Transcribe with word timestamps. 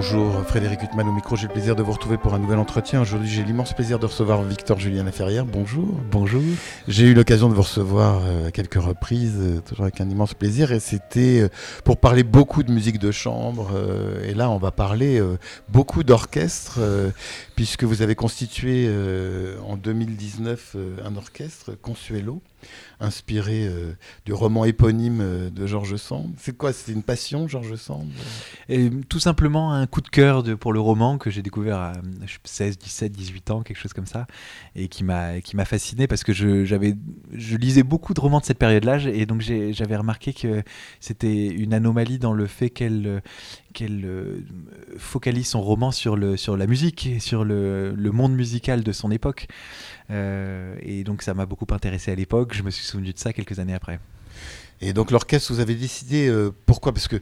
Bonjour, 0.00 0.44
Frédéric 0.46 0.84
Huttman 0.84 1.08
au 1.08 1.12
micro. 1.12 1.34
J'ai 1.34 1.48
le 1.48 1.52
plaisir 1.52 1.74
de 1.74 1.82
vous 1.82 1.90
retrouver 1.90 2.18
pour 2.18 2.32
un 2.32 2.38
nouvel 2.38 2.60
entretien. 2.60 3.02
Aujourd'hui, 3.02 3.28
j'ai 3.28 3.42
l'immense 3.42 3.72
plaisir 3.72 3.98
de 3.98 4.06
recevoir 4.06 4.44
Victor 4.44 4.78
Julien 4.78 5.02
Laferrière. 5.02 5.44
Bonjour. 5.44 5.88
Bonjour. 6.12 6.40
J'ai 6.86 7.06
eu 7.06 7.14
l'occasion 7.14 7.48
de 7.48 7.54
vous 7.54 7.62
recevoir 7.62 8.22
euh, 8.22 8.46
à 8.46 8.50
quelques 8.52 8.80
reprises, 8.80 9.38
euh, 9.40 9.60
toujours 9.60 9.86
avec 9.86 10.00
un 10.00 10.08
immense 10.08 10.34
plaisir. 10.34 10.70
Et 10.70 10.78
c'était 10.78 11.40
euh, 11.40 11.48
pour 11.82 11.96
parler 11.96 12.22
beaucoup 12.22 12.62
de 12.62 12.70
musique 12.70 13.00
de 13.00 13.10
chambre. 13.10 13.72
et 14.22 14.34
là, 14.34 14.50
on 14.50 14.58
va 14.58 14.70
parler 14.70 15.20
beaucoup 15.68 16.04
d'orchestre, 16.04 16.78
puisque 17.56 17.82
vous 17.82 18.00
avez 18.00 18.14
constitué 18.14 18.88
en 19.66 19.76
2019 19.76 20.76
un 21.04 21.16
orchestre, 21.16 21.72
Consuelo 21.82 22.40
inspiré 23.00 23.66
euh, 23.66 23.92
du 24.24 24.32
roman 24.32 24.64
éponyme 24.64 25.20
euh, 25.20 25.50
de 25.50 25.66
Georges 25.66 25.96
Sand. 25.96 26.32
C'est 26.38 26.56
quoi 26.56 26.72
C'est 26.72 26.92
une 26.92 27.02
passion, 27.02 27.48
Georges 27.48 27.76
Sand 27.76 28.08
et, 28.68 28.90
Tout 29.08 29.20
simplement 29.20 29.72
un 29.72 29.86
coup 29.86 30.00
de 30.00 30.08
cœur 30.08 30.44
pour 30.58 30.72
le 30.72 30.80
roman 30.80 31.18
que 31.18 31.30
j'ai 31.30 31.42
découvert 31.42 31.78
à 31.78 31.92
16, 32.44 32.78
17, 32.78 33.12
18 33.12 33.50
ans, 33.50 33.62
quelque 33.62 33.78
chose 33.78 33.92
comme 33.92 34.06
ça, 34.06 34.26
et 34.74 34.88
qui 34.88 35.04
m'a 35.04 35.64
fasciné 35.64 36.06
parce 36.06 36.24
que 36.24 36.32
je, 36.32 36.64
je 36.64 37.56
lisais 37.56 37.82
beaucoup 37.82 38.14
de 38.14 38.20
romans 38.20 38.40
de 38.40 38.44
cette 38.44 38.58
période-là, 38.58 38.98
et 38.98 39.26
donc 39.26 39.40
j'avais 39.40 39.96
remarqué 39.96 40.32
que 40.32 40.62
c'était 41.00 41.46
une 41.46 41.74
anomalie 41.74 42.18
dans 42.18 42.32
le 42.32 42.46
fait 42.46 42.70
qu'elle 42.70 43.22
qu'elle 43.72 44.04
euh, 44.04 44.40
focalise 44.96 45.48
son 45.48 45.60
roman 45.60 45.90
sur, 45.90 46.16
le, 46.16 46.36
sur 46.36 46.56
la 46.56 46.66
musique 46.66 47.06
et 47.06 47.20
sur 47.20 47.44
le, 47.44 47.94
monde 48.12 48.34
musical 48.34 48.82
de 48.82 48.92
son 48.92 49.10
époque. 49.10 49.46
Euh, 50.10 50.76
et 50.82 51.04
donc 51.04 51.22
ça 51.22 51.34
m'a 51.34 51.46
beaucoup 51.46 51.66
intéressé 51.70 52.12
à 52.12 52.14
l'époque. 52.14 52.54
Je 52.54 52.62
me 52.62 52.70
suis 52.70 52.84
souvenu 52.84 53.12
de 53.12 53.18
ça 53.18 53.32
quelques 53.32 53.58
années 53.58 53.74
après. 53.74 54.00
Et 54.80 54.92
donc 54.92 55.10
l'orchestre, 55.10 55.52
vous 55.52 55.60
avez 55.60 55.74
décidé, 55.74 56.28
euh, 56.28 56.52
pourquoi? 56.66 56.92
Parce 56.92 57.08
que 57.08 57.20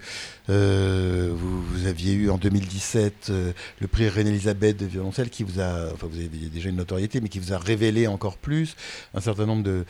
euh, 0.50 1.32
vous, 1.34 1.86
aviez 1.86 2.12
eu 2.12 2.30
en 2.30 2.36
2017 2.36 3.28
euh, 3.30 3.52
le 3.80 3.86
prix 3.86 4.08
Reine-Elisabeth 4.08 4.76
de 4.76 4.86
violoncelle 4.86 5.30
qui 5.30 5.42
vous 5.42 5.60
a, 5.60 5.92
enfin 5.92 6.06
vous 6.06 6.18
avez 6.18 6.28
déjà 6.28 6.68
une 6.68 6.76
notoriété, 6.76 7.20
mais 7.20 7.28
qui 7.28 7.38
vous 7.38 7.52
a 7.54 7.58
révélé 7.58 8.06
encore 8.06 8.36
plus 8.36 8.76
un 9.14 9.20
certain 9.20 9.46
nombre 9.46 9.62
de, 9.62 9.84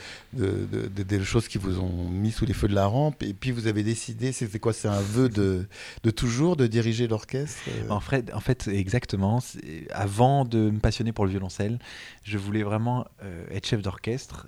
choses 1.25 1.48
qui 1.48 1.59
vous 1.59 1.81
ont 1.81 2.09
mis 2.09 2.31
sous 2.31 2.47
les 2.47 2.53
feux 2.53 2.69
de 2.69 2.75
la 2.75 2.87
rampe. 2.87 3.22
Et 3.22 3.34
puis 3.34 3.50
vous 3.50 3.67
avez 3.67 3.83
décidé, 3.83 4.31
c'était 4.31 4.61
quoi? 4.61 4.72
C'est 4.72 4.89
un 4.89 5.00
vœu 5.00 5.28
de, 5.28 5.67
toujours 6.11 6.56
de 6.56 6.67
diriger 6.67 7.09
l'orchestre? 7.09 7.59
En 7.91 8.00
fait, 8.00 8.69
exactement. 8.69 9.42
Avant 9.91 10.44
de 10.44 10.70
me 10.70 10.78
passionner 10.78 11.12
pour 11.12 11.25
le 11.25 11.33
violoncelle, 11.33 11.78
je 12.22 12.39
voulais 12.39 12.62
vraiment 12.62 13.06
être 13.50 13.67
chef 13.67 13.83
d'orchestre. 13.83 14.47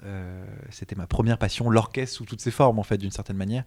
C'était 0.70 0.94
ma 0.94 1.06
première 1.06 1.38
passion, 1.38 1.68
l'orchestre 1.68 2.16
sous 2.16 2.24
toutes 2.24 2.40
ses 2.40 2.50
formes 2.50 2.78
en 2.78 2.84
fait 2.84 2.98
d'une 3.08 3.14
certaine 3.14 3.36
manière. 3.36 3.64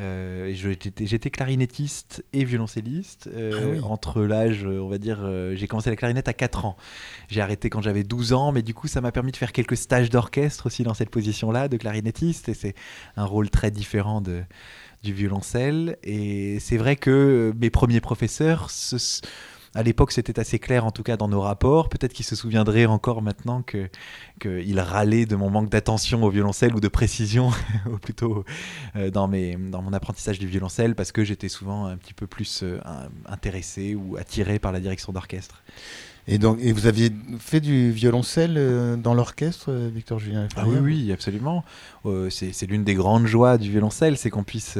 Euh, 0.00 0.54
J'étais 0.54 1.30
clarinettiste 1.30 2.24
et 2.32 2.44
violoncelliste. 2.44 3.28
Euh, 3.34 3.80
ah 3.82 3.86
entre 3.86 4.22
l'âge, 4.22 4.64
euh, 4.64 4.80
on 4.80 4.88
va 4.88 4.98
dire, 4.98 5.18
euh, 5.22 5.56
j'ai 5.56 5.66
commencé 5.66 5.90
la 5.90 5.96
clarinette 5.96 6.28
à 6.28 6.32
4 6.32 6.64
ans. 6.64 6.76
J'ai 7.28 7.40
arrêté 7.40 7.70
quand 7.70 7.82
j'avais 7.82 8.04
12 8.04 8.32
ans, 8.32 8.52
mais 8.52 8.62
du 8.62 8.74
coup, 8.74 8.86
ça 8.86 9.00
m'a 9.00 9.10
permis 9.10 9.32
de 9.32 9.36
faire 9.36 9.52
quelques 9.52 9.76
stages 9.76 10.10
d'orchestre 10.10 10.66
aussi 10.66 10.84
dans 10.84 10.94
cette 10.94 11.10
position-là, 11.10 11.68
de 11.68 11.76
clarinettiste. 11.76 12.48
Et 12.48 12.54
c'est 12.54 12.74
un 13.16 13.24
rôle 13.24 13.50
très 13.50 13.70
différent 13.70 14.20
de, 14.20 14.42
du 15.02 15.12
violoncelle. 15.12 15.98
Et 16.04 16.60
c'est 16.60 16.76
vrai 16.76 16.94
que 16.96 17.52
mes 17.58 17.70
premiers 17.70 18.00
professeurs, 18.00 18.70
ce, 18.70 18.96
à 19.78 19.84
l'époque, 19.84 20.10
c'était 20.10 20.40
assez 20.40 20.58
clair, 20.58 20.84
en 20.84 20.90
tout 20.90 21.04
cas 21.04 21.16
dans 21.16 21.28
nos 21.28 21.40
rapports. 21.40 21.88
Peut-être 21.88 22.12
qu'il 22.12 22.24
se 22.24 22.34
souviendrait 22.34 22.86
encore 22.86 23.22
maintenant 23.22 23.62
que 23.62 23.88
qu'il 24.40 24.80
râlait 24.80 25.24
de 25.24 25.36
mon 25.36 25.50
manque 25.50 25.70
d'attention 25.70 26.24
au 26.24 26.30
violoncelle 26.30 26.74
ou 26.74 26.80
de 26.80 26.88
précision, 26.88 27.50
ou 27.86 27.96
plutôt 27.98 28.44
euh, 28.96 29.10
dans, 29.10 29.28
mes, 29.28 29.54
dans 29.54 29.80
mon 29.80 29.92
apprentissage 29.92 30.40
du 30.40 30.48
violoncelle, 30.48 30.96
parce 30.96 31.12
que 31.12 31.22
j'étais 31.22 31.48
souvent 31.48 31.86
un 31.86 31.96
petit 31.96 32.12
peu 32.12 32.26
plus 32.26 32.64
euh, 32.64 32.80
intéressé 33.26 33.94
ou 33.94 34.16
attiré 34.16 34.58
par 34.58 34.72
la 34.72 34.80
direction 34.80 35.12
d'orchestre. 35.12 35.62
Et 36.30 36.36
donc, 36.36 36.58
et 36.60 36.72
vous 36.72 36.86
aviez 36.86 37.10
fait 37.38 37.60
du 37.60 37.90
violoncelle 37.90 38.56
euh, 38.58 38.96
dans 38.96 39.14
l'orchestre, 39.14 39.72
euh, 39.72 39.88
Victor 39.90 40.18
Julien 40.18 40.46
Ah 40.56 40.64
oui, 40.66 40.76
oui, 40.78 41.10
absolument. 41.10 41.64
Euh, 42.04 42.28
c'est 42.28 42.66
l'une 42.66 42.84
des 42.84 42.94
grandes 42.94 43.26
joies 43.26 43.56
du 43.56 43.70
violoncelle, 43.70 44.18
c'est 44.18 44.28
qu'on 44.28 44.44
puisse 44.44 44.78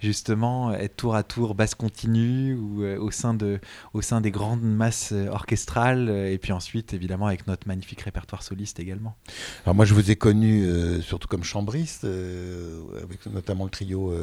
justement 0.00 0.72
être 0.72 0.94
tour 0.94 1.16
à 1.16 1.24
tour 1.24 1.56
basse 1.56 1.74
continue 1.74 2.54
ou 2.54 2.84
au 2.84 3.10
sein 3.10 3.34
de, 3.34 3.58
au 3.92 4.02
sein 4.02 4.20
des 4.20 4.30
grandes 4.30 4.62
masses 4.62 5.12
orchestrales, 5.30 6.08
et 6.08 6.38
puis 6.38 6.52
ensuite 6.52 6.94
évidemment 6.94 7.26
avec 7.26 7.48
notre 7.48 7.66
magnifique 7.66 8.00
répertoire 8.02 8.42
soliste 8.42 8.78
également. 8.78 9.16
Alors 9.64 9.74
moi, 9.74 9.84
je 9.84 9.94
vous 9.94 10.10
ai 10.10 10.16
connu 10.16 10.66
surtout 11.02 11.28
comme 11.28 11.44
chambriste, 11.44 12.04
avec 12.04 13.26
notamment 13.26 13.64
le 13.64 13.70
trio 13.70 14.14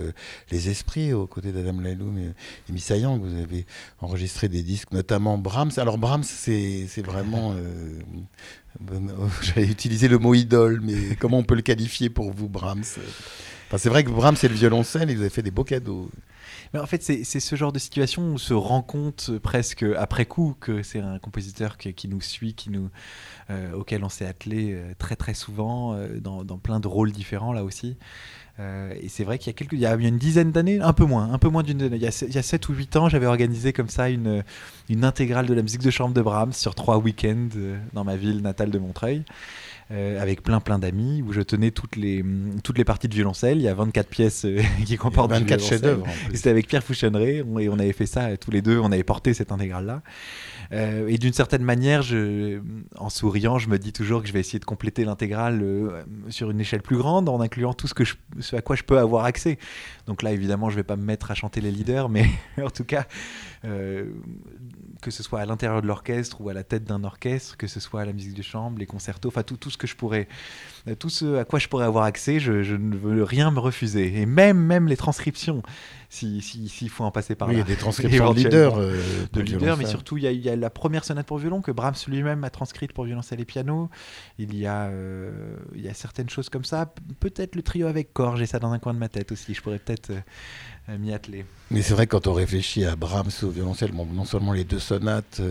Les 0.52 0.70
Esprits 0.70 1.14
aux 1.14 1.28
côtés 1.28 1.52
d'Adam 1.52 1.80
Laloum 1.80 2.18
et, 2.18 2.32
et 2.70 2.74
Missa 2.74 2.96
Vous 2.98 3.38
avez 3.38 3.66
enregistré 4.00 4.48
des 4.48 4.64
disques, 4.64 4.92
notamment 4.92 5.38
Brahms. 5.38 5.72
Alors 5.78 5.98
Brahms, 5.98 6.24
c'est 6.24 6.61
c'est 6.88 7.06
vraiment. 7.06 7.54
Euh, 7.54 8.00
j'allais 9.42 9.68
utiliser 9.68 10.08
le 10.08 10.18
mot 10.18 10.34
idole, 10.34 10.82
mais 10.82 11.16
comment 11.16 11.40
on 11.40 11.44
peut 11.44 11.56
le 11.56 11.62
qualifier 11.62 12.10
pour 12.10 12.32
vous, 12.32 12.50
Brahms? 12.50 12.84
C'est 13.78 13.90
vrai 13.90 14.04
que 14.04 14.10
Brahms, 14.10 14.36
c'est 14.36 14.50
le 14.50 14.56
violoncelle 14.56 15.10
et 15.10 15.16
vous 15.16 15.22
avez 15.22 15.30
fait 15.30 15.44
des 15.44 15.52
beaux 15.52 15.64
cadeaux. 15.64 16.10
Mais 16.74 16.80
en 16.80 16.86
fait, 16.86 17.02
c'est 17.04 17.24
ce 17.24 17.56
genre 17.56 17.72
de 17.72 17.80
situation 17.80 18.24
où 18.24 18.34
on 18.34 18.38
se 18.38 18.54
rend 18.54 18.82
compte 18.82 19.32
presque 19.40 19.84
après 19.98 20.26
coup 20.26 20.56
que 20.60 20.84
c'est 20.84 21.00
un 21.00 21.20
compositeur 21.20 21.78
qui, 21.78 22.08
nous 22.08 22.22
suit, 22.22 22.54
qui 22.54 22.70
nous, 22.70 22.90
euh, 23.50 23.74
auquel 23.74 24.04
on 24.04 24.10
s'est 24.10 24.26
attelé 24.26 24.74
euh, 24.74 24.94
très 24.98 25.16
très 25.16 25.34
souvent, 25.34 25.98
dans, 26.20 26.44
plein 26.58 26.80
de 26.80 26.88
rôles 26.88 27.12
différents 27.12 27.54
là 27.54 27.64
aussi. 27.64 27.98
Euh, 28.60 28.94
et 29.02 29.08
c'est 29.08 29.24
vrai 29.24 29.40
qu'il 29.40 29.54
y 29.54 29.56
a 29.56 29.66
il 29.72 29.80
y 29.80 29.86
a 29.86 30.10
une 30.10 30.18
dizaine 30.18 30.52
d'années, 30.52 30.80
un 30.80 30.94
peu 30.94 31.06
moins, 31.06 31.32
un 31.32 31.38
peu 31.38 31.50
moins 31.50 31.64
d'une, 31.64 31.82
il 31.82 31.96
il 31.96 32.02
y 32.02 32.38
a 32.38 32.44
7 32.44 32.70
ou 32.70 32.74
8 32.74 32.96
ans, 32.98 33.10
j'avais 33.10 33.26
organisé 33.26 33.74
comme 33.74 33.90
ça 33.90 34.10
une, 34.10 34.44
une 34.90 35.06
intégrale 35.06 35.46
de 35.46 35.54
la 35.54 35.62
musique 35.62 35.82
de 35.82 35.92
chambre 35.92 36.14
de 36.14 36.22
Brahms 36.22 36.54
sur 36.54 36.76
trois 36.76 36.98
week-ends 36.98 37.50
euh, 37.56 37.78
dans 37.94 38.04
ma 38.04 38.18
ville 38.18 38.42
natale 38.42 38.70
de 38.70 38.80
Montreuil. 38.80 39.24
Euh, 39.92 40.22
avec 40.22 40.42
plein 40.42 40.62
plein 40.62 40.80
d'amis 40.80 41.22
où 41.22 41.34
je 41.34 41.42
tenais 41.42 41.72
toutes 41.72 41.98
les, 41.98 42.24
toutes 42.64 42.78
les 42.78 42.86
parties 42.86 43.10
de 43.10 43.14
violoncelle. 43.14 43.58
Il 43.58 43.64
y 43.64 43.68
a 43.68 43.74
24 43.74 44.08
pièces 44.08 44.46
qui 44.86 44.96
comportent 44.96 45.32
24 45.32 45.62
chefs-d'œuvre. 45.62 46.06
C'était 46.34 46.50
avec 46.50 46.68
Pierre 46.68 46.84
Fouchonneret 46.84 47.44
et 47.60 47.70
on 47.70 47.80
avait 47.80 47.92
fait 47.92 48.06
ça 48.06 48.38
tous 48.38 48.52
les 48.52 48.62
deux. 48.62 48.80
On 48.80 48.92
avait 48.92 49.04
porté 49.04 49.34
cette 49.34 49.52
intégrale-là. 49.52 50.02
Euh, 50.74 51.08
et 51.08 51.18
d'une 51.18 51.34
certaine 51.34 51.64
manière, 51.64 52.02
je, 52.02 52.62
en 52.98 53.10
souriant, 53.10 53.58
je 53.58 53.68
me 53.68 53.78
dis 53.78 53.92
toujours 53.92 54.22
que 54.22 54.28
je 54.28 54.34
vais 54.34 54.40
essayer 54.40 54.60
de 54.60 54.66
compléter 54.66 55.04
l'intégrale 55.04 55.60
euh, 55.62 56.04
sur 56.30 56.50
une 56.50 56.62
échelle 56.62 56.82
plus 56.82 56.98
grande, 56.98 57.28
en 57.28 57.42
incluant 57.42 57.74
tout 57.74 57.88
ce, 57.88 57.94
que 57.94 58.06
je, 58.06 58.16
ce 58.40 58.56
à 58.56 58.62
quoi 58.62 58.76
je 58.76 58.84
peux 58.84 58.98
avoir 58.98 59.26
accès. 59.26 59.58
Donc 60.08 60.22
là, 60.22 60.32
évidemment, 60.32 60.70
je 60.70 60.76
ne 60.76 60.80
vais 60.80 60.86
pas 60.86 60.96
me 60.96 61.04
mettre 61.04 61.32
à 61.32 61.36
chanter 61.36 61.60
les 61.60 61.72
leaders, 61.72 62.08
mais 62.08 62.26
en 62.62 62.70
tout 62.70 62.86
cas, 62.86 63.06
euh, 63.66 64.06
que 65.02 65.12
ce 65.12 65.24
soit 65.24 65.42
à 65.42 65.46
l'intérieur 65.46 65.82
de 65.82 65.88
l'orchestre 65.88 66.40
ou 66.40 66.50
à 66.50 66.54
la 66.54 66.64
tête 66.64 66.86
d'un 66.86 67.04
orchestre, 67.04 67.58
que 67.58 67.68
ce 67.68 67.80
soit 67.80 68.02
à 68.02 68.06
la 68.06 68.14
musique 68.14 68.34
de 68.34 68.42
chambre, 68.42 68.80
les 68.80 68.86
concertos, 68.86 69.28
enfin 69.28 69.44
tout, 69.44 69.58
tout 69.58 69.70
ce 69.70 69.78
que 69.82 69.88
je 69.88 69.96
pourrais, 69.96 70.28
tout 71.00 71.10
ce 71.10 71.38
à 71.38 71.46
quoi 71.46 71.60
je 71.60 71.68
pourrais 71.68 71.86
avoir 71.86 72.06
accès, 72.06 72.40
je, 72.40 72.64
je 72.64 72.76
ne 72.76 72.96
veux 72.96 73.24
rien 73.24 73.52
me 73.52 73.60
refuser. 73.60 74.22
Et 74.22 74.26
même, 74.26 74.58
même 74.58 74.88
les 74.88 74.98
transcriptions 74.98 75.64
s'il 76.12 76.44
si, 76.44 76.68
si, 76.68 76.90
faut 76.90 77.06
en 77.06 77.12
passer 77.12 77.36
par 77.36 77.48
là. 77.48 77.54
Il 77.54 77.58
y 77.60 77.62
a 77.62 77.64
des 77.64 77.76
transcriptions 77.78 78.34
de 78.34 78.36
leaders. 78.38 78.78
Euh, 78.78 79.00
de 79.32 79.42
leaders, 79.42 79.78
mais 79.78 79.86
surtout, 79.86 80.18
il 80.18 80.24
y, 80.26 80.28
a, 80.28 80.32
il 80.32 80.42
y, 80.42 80.50
a, 80.50 80.58
la 80.58 80.70
première 80.70 81.06
sonate 81.06 81.26
pour 81.26 81.38
violon 81.38 81.62
que 81.62 81.72
Brahms 81.72 81.96
lui-même 82.06 82.44
a 82.44 82.50
transcrite 82.50 82.92
pour 82.92 83.06
violoncelle 83.06 83.40
et 83.40 83.46
piano. 83.46 83.90
Il 84.38 84.54
y, 84.54 84.68
a, 84.68 84.88
euh, 84.88 85.56
il 85.74 85.82
y 85.82 85.88
a 85.88 85.94
certaines 85.94 86.30
choses 86.30 86.50
comme 86.50 86.66
ça. 86.66 86.94
Peut-être 87.22 87.56
le 87.56 87.64
trio 87.64 87.88
avec 87.88 88.12
corps, 88.12 88.36
j'ai 88.36 88.46
ça 88.46 88.60
dans 88.60 88.74
un 88.74 88.80
coin 88.80 88.94
de 88.94 89.00
ma 89.00 89.08
tête 89.08 89.32
aussi. 89.32 89.54
Je 89.54 89.62
pourrais 89.62 89.80
peut-être 89.80 90.12
euh, 90.90 90.98
m'y 90.98 91.14
atteler. 91.14 91.46
Mais 91.70 91.82
c'est 91.82 91.94
vrai 91.94 92.08
quand 92.08 92.28
on 92.28 92.34
réfléchit 92.34 92.84
à 92.84 92.98
Brahms 92.98 93.32
au 93.44 93.50
violoncelle, 93.50 93.94
bon, 93.94 94.06
non 94.06 94.26
seulement 94.26 94.52
les 94.52 94.66
deux 94.66 94.80
sonates, 94.80 95.42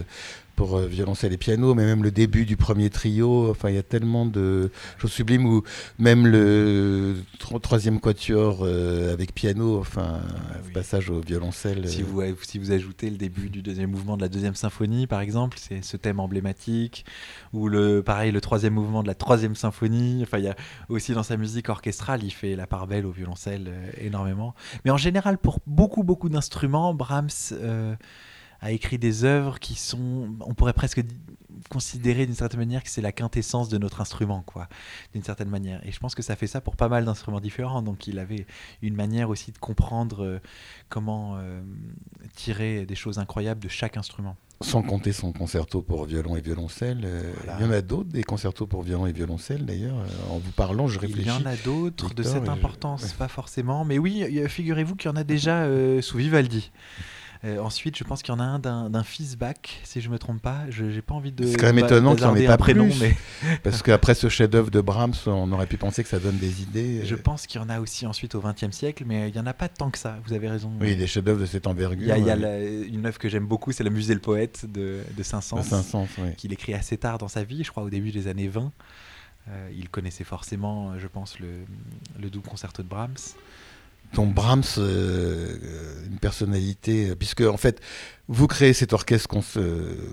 pour 0.61 0.77
euh, 0.77 0.87
violoncelle 0.87 1.33
et 1.33 1.39
piano, 1.39 1.75
mais 1.75 1.87
même 1.87 2.03
le 2.03 2.11
début 2.11 2.45
du 2.45 2.59
premier 2.59 2.91
trio. 2.91 3.51
Enfin, 3.51 3.71
il 3.71 3.77
y 3.77 3.79
a 3.79 3.83
tellement 3.83 4.27
de 4.27 4.71
choses 4.99 5.11
sublimes 5.11 5.47
ou 5.47 5.63
même 5.99 6.27
le 6.27 7.17
troisième 7.63 7.99
quatuor 7.99 8.59
euh, 8.61 9.11
avec 9.11 9.35
piano. 9.35 9.79
Enfin, 9.79 10.21
ah 10.21 10.57
passage 10.75 11.09
au 11.09 11.21
violoncelle. 11.23 11.89
Si 11.89 12.03
vous, 12.03 12.21
si 12.43 12.59
vous 12.59 12.73
ajoutez 12.73 13.09
le 13.09 13.17
début 13.17 13.49
du 13.49 13.63
deuxième 13.63 13.91
mouvement 13.91 14.19
de 14.19 14.21
la 14.21 14.29
deuxième 14.29 14.55
symphonie, 14.55 15.07
par 15.07 15.23
exemple, 15.23 15.57
c'est 15.59 15.83
ce 15.83 15.97
thème 15.97 16.21
emblématique. 16.21 17.07
Ou 17.55 17.69
le 17.69 18.03
pareil, 18.03 18.31
le 18.31 18.43
troisième 18.43 18.75
mouvement 18.75 19.03
de 19.03 19.09
la 19.09 19.15
troisième 19.15 19.55
symphonie. 19.55 20.21
Enfin, 20.25 20.37
il 20.37 20.45
y 20.45 20.49
a 20.49 20.57
aussi 20.91 21.15
dans 21.15 21.23
sa 21.23 21.39
musique 21.39 21.71
orchestrale, 21.71 22.23
il 22.23 22.33
fait 22.33 22.55
la 22.55 22.67
part 22.67 22.87
belle 22.87 23.07
au 23.07 23.13
violoncelle 23.13 23.73
énormément. 23.97 24.55
Mais 24.85 24.91
en 24.91 24.99
général, 24.99 25.39
pour 25.39 25.61
beaucoup 25.67 26.03
beaucoup 26.03 26.29
d'instruments, 26.29 26.93
Brahms 26.93 27.31
a 28.61 28.73
écrit 28.73 28.99
des 28.99 29.25
œuvres 29.25 29.59
qui 29.59 29.75
sont, 29.75 30.37
on 30.41 30.55
pourrait 30.55 30.73
presque 30.73 31.03
considérer 31.69 32.27
d'une 32.27 32.35
certaine 32.35 32.61
manière 32.61 32.83
que 32.83 32.89
c'est 32.89 33.03
la 33.03 33.13
quintessence 33.13 33.69
de 33.69 33.79
notre 33.79 34.01
instrument, 34.01 34.43
quoi, 34.47 34.69
d'une 35.13 35.23
certaine 35.23 35.49
manière. 35.49 35.87
Et 35.87 35.93
je 35.93 35.99
pense 35.99 36.15
que 36.15 36.23
ça 36.23 36.37
fait 36.37 36.47
ça 36.47 36.61
pour 36.61 36.77
pas 36.77 36.89
mal 36.89 37.05
d'instruments 37.05 37.41
différents. 37.41 37.83
Donc 37.83 38.07
il 38.07 38.19
avait 38.19 38.47
une 38.83 38.95
manière 38.95 39.29
aussi 39.29 39.53
de 39.53 39.59
comprendre 39.59 40.25
euh, 40.25 40.39
comment 40.89 41.37
euh, 41.37 41.61
tirer 42.35 42.87
des 42.87 42.95
choses 42.95 43.19
incroyables 43.19 43.61
de 43.61 43.69
chaque 43.69 43.97
instrument. 43.97 44.37
Sans 44.63 44.83
compter 44.83 45.13
son 45.13 45.33
concerto 45.33 45.81
pour 45.81 46.05
violon 46.05 46.37
et 46.37 46.43
violoncelle. 46.43 47.01
Euh, 47.05 47.33
il 47.59 47.65
y 47.65 47.69
en 47.69 47.73
a 47.73 47.81
d'autres, 47.81 48.11
des 48.11 48.25
concertos 48.25 48.67
pour 48.67 48.83
violon 48.83 49.07
et 49.07 49.13
violoncelle 49.13 49.65
d'ailleurs. 49.65 49.97
En 50.29 50.39
vous 50.39 50.53
parlant, 50.53 50.87
je 50.87 50.99
réfléchis. 50.99 51.29
Il 51.29 51.29
y 51.29 51.31
en 51.31 51.47
a 51.47 51.57
d'autres 51.57 52.13
de 52.13 52.23
cette 52.23 52.49
importance, 52.49 53.15
pas 53.15 53.29
forcément. 53.29 53.87
Mais 53.87 53.99
oui, 53.99 54.23
figurez-vous 54.49 54.97
qu'il 54.97 55.11
y 55.11 55.15
en 55.15 55.17
a 55.17 55.25
déjà 55.25 55.67
sous 56.03 56.19
Vivaldi. 56.19 56.71
Euh, 57.43 57.59
ensuite, 57.59 57.97
je 57.97 58.05
pense 58.05 58.23
qu'il 58.23 58.35
y 58.35 58.37
en 58.37 58.41
a 58.41 58.45
un 58.45 58.59
d'un 58.59 59.03
fils 59.03 59.37
bac, 59.37 59.81
si 59.85 60.03
je 60.03 60.11
me 60.11 60.19
trompe 60.19 60.43
pas. 60.43 60.65
Je 60.69 60.85
n'ai 60.85 61.01
pas 61.01 61.15
envie 61.15 61.33
de. 61.33 61.47
C'est 61.47 61.57
quand 61.57 61.73
même 61.73 61.79
étonnant 61.79 62.15
qu'il 62.15 62.27
n'y 62.27 62.31
en 62.31 62.37
ait 62.37 62.47
pas 62.47 62.59
prénom, 62.59 62.89
mais 63.01 63.17
parce 63.63 63.83
qu'après 63.83 64.15
ce 64.15 64.29
chef-d'œuvre 64.29 64.71
de 64.71 64.81
Brahms, 64.83 65.15
on 65.27 65.51
aurait 65.53 65.67
pu 65.67 65.79
penser 65.79 66.03
que 66.03 66.09
ça 66.11 66.19
donne 66.19 66.37
des 66.37 66.63
idées. 66.63 67.01
Je 67.05 67.15
pense 67.15 67.47
qu'il 67.47 67.59
y 67.59 67.65
en 67.65 67.71
a 67.71 67.81
aussi 67.81 68.07
ensuite 68.07 68.35
au 68.35 68.43
XXe 68.43 68.77
siècle, 68.77 69.05
mais 69.07 69.29
il 69.29 69.33
n'y 69.33 69.41
en 69.41 69.47
a 69.47 69.55
pas 69.55 69.69
tant 69.69 69.91
que 69.91 69.97
ça. 69.97 70.19
Vous 70.27 70.35
avez 70.35 70.51
raison. 70.51 70.71
Oui, 70.81 70.97
des 70.97 71.07
chefs-d'œuvre 71.07 71.41
de 71.41 71.47
cette 71.47 71.67
envergure. 71.67 72.15
Il 72.15 72.25
y 72.25 72.31
a, 72.31 72.35
une 72.35 73.07
œuvre 73.07 73.19
que 73.19 73.31
j'aime 73.31 73.47
beaucoup, 73.47 73.73
c'est 73.73 73.85
La 73.85 73.91
Musée 73.91 74.15
le 74.15 74.21
poète 74.21 74.67
de, 74.71 75.01
de 75.17 75.23
Saint-Saëns, 75.23 75.63
Saint 75.63 76.07
oui. 76.19 76.35
qu'il 76.37 76.53
écrit 76.53 76.75
assez 76.75 76.99
tard 76.99 77.17
dans 77.17 77.29
sa 77.29 77.43
vie, 77.43 77.65
je 77.65 77.71
crois 77.71 77.83
au 77.83 77.91
début 77.91 78.11
des 78.11 78.29
années 78.29 78.49
20. 78.49 78.71
Euh, 79.49 79.71
il 79.75 79.89
connaissait 79.89 80.25
forcément, 80.25 80.99
je 80.99 81.07
pense, 81.07 81.39
le, 81.41 81.65
le 82.21 82.29
doux 82.29 82.43
concerto 82.43 82.83
de 82.83 82.89
Brahms 82.89 83.17
dont 84.15 84.27
Brahms, 84.27 84.63
euh, 84.79 86.07
une 86.11 86.19
personnalité, 86.19 87.15
puisque 87.15 87.43
en 87.43 87.57
fait, 87.57 87.81
vous 88.29 88.47
créez 88.47 88.73
cet 88.73 88.93
orchestre 88.93 89.29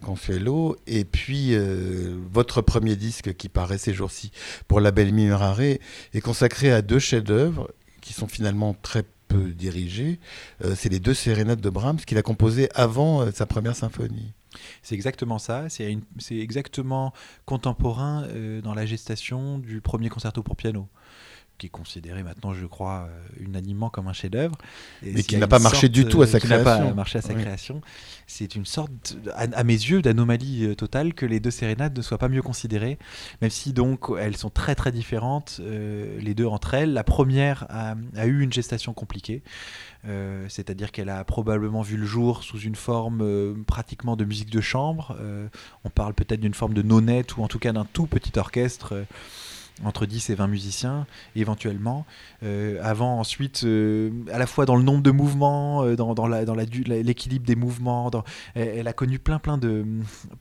Consuelo, 0.03 0.75
et 0.88 1.05
puis 1.05 1.49
euh, 1.53 2.17
votre 2.31 2.61
premier 2.61 2.95
disque 2.95 3.35
qui 3.35 3.49
paraît 3.49 3.77
ces 3.77 3.94
jours-ci 3.94 4.31
pour 4.67 4.79
la 4.81 4.91
belle 4.91 5.13
Mimurare 5.13 5.61
est 5.61 6.21
consacré 6.21 6.71
à 6.71 6.81
deux 6.81 6.99
chefs-d'œuvre 6.99 7.71
qui 8.01 8.13
sont 8.13 8.27
finalement 8.27 8.75
très 8.81 9.03
peu 9.27 9.51
dirigés. 9.51 10.19
Euh, 10.63 10.75
c'est 10.75 10.89
les 10.89 10.99
deux 10.99 11.13
sérénades 11.13 11.61
de 11.61 11.69
Brahms 11.69 11.97
qu'il 11.97 12.17
a 12.17 12.21
composées 12.21 12.69
avant 12.75 13.31
sa 13.31 13.45
première 13.45 13.75
symphonie. 13.75 14.33
C'est 14.81 14.95
exactement 14.95 15.38
ça. 15.38 15.67
C'est 15.69 15.99
exactement 16.31 17.13
contemporain 17.45 18.27
dans 18.63 18.73
la 18.73 18.88
gestation 18.88 19.59
du 19.59 19.81
premier 19.81 20.09
concerto 20.09 20.41
pour 20.41 20.55
piano 20.55 20.88
qui 21.57 21.68
est 21.68 21.69
considéré 21.69 22.24
maintenant, 22.24 22.54
je 22.54 22.65
crois, 22.65 23.09
euh, 23.09 23.44
unanimement 23.44 23.89
comme 23.89 24.07
un 24.07 24.13
chef-d'œuvre. 24.13 24.56
Mais 25.01 25.24
qui 25.24 25.38
n'a 25.38 25.48
pas 25.48 25.59
marché 25.59 25.89
du 25.89 26.06
tout 26.06 26.21
à 26.21 26.27
sa 26.27 26.39
création. 26.39 26.63
Qui 26.63 26.81
n'a 26.81 26.88
pas 26.89 26.94
marché 26.94 27.18
à 27.18 27.21
sa 27.21 27.33
création. 27.33 27.81
C'est 28.27 28.56
une 28.56 28.65
sorte, 28.65 29.18
à, 29.33 29.63
mes 29.63 29.74
yeux, 29.74 30.01
d'anomalie 30.01 30.65
euh, 30.65 30.75
totale 30.75 31.13
que 31.13 31.25
les 31.25 31.39
deux 31.39 31.51
sérénades 31.51 31.98
ne 31.98 32.01
soient 32.01 32.19
pas 32.19 32.30
mieux 32.30 32.42
considérées, 32.42 33.00
même 33.42 33.50
si 33.50 33.74
donc 33.74 34.06
elles 34.19 34.38
sont 34.38 34.50
très 34.50 34.75
très 34.75 34.92
différentes, 34.92 35.57
euh, 35.62 36.19
les 36.21 36.36
deux 36.36 36.45
entre 36.45 36.74
elles. 36.75 36.94
La 36.94 37.04
première 37.04 37.65
a, 37.69 37.95
eu 38.25 38.42
une 38.42 38.54
gestation 38.54 38.94
compliquée. 38.94 39.42
c'est-à-dire 40.48 40.92
qu'elle 40.92 41.09
a 41.09 41.24
probablement 41.24 41.81
vu 41.81 41.98
le 41.98 42.06
jour 42.06 42.44
sous 42.44 42.59
une 42.59 42.75
forme 42.75 43.63
pratiquement 43.65 44.15
de 44.15 44.25
musique 44.25 44.50
de 44.50 44.62
chambre. 44.62 45.18
on 45.83 45.89
parle 45.89 46.13
peut-être 46.13 46.39
d'une 46.39 46.54
forme 46.54 46.74
de 46.74 46.81
nonette 46.81 47.36
ou 47.38 47.44
en 47.44 47.48
tout 47.48 47.59
cas 47.59 47.74
d'un 47.74 47.86
tout 47.86 48.06
petit 48.06 48.38
orchestre 48.39 49.06
entre 49.83 50.06
10 50.06 50.29
et 50.29 50.35
20 50.35 50.47
musiciens 50.47 51.07
éventuellement. 51.35 52.06
Euh, 52.44 52.79
avant 52.81 53.19
ensuite 53.19 53.63
euh, 53.63 54.12
à 54.31 54.39
la 54.39 54.47
fois 54.47 54.65
dans 54.65 54.75
le 54.75 54.83
nombre 54.83 55.01
de 55.01 55.12
mouvements 55.12 55.83
euh, 55.83 55.95
dans, 55.95 56.27
l'équilibre 56.27 57.45
des 57.45 57.56
mouvements 57.56 58.09
dans, 58.09 58.24
elle, 58.56 58.88
a 58.88 58.94
connu 58.94 59.19
plein 59.19 59.39
plein 59.39 59.57
de 59.57 59.85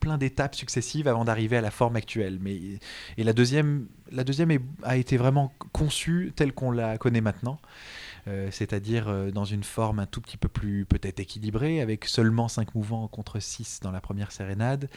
plein 0.01 0.19
d'étapes 0.19 0.55
successives 0.55 1.09
avant 1.09 1.25
d'arriver 1.25 1.57
à 1.57 1.61
la 1.61 1.71
forme 1.71 1.97
actuelle. 1.97 2.39
Mais 2.41 2.57
et 3.17 3.25
la 3.25 3.33
deuxième 3.33 3.87
la 4.13 4.25
deuxième 4.25 4.57
a 4.83 4.97
été 4.97 5.17
vraiment 5.17 5.53
conçue 5.73 6.33
telle 6.37 6.53
qu'on 6.53 6.71
la 6.71 6.99
connaît 6.99 7.21
maintenant 7.21 7.59
euh, 8.29 8.49
c'est-à-dire 8.51 9.09
euh, 9.09 9.31
dans 9.31 9.45
une 9.45 9.63
forme 9.63 10.01
un 10.01 10.07
tout 10.07 10.21
petit 10.21 10.37
peu 10.37 10.49
plus 10.49 10.85
peut-être 10.85 11.21
équilibrée, 11.21 11.81
avec 11.81 12.07
seulement 12.07 12.49
5 12.49 12.75
mouvements 12.75 13.07
contre 13.07 13.39
6 13.39 13.81
dans 13.83 13.93
la 13.93 14.01
première 14.01 14.33
sérénade, 14.33 14.89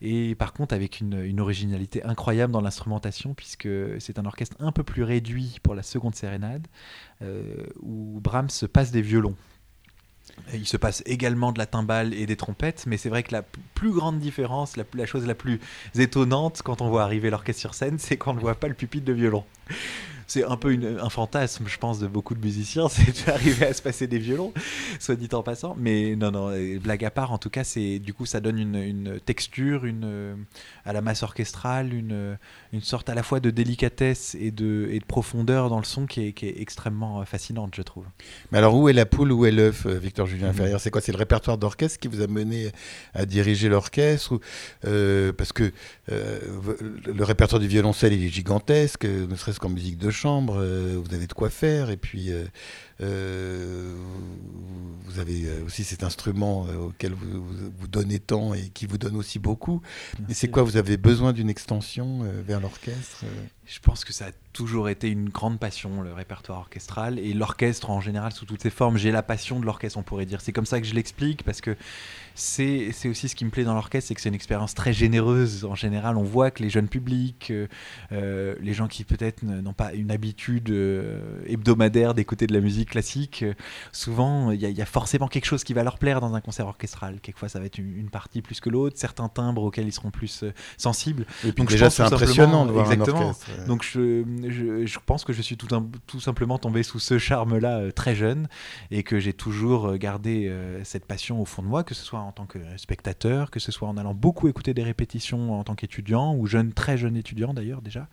et 0.00 0.34
par 0.34 0.52
contre 0.52 0.74
avec 0.74 1.00
une, 1.00 1.40
originalité 1.40 2.02
incroyable 2.04 2.52
dans 2.52 2.60
l'instrumentation, 2.60 3.34
puisque 3.34 3.68
c'est 4.00 4.18
un 4.18 4.26
orchestre 4.26 4.56
un 4.58 4.72
peu 4.72 4.82
plus 4.82 5.02
réduit 5.04 5.58
pour 5.62 5.74
la 5.74 5.82
seconde 5.82 6.14
sérénade, 6.14 6.66
euh, 7.22 7.66
où 7.80 8.20
Brahms 8.20 8.50
se 8.50 8.66
passe 8.66 8.90
des 8.90 9.02
violons. 9.02 9.36
Il 10.54 10.66
se 10.66 10.76
passe 10.76 11.02
également 11.06 11.52
de 11.52 11.58
la 11.58 11.66
timbale 11.66 12.14
et 12.14 12.26
des 12.26 12.36
trompettes, 12.36 12.84
mais 12.86 12.96
c'est 12.96 13.08
vrai 13.08 13.22
que 13.22 13.32
la 13.32 13.42
plus 13.42 13.92
grande 13.92 14.18
différence, 14.18 14.76
la, 14.76 14.84
la, 14.94 15.06
chose 15.06 15.26
la 15.26 15.34
plus 15.34 15.60
étonnante 15.94 16.62
quand 16.62 16.80
on 16.80 16.88
voit 16.88 17.02
arriver 17.02 17.30
l'orchestre 17.30 17.60
sur 17.60 17.74
scène, 17.74 17.98
c'est 17.98 18.16
qu'on 18.16 18.34
ne 18.34 18.40
voit 18.40 18.54
pas 18.54 18.68
le 18.68 18.74
pupitre 18.74 19.04
de 19.04 19.12
violon 19.12 19.44
c'est 20.32 20.44
un 20.44 20.56
peu 20.56 20.78
un 20.98 21.10
fantasme, 21.10 21.64
je 21.66 21.76
pense, 21.76 21.98
de 21.98 22.06
beaucoup 22.06 22.34
de 22.34 22.40
musiciens, 22.40 22.88
c'est 22.90 23.26
d'arriver 23.26 23.66
à 23.66 23.74
se 23.74 23.82
passer 23.82 24.06
des 24.06 24.18
violons, 24.18 24.54
soit 24.98 25.14
dit 25.16 25.28
en 25.32 25.42
passant. 25.42 25.76
Mais 25.78 26.16
non, 26.16 26.30
non, 26.30 26.52
blague 26.82 27.04
à 27.04 27.10
part, 27.10 27.32
en 27.32 27.38
tout 27.38 27.50
cas, 27.50 27.64
c'est 27.64 27.98
du 27.98 28.14
coup, 28.14 28.24
ça 28.24 28.40
donne 28.40 28.58
une, 28.58 29.20
texture, 29.24 29.84
une, 29.84 30.46
à 30.86 30.94
la 30.94 31.02
masse 31.02 31.22
orchestrale, 31.22 31.92
une, 31.92 32.38
une 32.72 32.80
sorte 32.80 33.10
à 33.10 33.14
la 33.14 33.22
fois 33.22 33.40
de 33.40 33.50
délicatesse 33.50 34.34
et 34.40 34.50
de, 34.50 34.88
et 34.90 34.98
de 34.98 35.04
profondeur 35.04 35.68
dans 35.68 35.78
le 35.78 35.84
son 35.84 36.06
qui 36.06 36.28
est, 36.28 36.32
qui 36.32 36.46
est, 36.46 36.60
extrêmement 36.62 37.20
euh, 37.20 37.24
fascinante, 37.24 37.74
je 37.76 37.82
trouve. 37.82 38.04
Mais 38.50 38.58
alors, 38.58 38.74
où 38.74 38.88
est 38.88 38.92
la 38.94 39.04
poule, 39.04 39.32
où 39.32 39.44
est 39.44 39.50
l'œuf, 39.50 39.84
euh, 39.84 39.98
Victor 39.98 40.26
Julien. 40.26 40.52
Ferrière? 40.52 40.80
C'est 40.80 40.90
quoi? 40.90 41.02
C'est 41.02 41.12
le 41.12 41.18
répertoire 41.18 41.58
d'orchestre 41.58 41.98
qui 41.98 42.08
vous 42.08 42.22
a 42.22 42.26
mené 42.26 42.70
à 43.12 43.26
diriger 43.26 43.68
l'orchestre 43.68 44.40
euh, 44.86 45.32
Parce 45.32 45.52
que 45.52 45.72
le 46.08 47.24
répertoire 47.24 47.60
du 47.60 47.68
violoncelle, 47.68 48.14
il 48.14 48.24
est 48.24 48.28
gigantesque, 48.28 49.04
ne 49.04 49.34
serait-ce 49.34 49.60
qu'en 49.60 49.68
musique 49.68 49.98
de 49.98 50.10
chambre, 50.22 50.54
vous 50.54 51.14
avez 51.14 51.26
de 51.26 51.32
quoi 51.32 51.50
faire, 51.50 51.90
et 51.90 51.96
puis 51.96 52.30
euh, 53.02 53.96
vous 55.04 55.18
avez 55.18 55.46
euh, 55.46 55.64
aussi 55.64 55.82
cet 55.82 56.04
instrument 56.04 56.66
euh, 56.68 56.76
auquel 56.76 57.12
vous, 57.12 57.44
vous, 57.76 57.88
donnez 57.88 58.20
tant 58.20 58.54
et 58.54 58.68
qui 58.68 58.86
vous 58.86 58.96
donne 58.96 59.16
aussi 59.16 59.38
beaucoup. 59.38 59.82
Mais 60.28 60.34
c'est 60.34 60.48
quoi 60.48 60.62
Vous 60.62 60.76
avez 60.76 60.96
besoin 60.96 61.32
d'une 61.32 61.50
extension 61.50 62.20
vers 62.46 62.60
l'orchestre 62.60 63.24
Je 63.66 63.80
pense 63.80 64.04
que 64.04 64.12
ça 64.12 64.26
a 64.26 64.30
toujours 64.52 64.88
été 64.88 65.08
une 65.08 65.28
grande 65.28 65.58
passion, 65.58 66.00
le 66.02 66.12
répertoire 66.12 66.60
orchestral 66.60 67.18
et 67.18 67.34
l'orchestre 67.34 67.90
en 67.90 68.00
général 68.00 68.32
sous 68.32 68.46
toutes 68.46 68.62
ses 68.62 68.70
formes. 68.70 68.96
J'ai 68.96 69.10
la 69.10 69.22
passion 69.22 69.58
de 69.58 69.66
l'orchestre, 69.66 69.98
on 69.98 70.02
pourrait 70.02 70.26
dire. 70.26 70.40
C'est 70.40 70.52
comme 70.52 70.66
ça 70.66 70.80
que 70.80 70.86
je 70.86 70.94
l'explique 70.94 71.42
parce 71.42 71.60
que 71.60 71.76
c'est 72.34 73.08
aussi 73.08 73.28
ce 73.28 73.34
qui 73.34 73.44
me 73.44 73.50
plaît 73.50 73.64
dans 73.64 73.74
l'orchestre, 73.74 74.08
c'est 74.08 74.14
que 74.14 74.20
c'est 74.20 74.28
une 74.28 74.34
expérience 74.34 74.74
très 74.74 74.92
généreuse. 74.92 75.64
En 75.64 75.74
général, 75.74 76.16
on 76.16 76.22
voit 76.22 76.50
que 76.50 76.62
les 76.62 76.70
jeunes 76.70 76.88
publics, 76.88 77.52
les 78.10 78.74
gens 78.74 78.88
qui 78.88 79.04
peut-être 79.04 79.42
n'ont 79.42 79.72
pas 79.72 79.92
une 79.92 80.10
habitude 80.10 80.70
hebdomadaire 81.46 82.14
d'écouter 82.14 82.46
de 82.46 82.52
la 82.52 82.60
musique 82.60 82.90
classique, 82.90 83.42
euh, 83.42 83.54
souvent 83.92 84.50
il 84.50 84.60
y, 84.60 84.82
a 84.82 84.86
forcément 84.86 85.28
quelque 85.28 85.44
chose 85.44 85.64
qui 85.64 85.74
va 85.74 85.82
leur 85.82 85.98
plaire 85.98 86.20
dans 86.20 86.34
un 86.34 86.40
concert 86.40 86.66
orchestral. 86.66 87.20
Quelquefois 87.20 87.48
ça 87.48 87.58
va 87.58 87.66
être 87.66 87.78
une, 87.78 88.10
partie 88.10 88.42
plus 88.42 88.60
que 88.60 88.68
l'autre, 88.68 88.98
certains 88.98 89.28
timbres 89.28 89.62
auxquels 89.62 89.86
ils 89.86 89.92
seront 89.92 90.10
plus 90.10 90.42
euh, 90.42 90.52
sensibles. 90.76 91.24
Et 91.44 91.52
puis 91.52 91.62
Donc, 91.62 91.70
déjà 91.70 91.88
c'est 91.88 92.02
impressionnant 92.02 92.66
de 92.66 92.72
voir 92.72 92.90
exactement. 92.92 93.20
un 93.20 93.24
orchestre. 93.28 93.66
Donc 93.66 93.82
je, 93.82 94.24
je, 94.84 94.98
pense 95.04 95.24
que 95.24 95.32
je 95.32 95.42
suis 95.42 95.56
tout, 95.56 95.68
tout 96.06 96.20
simplement 96.20 96.58
tombé 96.58 96.82
sous 96.82 96.98
ce 96.98 97.18
charme-là 97.18 97.78
euh, 97.78 97.90
très 97.90 98.14
jeune 98.14 98.48
et 98.90 99.02
que 99.02 99.18
j'ai 99.18 99.32
toujours 99.32 99.96
gardé 99.96 100.52
cette 100.84 101.06
passion 101.06 101.40
au 101.40 101.44
fond 101.44 101.62
de 101.62 101.68
moi, 101.68 101.84
que 101.84 101.94
ce 101.94 102.04
soit 102.04 102.18
en 102.22 102.32
tant 102.32 102.46
que 102.46 102.58
spectateur, 102.76 103.50
que 103.50 103.60
ce 103.60 103.72
soit 103.72 103.88
en 103.88 103.96
allant 103.96 104.14
beaucoup 104.14 104.48
écouter 104.48 104.74
des 104.74 104.82
répétitions 104.82 105.58
en 105.58 105.64
tant 105.64 105.74
qu'étudiant 105.74 106.34
ou 106.34 106.46
jeune, 106.46 106.72
très 106.72 106.96
jeune 106.96 107.16
étudiant 107.16 107.54
d'ailleurs 107.54 107.82
déjà 107.82 108.08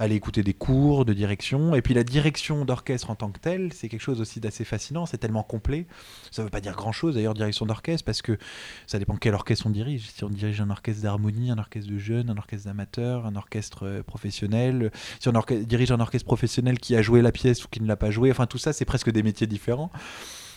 aller 0.00 0.14
écouter 0.14 0.42
des 0.42 0.54
cours 0.54 1.04
de 1.04 1.12
direction. 1.12 1.74
Et 1.74 1.82
puis 1.82 1.92
la 1.92 2.04
direction 2.04 2.64
d'orchestre 2.64 3.10
en 3.10 3.14
tant 3.14 3.30
que 3.30 3.38
telle, 3.38 3.72
c'est 3.72 3.88
quelque 3.88 4.00
chose 4.00 4.20
aussi 4.20 4.40
d'assez 4.40 4.64
fascinant, 4.64 5.04
c'est 5.04 5.18
tellement 5.18 5.42
complet. 5.42 5.86
Ça 6.30 6.42
ne 6.42 6.46
veut 6.46 6.50
pas 6.50 6.62
dire 6.62 6.74
grand-chose 6.74 7.14
d'ailleurs, 7.14 7.34
direction 7.34 7.66
d'orchestre, 7.66 8.04
parce 8.04 8.22
que 8.22 8.38
ça 8.86 8.98
dépend 8.98 9.16
quel 9.16 9.34
orchestre 9.34 9.66
on 9.66 9.70
dirige. 9.70 10.08
Si 10.10 10.24
on 10.24 10.30
dirige 10.30 10.60
un 10.62 10.70
orchestre 10.70 11.02
d'harmonie, 11.02 11.50
un 11.50 11.58
orchestre 11.58 11.90
de 11.90 11.98
jeunes, 11.98 12.30
un 12.30 12.38
orchestre 12.38 12.66
d'amateurs, 12.66 13.26
un 13.26 13.36
orchestre 13.36 13.86
euh, 13.86 14.02
professionnel, 14.02 14.90
si 15.20 15.28
on 15.28 15.32
dirige 15.64 15.92
un 15.92 16.00
orchestre 16.00 16.26
professionnel 16.26 16.78
qui 16.78 16.96
a 16.96 17.02
joué 17.02 17.20
la 17.20 17.30
pièce 17.30 17.64
ou 17.64 17.68
qui 17.68 17.82
ne 17.82 17.86
l'a 17.86 17.96
pas 17.96 18.10
joué, 18.10 18.30
enfin 18.30 18.46
tout 18.46 18.58
ça, 18.58 18.72
c'est 18.72 18.86
presque 18.86 19.10
des 19.10 19.22
métiers 19.22 19.46
différents. 19.46 19.90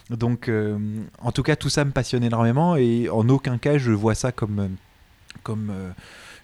Donc, 0.10 0.50
euh, 0.50 0.78
en 1.22 1.32
tout 1.32 1.44
cas, 1.44 1.56
tout 1.56 1.70
ça 1.70 1.86
me 1.86 1.92
passionne 1.92 2.24
énormément 2.24 2.76
et 2.76 3.10
en 3.10 3.28
aucun 3.30 3.58
cas 3.58 3.78
je 3.78 3.92
vois 3.92 4.16
ça 4.16 4.32
comme, 4.32 4.60
euh, 4.60 4.68
comme 5.44 5.72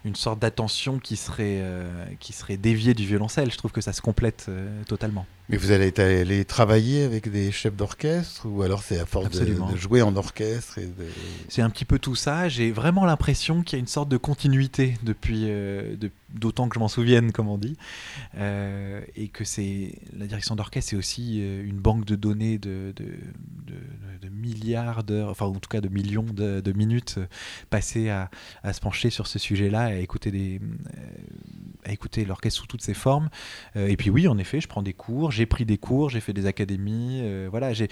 une 0.04 0.14
sorte 0.14 0.38
d'attention 0.38 0.98
qui 0.98 1.16
serait, 1.16 1.58
euh, 1.60 2.04
qui 2.20 2.32
serait 2.32 2.56
déviée 2.56 2.94
du 2.94 3.06
violoncelle. 3.06 3.50
Je 3.50 3.58
trouve 3.58 3.72
que 3.72 3.80
ça 3.80 3.92
se 3.92 4.00
complète 4.00 4.46
euh, 4.48 4.82
totalement. 4.84 5.26
Mais 5.50 5.56
vous 5.56 5.72
allez 5.72 5.92
aller 5.98 6.44
travailler 6.44 7.02
avec 7.02 7.28
des 7.28 7.50
chefs 7.50 7.74
d'orchestre 7.74 8.46
ou 8.46 8.62
alors 8.62 8.84
c'est 8.84 9.00
à 9.00 9.06
force 9.06 9.30
de, 9.30 9.44
de, 9.44 9.76
jouer 9.76 10.00
en 10.00 10.14
orchestre 10.14 10.78
de... 10.78 11.06
C'est 11.48 11.62
un 11.62 11.70
petit 11.70 11.84
peu 11.84 11.98
tout 11.98 12.14
ça. 12.14 12.48
J'ai 12.48 12.70
vraiment 12.70 13.04
l'impression 13.04 13.62
qu'il 13.62 13.76
y 13.76 13.80
a 13.80 13.80
une 13.80 13.88
sorte 13.88 14.08
de 14.08 14.16
continuité 14.16 14.96
depuis, 15.02 15.46
euh, 15.48 15.96
d'autant 16.32 16.68
que 16.68 16.74
je 16.76 16.78
m'en 16.78 16.88
souvienne, 16.88 17.32
comme 17.32 17.48
on 17.48 17.58
dit, 17.58 17.76
euh, 18.36 19.00
et 19.16 19.26
que 19.26 19.44
c'est 19.44 19.98
la 20.16 20.26
direction 20.26 20.54
d'orchestre, 20.54 20.90
c'est 20.90 20.96
aussi 20.96 21.40
euh, 21.40 21.64
une 21.64 21.78
banque 21.78 22.04
de 22.04 22.14
données 22.14 22.58
de, 22.58 22.94
milliards 24.32 25.04
d'heures, 25.04 25.28
enfin 25.28 25.44
en 25.44 25.52
tout 25.52 25.68
cas 25.68 25.82
de 25.82 25.88
millions 25.88 26.22
de, 26.24 26.72
minutes 26.72 27.18
passées 27.68 28.08
à, 28.08 28.30
à, 28.62 28.72
se 28.72 28.80
pencher 28.80 29.10
sur 29.10 29.26
ce 29.26 29.38
sujet-là, 29.38 29.82
à 29.82 29.94
écouter 29.96 30.30
des, 30.30 30.60
à 31.84 31.92
écouter 31.92 32.24
l'orchestre 32.24 32.60
sous 32.60 32.66
toutes 32.66 32.80
ses 32.80 32.94
formes. 32.94 33.28
et 33.74 33.98
puis 33.98 34.08
oui, 34.08 34.28
en 34.28 34.38
effet, 34.38 34.60
je 34.62 34.68
prends 34.68 34.82
des 34.82 34.94
cours 34.94 35.30
j'ai 35.40 35.46
pris 35.46 35.64
des 35.64 35.78
cours, 35.78 36.10
j'ai 36.10 36.20
fait 36.20 36.34
des 36.34 36.44
académies. 36.44 37.20
Euh, 37.22 37.48
voilà, 37.50 37.72
j'ai 37.72 37.88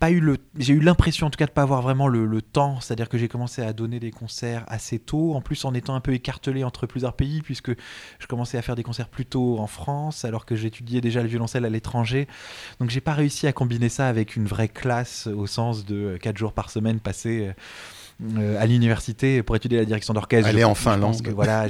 pas 0.00 0.10
eu 0.10 0.18
le, 0.18 0.36
j'ai 0.58 0.74
eu 0.74 0.80
l'impression 0.80 1.28
en 1.28 1.30
tout 1.30 1.36
cas 1.36 1.46
de 1.46 1.52
pas 1.52 1.62
avoir 1.62 1.80
vraiment 1.80 2.08
le, 2.08 2.42
temps. 2.42 2.80
C'est-à-dire 2.80 3.08
que 3.08 3.18
j'ai 3.18 3.28
commencé 3.28 3.62
à 3.62 3.72
donner 3.72 4.00
des 4.00 4.10
concerts 4.10 4.64
assez 4.66 4.98
tôt, 4.98 5.34
en 5.34 5.40
plus 5.40 5.64
en 5.64 5.74
étant 5.74 5.94
un 5.94 6.00
peu 6.00 6.12
écartelé 6.12 6.64
entre 6.64 6.86
plusieurs 6.86 7.14
pays, 7.14 7.40
puisque 7.40 7.70
je 8.18 8.26
commençais 8.26 8.58
à 8.58 8.62
faire 8.62 8.74
des 8.74 8.82
concerts 8.82 9.08
plus 9.08 9.26
tôt 9.26 9.58
en 9.60 9.68
France, 9.68 10.24
alors 10.24 10.44
que 10.44 10.56
j'étudiais 10.56 11.00
déjà 11.00 11.22
le 11.22 11.28
violoncelle 11.28 11.64
à 11.64 11.70
l'étranger. 11.70 12.26
Donc 12.80 12.90
j'ai 12.90 13.00
pas 13.00 13.14
réussi 13.14 13.46
à 13.46 13.52
combiner 13.52 13.88
ça 13.88 14.08
avec 14.08 14.34
une 14.34 14.46
vraie 14.46 14.68
classe 14.68 15.28
au 15.28 15.46
sens 15.46 15.84
de 15.84 16.18
4 16.20 16.36
jours 16.36 16.52
par 16.52 16.70
semaine 16.70 16.98
passés 16.98 17.46
euh, 17.46 17.52
euh, 17.52 17.52
à 18.58 18.66
l'université 18.66 19.44
pour 19.44 19.54
étudier 19.54 19.78
la 19.78 19.84
direction 19.84 20.12
d'orchestre. 20.12 20.48
Aller 20.48 20.64
en 20.64 20.74
Finlande. 20.74 21.16
voilà, 21.34 21.68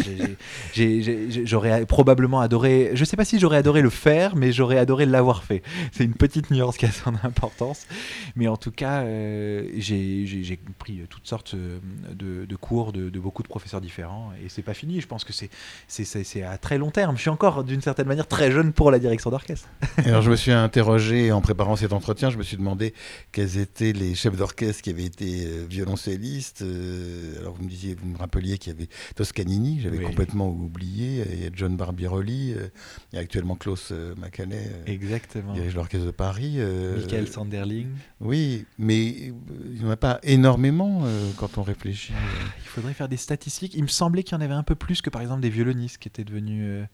j'aurais 0.75 1.85
probablement 1.85 2.41
adoré. 2.41 2.93
Je 2.95 3.05
sais 3.05 3.17
pas 3.17 3.27
si 3.27 3.39
j'aurais 3.39 3.59
adoré 3.59 3.83
le 3.83 3.91
faire, 3.91 4.35
mais 4.35 4.51
j'aurais 4.51 4.79
adoré 4.79 5.05
l'avoir 5.05 5.45
fait. 5.45 5.63
C'est 5.93 6.05
une 6.05 6.15
petite 6.15 6.51
nuance 6.51 6.79
qui 6.79 6.87
a 6.87 6.91
son 6.91 7.15
importance, 7.23 7.87
mais 8.35 8.49
en 8.49 8.57
tout 8.57 8.71
cas, 8.71 9.03
euh, 9.03 9.69
j'ai 9.77 10.59
pris 10.79 11.03
toutes 11.11 11.27
sortes 11.27 11.53
euh, 11.55 11.79
de, 12.15 12.57
cours 12.57 12.93
de, 12.93 13.11
beaucoup 13.19 13.43
de 13.43 13.49
professeurs 13.49 13.83
différents, 13.83 14.31
et 14.43 14.49
c'est 14.49 14.63
pas 14.63 14.75
fini. 14.75 15.01
Je 15.03 15.07
pense 15.07 15.25
que 15.25 15.35
c'est 15.35 15.51
c'est 15.87 16.43
à 16.43 16.57
très 16.57 16.79
long 16.79 16.91
terme. 16.91 17.17
Je 17.17 17.23
suis 17.23 17.31
encore 17.31 17.63
d'une 17.63 17.83
certaine 17.83 18.07
manière 18.07 18.27
très 18.27 18.51
jeune 18.51 18.73
pour 18.73 18.91
la 18.91 18.99
direction 18.99 19.31
d'orchestre. 19.31 19.69
Alors 20.05 20.23
je 20.23 20.31
me 20.31 20.37
suis 20.37 20.53
interrogé 20.53 21.31
en 21.31 21.43
préparant 21.43 21.77
cet 21.77 21.93
entretien. 21.93 22.31
Je 22.31 22.39
me 22.39 22.43
suis 22.43 22.57
demandé 22.57 22.95
quels 23.33 23.59
étaient 23.59 23.93
les 23.93 24.15
chefs 24.15 24.37
d'orchestre 24.37 24.83
qui 24.83 24.91
avaient 24.91 25.05
été 25.05 25.47
violoncellistes 25.69 26.38
euh, 26.63 27.39
alors 27.41 27.55
vous 27.55 27.65
me 27.65 27.69
disiez, 27.69 27.95
vous 27.95 28.07
me 28.07 28.17
rappeliez 28.17 28.59
qu'il 28.59 28.73
y 28.73 28.77
avait 28.77 28.89
Toscanini, 29.15 29.81
j'avais 29.81 29.99
complètement 29.99 30.49
oublié. 30.49 31.25
Il 31.33 31.43
y 31.43 31.47
a 31.47 31.51
John 31.53 31.77
Barbirolli, 31.77 32.55
euh, 32.55 32.69
il 33.13 33.17
y 33.17 33.19
a 33.19 33.23
actuellement 33.23 33.57
Klaus 33.57 33.91
euh, 33.93 34.15
Macanet, 34.17 34.71
Exactement. 34.87 35.53
dirige 35.53 35.75
l'orchestre 35.75 36.07
de 36.07 36.11
Paris. 36.11 36.59
Michael 36.97 37.29
Sanderling. 37.29 37.89
Oui, 38.21 38.65
mais 38.79 39.07
il 39.07 39.35
n'y 39.79 39.85
en 39.85 39.91
a 39.91 39.97
pas 39.97 40.21
énormément 40.23 41.05
quand 41.37 41.59
on 41.59 41.63
réfléchit. 41.63 42.13
Il 42.59 42.69
faudrait 42.69 42.95
faire 42.95 43.09
des 43.09 43.17
statistiques. 43.17 43.75
Il 43.75 43.83
me 43.83 43.89
semblait 43.89 44.23
qu'il 44.23 44.37
y 44.37 44.39
en 44.39 44.45
avait 44.45 44.55
un 44.55 44.63
peu 44.63 44.75
plus 44.75 45.03
que 45.03 45.11
par 45.11 45.23
exemple 45.23 45.41
des 45.41 45.51
violonistes 45.51 45.99
qui 45.99 46.09
étaient 46.09 46.25
devenus 46.25 46.87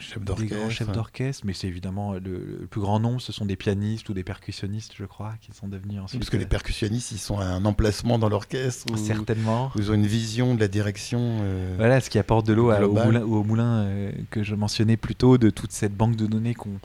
chef 0.00 0.22
d'orchestre. 0.22 0.70
chefs 0.70 0.92
d'orchestre, 0.92 1.44
mais 1.46 1.52
c'est 1.52 1.68
évidemment 1.68 2.14
le, 2.14 2.66
plus 2.70 2.80
grand 2.80 3.00
nombre, 3.00 3.20
ce 3.20 3.32
sont 3.32 3.44
des 3.44 3.56
pianistes 3.56 4.08
ou 4.08 4.14
des 4.14 4.24
percussionnistes, 4.24 4.92
je 4.96 5.04
crois, 5.04 5.34
qui 5.40 5.52
sont 5.52 5.68
devenus 5.68 6.00
ensuite. 6.00 6.20
Parce 6.20 6.30
que 6.30 6.36
les 6.36 6.44
euh, 6.44 6.48
percussionnistes, 6.48 7.12
ils 7.12 7.18
sont 7.18 7.38
à 7.38 7.44
un 7.44 7.64
emplacement 7.64 8.18
dans 8.18 8.28
l'orchestre. 8.28 8.86
Certainement. 8.96 9.70
ils 9.76 9.90
ont 9.90 9.94
une 9.94 10.06
vision 10.06 10.54
de 10.54 10.60
la 10.60 10.68
direction. 10.68 11.38
Euh, 11.42 11.74
voilà, 11.76 12.00
ce 12.00 12.10
qui 12.10 12.18
apporte 12.18 12.46
de 12.46 12.52
l'eau 12.52 12.72
au 12.72 12.92
moulin, 12.92 13.22
au 13.22 13.44
moulin 13.44 13.84
euh, 13.84 14.12
que 14.30 14.42
je 14.42 14.54
mentionnais 14.54 14.96
plus 14.96 15.14
tôt, 15.14 15.38
de 15.38 15.50
toute 15.50 15.72
cette 15.72 15.96
banque 15.96 16.16
de 16.16 16.26
données 16.26 16.54
qu'on 16.54 16.80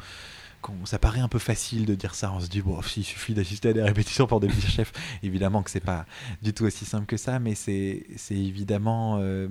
ça 0.86 1.00
paraît 1.00 1.20
un 1.20 1.28
peu 1.28 1.40
facile 1.40 1.86
de 1.86 1.96
dire 1.96 2.16
ça. 2.16 2.32
On 2.32 2.40
se 2.40 2.48
dit, 2.48 2.62
bon, 2.62 2.80
il 2.98 3.04
suffit 3.04 3.34
d'assister 3.34 3.70
à 3.70 3.74
des 3.74 3.82
répétitions 3.82 4.28
pour 4.28 4.40
devenir 4.40 4.68
chef. 4.70 4.92
Évidemment 5.24 5.64
que 5.64 5.70
c'est 5.70 5.80
pas 5.80 6.06
du 6.42 6.54
tout 6.54 6.66
aussi 6.66 6.86
simple 6.86 7.06
que 7.06 7.18
ça, 7.18 7.40
mais 7.40 7.56
c'est 7.56 8.06
évidemment 8.30 9.18
euh, 9.20 9.48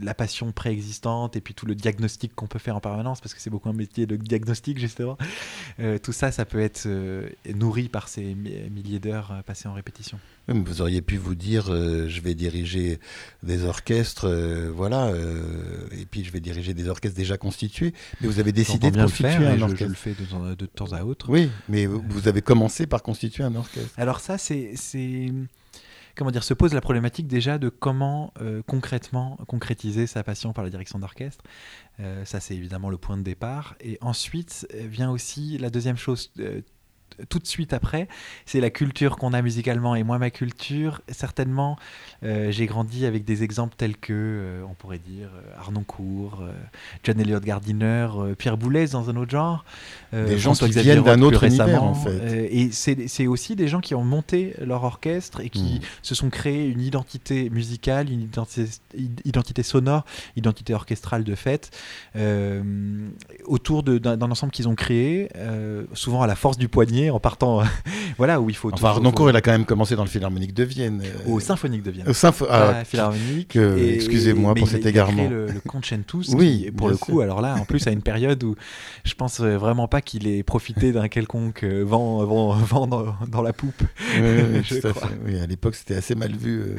la 0.00 0.14
passion 0.14 0.52
préexistante 0.52 1.36
et 1.36 1.40
puis 1.40 1.54
tout 1.54 1.66
le 1.66 1.74
diagnostic 1.74 2.34
qu'on 2.34 2.46
peut 2.46 2.58
faire 2.58 2.76
en 2.76 2.80
permanence, 2.80 3.20
parce 3.20 3.34
que 3.34 3.40
c'est 3.40 3.50
beaucoup 3.50 3.68
un 3.68 3.74
métier 3.74 4.06
de 4.06 4.16
diagnostic, 4.16 4.78
justement. 4.78 5.18
Euh, 5.80 5.98
tout 5.98 6.12
ça, 6.12 6.32
ça 6.32 6.44
peut 6.44 6.60
être 6.60 6.84
euh, 6.86 7.28
nourri 7.54 7.88
par 7.88 8.08
ces 8.08 8.34
milliers 8.34 9.00
d'heures 9.00 9.42
passées 9.46 9.68
en 9.68 9.74
répétition. 9.74 10.18
Vous 10.48 10.80
auriez 10.80 11.02
pu 11.02 11.16
vous 11.16 11.34
dire, 11.34 11.66
je 11.66 12.20
vais 12.20 12.34
diriger 12.34 12.98
des 13.42 13.64
orchestres, 13.64 14.28
voilà, 14.74 15.12
et 15.92 16.06
puis 16.06 16.24
je 16.24 16.32
vais 16.32 16.40
diriger 16.40 16.74
des 16.74 16.88
orchestres 16.88 17.16
déjà 17.16 17.36
constitués, 17.36 17.92
mais 18.20 18.28
vous 18.28 18.40
avez 18.40 18.52
décidé 18.52 18.90
de 18.90 19.00
constituer 19.00 19.28
un 19.28 19.60
orchestre. 19.60 19.84
Je, 19.84 19.88
le 19.88 19.94
fais 19.94 20.14
de, 20.14 20.54
de, 20.54 20.66
temps 20.66 20.92
à 20.92 21.02
autre. 21.04 21.26
Oui, 21.28 21.50
mais 21.68 21.86
vous 21.86 22.28
avez 22.28 22.42
commencé 22.42 22.86
par 22.86 23.02
constituer 23.02 23.44
un 23.44 23.54
orchestre. 23.54 23.92
Alors 23.98 24.20
ça, 24.20 24.38
c'est 24.38 24.74
comment 26.18 26.30
dire, 26.32 26.44
se 26.44 26.52
pose 26.52 26.74
la 26.74 26.80
problématique 26.80 27.28
déjà 27.28 27.58
de 27.58 27.68
comment 27.68 28.32
euh, 28.42 28.60
concrètement 28.66 29.38
concrétiser 29.46 30.06
sa 30.06 30.24
passion 30.24 30.52
par 30.52 30.64
la 30.64 30.70
direction 30.70 30.98
d'orchestre. 30.98 31.44
Euh, 32.00 32.24
ça, 32.24 32.40
c'est 32.40 32.56
évidemment 32.56 32.90
le 32.90 32.98
point 32.98 33.16
de 33.16 33.22
départ. 33.22 33.76
Et 33.80 33.98
ensuite 34.00 34.66
euh, 34.74 34.86
vient 34.86 35.10
aussi 35.10 35.56
la 35.58 35.70
deuxième 35.70 35.96
chose 35.96 36.32
tout 37.28 37.38
de 37.38 37.46
suite 37.46 37.72
après, 37.72 38.08
c'est 38.46 38.60
la 38.60 38.70
culture 38.70 39.16
qu'on 39.16 39.32
a 39.32 39.42
musicalement. 39.42 39.94
Et 39.94 40.02
moi, 40.02 40.18
ma 40.18 40.30
culture, 40.30 41.00
certainement, 41.08 41.76
euh, 42.24 42.50
j'ai 42.50 42.66
grandi 42.66 43.06
avec 43.06 43.24
des 43.24 43.42
exemples 43.42 43.74
tels 43.76 43.96
que, 43.96 44.12
euh, 44.12 44.62
on 44.68 44.74
pourrait 44.74 44.98
dire, 44.98 45.30
euh, 45.34 45.58
Arnoncourt, 45.58 46.42
John 47.02 47.20
Elliott 47.20 47.44
Gardiner, 47.44 48.08
Pierre 48.38 48.56
Boulez 48.56 48.88
dans 48.88 49.10
un 49.10 49.16
autre 49.16 49.30
genre. 49.30 49.64
des 50.12 50.38
gens 50.38 50.54
qui 50.54 50.70
viennent 50.70 51.02
d'un 51.02 51.22
autre 51.22 51.44
univers, 51.44 51.82
en 51.82 51.94
fait. 51.94 52.48
et 52.50 52.70
c'est 52.72 53.26
aussi 53.26 53.56
des 53.56 53.68
gens 53.68 53.80
qui 53.80 53.94
ont 53.94 54.04
monté 54.04 54.54
leur 54.60 54.84
orchestre 54.84 55.40
et 55.40 55.50
qui 55.50 55.76
hmm. 55.76 56.02
se 56.02 56.14
sont 56.14 56.30
créés 56.30 56.66
une 56.66 56.80
identité 56.80 57.50
musicale, 57.50 58.10
une 58.10 58.22
identité, 58.22 58.64
identité 59.24 59.62
sonore, 59.62 60.04
identité 60.36 60.74
orchestrale 60.74 61.24
de 61.24 61.34
fait, 61.34 61.70
autour 63.44 63.82
d'un 63.82 64.30
ensemble 64.30 64.52
qu'ils 64.52 64.68
ont 64.68 64.74
créé, 64.74 65.28
souvent 65.94 66.22
à 66.22 66.26
la 66.26 66.36
force 66.36 66.58
du 66.58 66.68
poignet 66.68 67.07
en 67.10 67.20
partant. 67.20 67.62
voilà, 68.18 68.40
où 68.40 68.50
il 68.50 68.56
faut. 68.56 68.72
Enfin, 68.72 68.88
Arnoncourt, 68.88 69.30
il 69.30 69.36
a 69.36 69.40
quand 69.40 69.50
même 69.50 69.64
commencé 69.64 69.96
dans 69.96 70.04
le 70.04 70.08
Philharmonique 70.08 70.54
de 70.54 70.64
Vienne. 70.64 71.02
Euh, 71.04 71.30
au 71.30 71.40
Symphonique 71.40 71.82
de 71.82 71.90
Vienne. 71.90 72.08
Au 72.08 72.46
ah, 72.50 72.84
Philharmonique. 72.84 73.56
Excusez-moi 73.56 74.54
pour 74.54 74.68
cet 74.68 74.86
égarement. 74.86 75.24
Il 75.24 75.26
a 75.26 75.30
le, 75.30 75.46
le 75.46 75.60
Concentus. 75.60 76.28
oui. 76.34 76.64
Qui, 76.64 76.70
pour 76.72 76.88
le 76.88 76.96
coup, 76.96 77.20
alors 77.20 77.40
là, 77.40 77.54
en 77.56 77.64
plus, 77.64 77.86
à 77.86 77.90
une 77.90 78.02
période 78.02 78.42
où 78.44 78.54
je 79.04 79.14
pense 79.14 79.40
vraiment 79.40 79.88
pas 79.88 80.00
qu'il 80.00 80.26
ait 80.26 80.42
profité 80.42 80.92
d'un 80.92 81.08
quelconque 81.08 81.64
euh, 81.64 81.82
vent, 81.82 82.24
vent, 82.24 82.52
vent 82.56 82.86
dans, 82.86 83.42
la 83.42 83.52
poupe. 83.52 83.82
Oui, 84.16 84.28
à, 84.84 84.92
oui, 85.24 85.38
à 85.40 85.46
l'époque, 85.46 85.74
c'était 85.74 85.96
assez 85.96 86.14
mal 86.14 86.34
vu. 86.36 86.76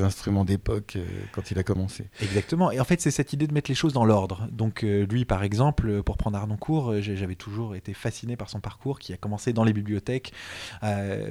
Euh 0.00 0.14
instruments 0.24 0.44
d'époque 0.44 0.94
euh, 0.96 1.04
quand 1.32 1.50
il 1.50 1.58
a 1.58 1.62
commencé. 1.62 2.06
Exactement. 2.20 2.70
Et 2.70 2.80
en 2.80 2.84
fait, 2.84 3.00
c'est 3.00 3.10
cette 3.10 3.32
idée 3.32 3.46
de 3.46 3.52
mettre 3.52 3.70
les 3.70 3.74
choses 3.74 3.92
dans 3.92 4.04
l'ordre. 4.04 4.48
Donc, 4.52 4.84
euh, 4.84 5.06
lui, 5.06 5.24
par 5.24 5.42
exemple, 5.42 6.02
pour 6.02 6.16
prendre 6.16 6.36
Arnoncourt, 6.36 6.92
euh, 6.92 7.00
j'avais 7.00 7.34
toujours 7.34 7.74
été 7.74 7.94
fasciné 7.94 8.36
par 8.36 8.48
son 8.48 8.60
parcours 8.60 8.98
qui 8.98 9.12
a 9.12 9.16
commencé 9.16 9.52
dans 9.52 9.64
les 9.64 9.72
bibliothèques, 9.72 10.32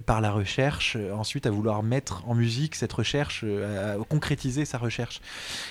par 0.06 0.22
la 0.22 0.32
recherche, 0.32 0.98
ensuite 1.14 1.46
à 1.46 1.52
vouloir 1.52 1.84
mettre 1.84 2.24
en 2.28 2.36
musique 2.36 2.76
cette 2.76 2.94
recherche, 2.94 3.44
à 3.44 3.98
concrétiser 4.10 4.66
sa 4.66 4.78
recherche. 4.78 5.22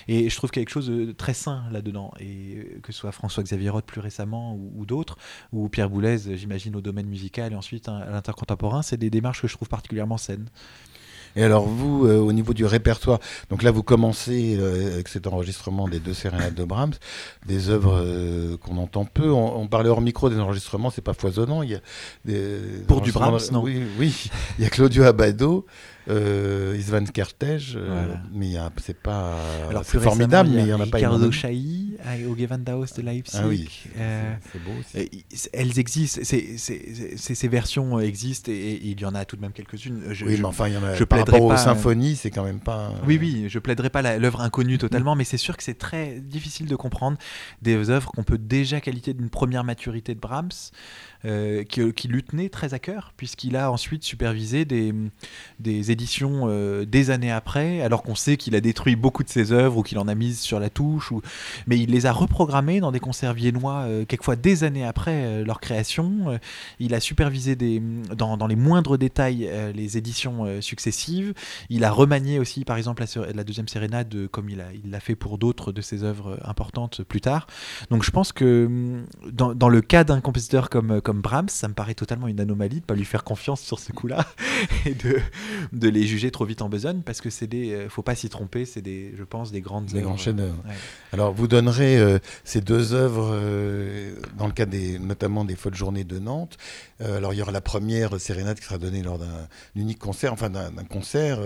Et 0.08 0.28
je 0.30 0.36
trouve 0.36 0.50
quelque 0.50 0.70
chose 0.70 0.88
de 0.88 1.12
très 1.12 1.34
sain 1.34 1.64
là-dedans. 1.70 2.12
Et 2.20 2.78
que 2.82 2.92
ce 2.92 2.98
soit 3.00 3.12
François-Xavier 3.12 3.70
Roth 3.70 3.84
plus 3.84 4.00
récemment 4.00 4.56
ou, 4.56 4.86
d'autres, 4.86 5.16
ou 5.52 5.68
Pierre 5.68 5.90
Boulez, 5.90 6.36
j'imagine, 6.36 6.76
au 6.76 6.80
domaine 6.80 7.06
musical 7.06 7.52
et 7.52 7.56
ensuite 7.56 7.88
hein, 7.88 8.02
à 8.06 8.10
l'intercontemporain, 8.10 8.82
c'est 8.82 8.96
des 8.96 9.10
démarches 9.10 9.42
que 9.42 9.48
je 9.48 9.54
trouve 9.54 9.68
particulièrement 9.68 10.18
saines. 10.18 10.48
Et 11.36 11.42
alors 11.42 11.66
vous, 11.66 12.06
euh, 12.06 12.18
au 12.18 12.32
niveau 12.32 12.52
du 12.52 12.64
répertoire, 12.64 13.18
donc 13.50 13.62
là 13.62 13.70
vous 13.70 13.82
commencez 13.82 14.56
euh, 14.58 14.94
avec 14.94 15.08
cet 15.08 15.26
enregistrement 15.26 15.88
des 15.88 15.98
deux 15.98 16.14
sérénades 16.14 16.54
de 16.54 16.64
Brahms, 16.64 16.94
des 17.46 17.70
œuvres 17.70 18.00
euh, 18.02 18.56
qu'on 18.58 18.76
entend 18.76 19.04
peu. 19.04 19.30
On, 19.30 19.66
parlait 19.66 19.88
hors 19.88 20.02
micro 20.02 20.28
des 20.28 20.38
enregistrements, 20.38 20.90
c'est 20.90 21.02
pas 21.02 21.14
foisonnant. 21.14 21.62
Il 21.62 21.70
y 21.70 21.74
a 21.74 21.80
des, 22.24 22.58
Pour 22.86 23.00
du 23.00 23.12
Brahms, 23.12 23.40
non 23.52 23.62
Oui, 23.62 23.82
oui. 23.98 24.30
Il 24.58 24.64
y 24.64 24.66
a 24.66 24.70
Claudio 24.70 25.04
Abado 25.04 25.66
euh, 26.08 26.76
Isvan 26.76 27.04
Kertész, 27.04 27.74
euh, 27.76 28.14
mais 28.32 28.54
c'est 28.78 28.98
pas 28.98 29.36
Alors, 29.70 29.84
c'est 29.84 30.00
formidable, 30.00 30.50
mais 30.52 30.62
il 30.62 30.68
y 30.68 30.72
en 30.72 30.80
a 30.80 30.86
pas. 30.86 30.96
Ricardo 30.96 31.30
Chailly 31.30 31.96
au 32.28 32.36
Gewandhaus 32.36 32.94
de 32.96 33.02
Leipzig. 33.02 33.38
Ah 33.40 33.46
oui, 33.46 33.68
euh, 33.98 34.34
c'est 34.52 34.62
beau. 34.62 34.70
Aussi. 34.78 35.48
Elles 35.52 35.78
existent, 35.78 36.20
ces 36.24 37.48
versions 37.48 38.00
existent 38.00 38.50
et, 38.50 38.80
il 38.82 39.00
y 39.00 39.04
en 39.04 39.14
a 39.14 39.24
tout 39.24 39.36
de 39.36 39.42
même 39.42 39.52
quelques-unes. 39.52 40.02
oui, 40.26 40.36
mais 40.38 40.44
enfin, 40.44 40.68
il 40.68 40.74
y 40.74 40.76
en 40.76 40.84
a. 40.84 40.94
Je 40.94 41.04
par 41.04 41.20
rapport 41.20 41.42
aux 41.42 41.56
symphonies, 41.56 42.16
c'est 42.16 42.30
quand 42.30 42.44
même 42.44 42.60
pas. 42.60 42.92
Oui, 43.06 43.18
oui, 43.20 43.44
je 43.48 43.58
plaiderai 43.58 43.90
pas 43.90 44.02
l'œuvre 44.18 44.40
inconnue 44.40 44.78
totalement, 44.78 45.14
mais 45.14 45.24
c'est 45.24 45.36
sûr 45.36 45.56
que 45.56 45.62
c'est 45.62 45.78
très 45.78 46.20
difficile 46.20 46.66
de 46.66 46.76
comprendre 46.76 47.16
des 47.62 47.90
œuvres 47.90 48.10
qu'on 48.10 48.24
peut 48.24 48.38
déjà 48.38 48.80
qualifier 48.80 49.14
d'une 49.14 49.30
première 49.30 49.64
maturité 49.64 50.14
de 50.14 50.20
Brahms. 50.20 50.50
Euh, 51.24 51.62
qui, 51.62 51.92
qui, 51.92 52.08
lui 52.08 52.24
tenait 52.24 52.48
très 52.48 52.74
à 52.74 52.80
cœur, 52.80 53.12
puisqu'il 53.16 53.54
a 53.54 53.70
ensuite 53.70 54.02
supervisé 54.02 54.64
des, 54.64 54.92
des 55.60 55.91
éditions 55.92 56.44
euh, 56.46 56.84
des 56.84 57.10
années 57.10 57.30
après, 57.30 57.82
alors 57.82 58.02
qu'on 58.02 58.14
sait 58.14 58.36
qu'il 58.36 58.54
a 58.56 58.60
détruit 58.60 58.96
beaucoup 58.96 59.22
de 59.22 59.28
ses 59.28 59.52
œuvres 59.52 59.78
ou 59.78 59.82
qu'il 59.82 59.98
en 59.98 60.08
a 60.08 60.14
mises 60.14 60.40
sur 60.40 60.58
la 60.58 60.70
touche. 60.70 61.12
Ou... 61.12 61.22
Mais 61.66 61.78
il 61.78 61.90
les 61.90 62.06
a 62.06 62.12
reprogrammés 62.12 62.80
dans 62.80 62.92
des 62.92 63.00
concerts 63.00 63.34
viennois, 63.34 63.86
quelquefois 64.08 64.36
des 64.36 64.64
années 64.64 64.84
après 64.84 65.44
leur 65.44 65.60
création. 65.60 66.38
il 66.80 66.94
a 66.94 67.00
supervisé 67.00 67.56
dans, 67.56 68.46
les 68.46 68.56
moindres 68.56 68.98
détails 68.98 69.48
les 69.74 69.96
éditions 69.96 70.60
successives. 70.60 71.34
Il 71.70 71.84
a 71.84 71.90
remanié 71.90 72.38
aussi, 72.38 72.64
par 72.64 72.76
exemple, 72.76 73.04
la, 73.34 73.44
deuxième 73.44 73.68
sérénade, 73.68 74.28
comme 74.30 74.48
il 74.50 74.62
l'a 74.90 75.00
fait 75.00 75.14
pour 75.14 75.38
d'autres 75.38 75.72
de 75.72 75.80
ses 75.80 76.04
œuvres 76.04 76.38
importantes 76.44 77.02
plus 77.02 77.20
tard. 77.20 77.46
Donc 77.90 78.02
je 78.02 78.10
pense 78.10 78.32
que 78.32 78.66
hum, 78.66 79.04
dans, 79.30 79.68
le 79.68 79.80
cas 79.80 80.04
d'un 80.04 80.20
compositeur 80.20 80.70
comme, 80.70 81.00
comme 81.00 81.20
Brahms, 81.20 81.48
ça 81.48 81.68
me 81.68 81.74
paraît 81.74 81.94
totalement 81.94 82.28
une 82.28 82.40
anomalie 82.40 82.80
de 82.80 82.84
pas 82.84 82.94
lui 82.94 83.04
faire 83.04 83.24
confiance 83.24 83.60
sur 83.60 83.78
ce 83.78 83.92
coup-là 83.92 84.24
et 84.86 84.94
de, 84.94 85.81
de 85.82 85.88
les 85.88 86.06
juger 86.06 86.30
trop 86.30 86.44
vite 86.44 86.62
en 86.62 86.68
besogne 86.68 87.02
parce 87.02 87.20
que 87.20 87.28
c'est 87.28 87.46
des, 87.46 87.72
euh, 87.72 87.88
faut 87.88 88.02
pas 88.02 88.14
s'y 88.14 88.28
tromper, 88.28 88.64
c'est 88.64 88.82
des, 88.82 89.12
je 89.18 89.24
pense, 89.24 89.50
des 89.50 89.60
grandes 89.60 89.86
des 89.86 90.00
grands 90.00 90.16
chefs-d'œuvre. 90.16 90.62
Alors 91.12 91.32
vous 91.32 91.48
donnerez 91.48 91.98
euh, 91.98 92.18
ces 92.44 92.60
deux 92.60 92.94
œuvres 92.94 93.30
euh, 93.32 94.14
dans 94.38 94.46
le 94.46 94.52
cas 94.52 94.64
des, 94.64 94.98
notamment 94.98 95.44
des 95.44 95.56
Folles 95.56 95.74
Journées 95.74 96.04
de 96.04 96.18
Nantes. 96.18 96.56
alors 97.00 97.34
il 97.34 97.38
y 97.38 97.42
aura 97.42 97.52
la 97.52 97.60
première 97.60 98.20
sérénade 98.20 98.58
qui 98.58 98.64
sera 98.64 98.78
donnée 98.78 99.02
lors 99.02 99.18
d'un 99.18 99.48
unique 99.74 99.98
concert, 99.98 100.32
enfin 100.32 100.50
d'un 100.50 100.70
concert 100.88 101.40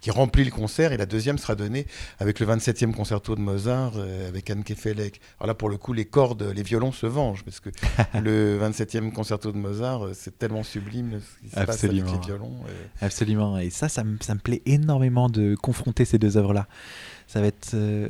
qui 0.00 0.10
remplit 0.10 0.44
le 0.44 0.50
concert, 0.50 0.92
et 0.92 0.96
la 0.96 1.06
deuxième 1.06 1.38
sera 1.38 1.56
donnée 1.56 1.86
avec 2.20 2.38
le 2.38 2.46
27e 2.46 2.92
concerto 2.92 3.34
de 3.34 3.40
Mozart 3.40 3.94
avec 4.28 4.48
Anne 4.48 4.62
Kefelec. 4.62 5.20
Alors 5.40 5.48
là 5.48 5.54
pour 5.54 5.68
le 5.68 5.76
coup 5.76 5.92
les 5.92 6.04
cordes, 6.04 6.42
les 6.54 6.62
violons 6.62 6.92
se 6.92 7.06
vengent 7.06 7.44
parce 7.44 7.58
que 7.58 7.70
le 8.22 8.60
27e 8.60 9.10
concerto 9.12 9.50
de 9.50 9.58
Mozart 9.58 10.10
c'est 10.14 10.38
tellement 10.38 10.62
sublime 10.62 11.20
ce 11.20 11.44
qui 11.44 11.50
se 11.50 11.64
passe 11.64 11.84
avec 11.84 11.96
les 11.96 12.02
violons. 12.02 12.54
Absolument. 13.00 13.58
Et 13.58 13.70
ça, 13.72 13.88
ça 13.88 14.04
me, 14.04 14.16
ça 14.20 14.34
me, 14.34 14.40
plaît 14.40 14.62
énormément 14.66 15.28
de 15.28 15.54
confronter 15.54 16.04
ces 16.04 16.18
deux 16.18 16.36
œuvres-là. 16.36 16.66
Ça 17.26 17.40
va 17.40 17.46
être 17.46 17.70
euh, 17.74 18.08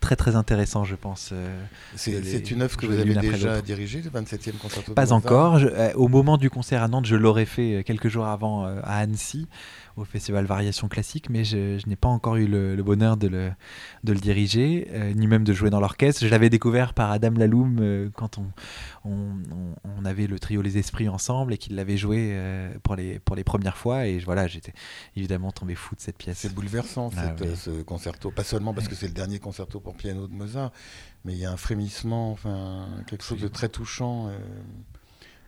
très 0.00 0.16
très 0.16 0.36
intéressant, 0.36 0.84
je 0.84 0.96
pense. 0.96 1.30
Euh, 1.32 1.64
c'est 1.96 2.50
une 2.50 2.62
œuvre 2.62 2.76
que 2.76 2.86
vous 2.86 2.98
avez 2.98 3.14
déjà 3.14 3.62
dirigée, 3.62 4.02
le 4.02 4.10
27e 4.10 4.58
concerto 4.58 4.92
Pas 4.92 5.12
encore. 5.12 5.56
Euh, 5.56 5.92
au 5.94 6.08
moment 6.08 6.36
du 6.36 6.50
concert 6.50 6.82
à 6.82 6.88
Nantes, 6.88 7.06
je 7.06 7.16
l'aurais 7.16 7.46
fait 7.46 7.84
quelques 7.86 8.08
jours 8.08 8.26
avant 8.26 8.64
à 8.64 8.98
Annecy 8.98 9.46
au 9.96 10.04
festival 10.04 10.44
Variation 10.44 10.88
Classique, 10.88 11.30
mais 11.30 11.44
je, 11.44 11.78
n'ai 11.86 11.96
pas 11.96 12.08
encore 12.08 12.36
eu 12.36 12.46
le, 12.46 12.82
bonheur 12.82 13.16
de 13.16 13.28
le, 13.28 13.52
de 14.02 14.12
le 14.12 14.18
diriger, 14.18 14.88
euh, 14.90 15.12
ni 15.14 15.26
même 15.26 15.44
de 15.44 15.52
jouer 15.52 15.70
dans 15.70 15.80
l'orchestre. 15.80 16.24
Je 16.24 16.28
l'avais 16.28 16.50
découvert 16.50 16.94
par 16.94 17.12
Adam 17.12 17.30
Laloum 17.30 17.78
euh, 17.80 18.10
quand 18.14 18.38
on, 18.38 18.46
on, 19.04 20.04
avait 20.04 20.26
le 20.26 20.38
trio 20.38 20.60
Les 20.62 20.76
Esprits 20.78 21.08
ensemble 21.08 21.54
et 21.54 21.58
qu'il 21.58 21.76
l'avait 21.76 21.96
joué 21.96 22.30
euh, 22.32 22.74
pour, 22.82 22.96
les, 22.96 23.18
pour 23.20 23.36
les 23.36 23.44
premières 23.44 23.76
fois. 23.76 24.06
Et 24.06 24.18
voilà, 24.18 24.46
j'étais 24.46 24.74
évidemment 25.16 25.52
tombé 25.52 25.74
fou 25.74 25.94
de 25.94 26.00
cette 26.00 26.18
pièce. 26.18 26.38
C'est 26.38 26.52
bouleversant 26.52 27.10
ah 27.16 27.34
ce 27.56 27.82
concerto, 27.82 28.30
pas 28.30 28.44
seulement 28.44 28.74
parce 28.74 28.88
que 28.88 28.94
c'est 28.94 29.06
le 29.06 29.14
dernier 29.14 29.38
concerto 29.38 29.80
pour 29.80 29.94
piano 29.94 30.26
de 30.26 30.34
Mozart, 30.34 30.72
mais 31.24 31.32
il 31.32 31.38
y 31.38 31.46
a 31.46 31.52
un 31.52 31.56
frémissement, 31.56 32.32
enfin, 32.32 32.86
quelque 33.06 33.24
chose 33.24 33.40
de 33.40 33.48
très 33.48 33.68
touchant. 33.68 34.30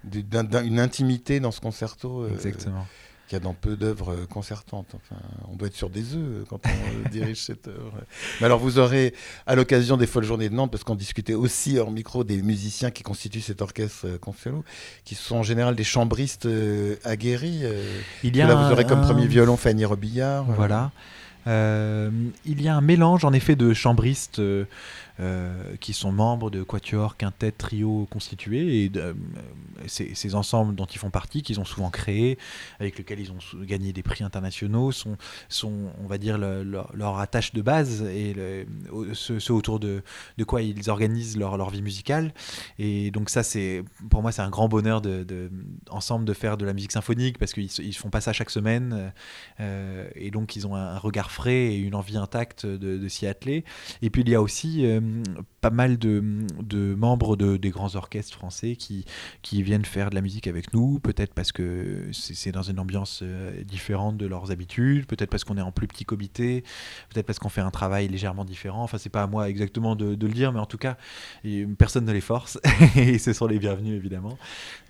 une 0.04 0.80
intimité 0.80 1.40
dans 1.40 1.50
ce 1.50 1.60
concerto. 1.60 2.28
Exactement 2.28 2.86
qu'il 3.26 3.36
y 3.36 3.40
a 3.40 3.44
dans 3.44 3.54
peu 3.54 3.76
d'œuvres 3.76 4.12
euh, 4.12 4.26
concertantes. 4.26 4.94
Enfin, 4.94 5.20
on 5.50 5.56
doit 5.56 5.68
être 5.68 5.74
sur 5.74 5.90
des 5.90 6.14
œufs 6.14 6.22
euh, 6.22 6.44
quand 6.48 6.60
on 6.64 6.68
euh, 6.68 7.08
dirige 7.10 7.42
cette 7.42 7.68
œuvre. 7.68 7.92
Mais 8.40 8.46
alors, 8.46 8.58
vous 8.58 8.78
aurez, 8.78 9.14
à 9.46 9.54
l'occasion 9.54 9.96
des 9.96 10.06
Folles 10.06 10.24
Journées 10.24 10.48
de 10.48 10.54
Nantes, 10.54 10.70
parce 10.70 10.84
qu'on 10.84 10.94
discutait 10.94 11.34
aussi 11.34 11.78
hors 11.78 11.90
micro 11.90 12.24
des 12.24 12.42
musiciens 12.42 12.90
qui 12.90 13.02
constituent 13.02 13.40
cet 13.40 13.62
orchestre 13.62 14.18
Consuelo, 14.20 14.64
qui 15.04 15.14
sont 15.14 15.36
en 15.36 15.42
général 15.42 15.74
des 15.74 15.84
chambristes 15.84 16.48
aguerris. 17.04 17.62
Il 18.22 18.36
y 18.36 18.40
a 18.40 18.46
là, 18.46 18.54
vous 18.54 18.72
aurez 18.72 18.84
comme 18.84 19.02
premier 19.02 19.26
violon 19.26 19.56
Fanny 19.56 19.84
Robillard. 19.84 20.44
Voilà. 20.44 20.90
il 21.46 22.62
y 22.62 22.68
a 22.68 22.76
un 22.76 22.80
mélange, 22.80 23.24
en 23.24 23.32
effet, 23.32 23.56
de 23.56 23.74
chambristes 23.74 24.40
euh, 24.40 24.64
qui 25.80 25.92
sont 25.92 26.12
membres 26.12 26.50
de 26.50 26.62
quatuor, 26.62 27.16
quintet, 27.16 27.52
trio 27.52 28.06
constitués, 28.10 28.84
et 28.84 28.92
euh, 28.96 29.14
ces, 29.86 30.34
ensembles 30.34 30.74
dont 30.74 30.86
ils 30.86 30.98
font 30.98 31.10
partie, 31.10 31.42
qu'ils 31.42 31.60
ont 31.60 31.64
souvent 31.64 31.90
créés, 31.90 32.38
avec 32.80 32.98
lesquels 32.98 33.20
ils 33.20 33.30
ont 33.30 33.38
gagné 33.62 33.92
des 33.92 34.02
prix 34.02 34.24
internationaux, 34.24 34.92
sont, 34.92 35.16
sont 35.48 35.92
on 36.02 36.06
va 36.06 36.18
dire, 36.18 36.38
leur 36.38 37.18
attache 37.18 37.52
de 37.52 37.62
base 37.62 38.02
et 38.02 38.34
ce, 39.12 39.52
autour 39.52 39.80
de, 39.80 40.02
de, 40.38 40.44
quoi 40.44 40.62
ils 40.62 40.90
organisent 40.90 41.36
leur, 41.36 41.56
leur, 41.56 41.70
vie 41.70 41.82
musicale. 41.82 42.32
Et 42.78 43.10
donc 43.10 43.30
ça, 43.30 43.42
c'est 43.42 43.82
pour 44.10 44.22
moi, 44.22 44.32
c'est 44.32 44.42
un 44.42 44.50
grand 44.50 44.68
bonheur 44.68 45.00
de, 45.00 45.24
de, 45.24 45.50
ensemble 45.90 46.24
de 46.24 46.32
faire 46.32 46.56
de 46.56 46.64
la 46.64 46.72
musique 46.72 46.92
symphonique 46.92 47.38
parce 47.38 47.52
qu'ils 47.52 47.70
ils 47.78 47.94
font 47.94 48.10
pas 48.10 48.20
ça 48.20 48.32
chaque 48.32 48.50
semaine, 48.50 49.12
euh, 49.60 50.08
et 50.14 50.30
donc 50.30 50.56
ils 50.56 50.66
ont 50.66 50.74
un, 50.74 50.98
regard 50.98 51.30
frais 51.30 51.74
et 51.74 51.76
une 51.76 51.94
envie 51.94 52.16
intacte 52.16 52.66
de, 52.66 53.08
s'y 53.08 53.26
atteler. 53.26 53.64
Et 54.02 54.10
puis 54.10 54.22
il 54.22 54.28
y 54.28 54.34
a 54.34 54.42
aussi 54.42 54.84
pas 55.60 55.70
mal 55.70 55.98
de, 55.98 56.22
membres 56.94 57.36
de, 57.36 57.56
des 57.56 57.70
grands 57.70 57.96
orchestres 57.96 58.36
français 58.36 58.76
qui, 58.76 59.04
qui 59.42 59.62
viennent 59.62 59.84
faire 59.84 60.10
de 60.10 60.14
la 60.14 60.20
musique 60.20 60.46
avec 60.46 60.72
nous, 60.72 60.98
peut-être 61.00 61.34
parce 61.34 61.52
que 61.52 62.08
c'est 62.12 62.52
dans 62.52 62.62
une 62.62 62.78
ambiance 62.78 63.20
euh, 63.22 63.62
différente 63.64 64.16
de 64.16 64.26
leurs 64.26 64.50
habitudes, 64.50 65.06
peut-être 65.06 65.30
parce 65.30 65.44
qu'on 65.44 65.56
est 65.56 65.62
en 65.62 65.72
plus 65.72 65.86
petit 65.86 66.04
comité, 66.04 66.64
peut-être 67.10 67.26
parce 67.26 67.38
qu'on 67.38 67.48
fait 67.48 67.60
un 67.60 67.70
travail 67.70 68.08
légèrement 68.08 68.44
différent. 68.44 68.82
Enfin, 68.82 68.98
c'est 68.98 69.10
pas 69.10 69.22
à 69.22 69.26
moi 69.26 69.48
exactement 69.48 69.96
de, 69.96 70.10
le 70.10 70.32
dire, 70.32 70.52
mais 70.52 70.60
en 70.60 70.66
tout 70.66 70.78
cas, 70.78 70.96
personne 71.78 72.04
ne 72.04 72.12
les 72.12 72.20
force 72.20 72.58
et 72.96 73.18
ce 73.18 73.32
sont 73.32 73.46
les 73.46 73.58
bienvenus 73.58 73.94
évidemment. 73.94 74.38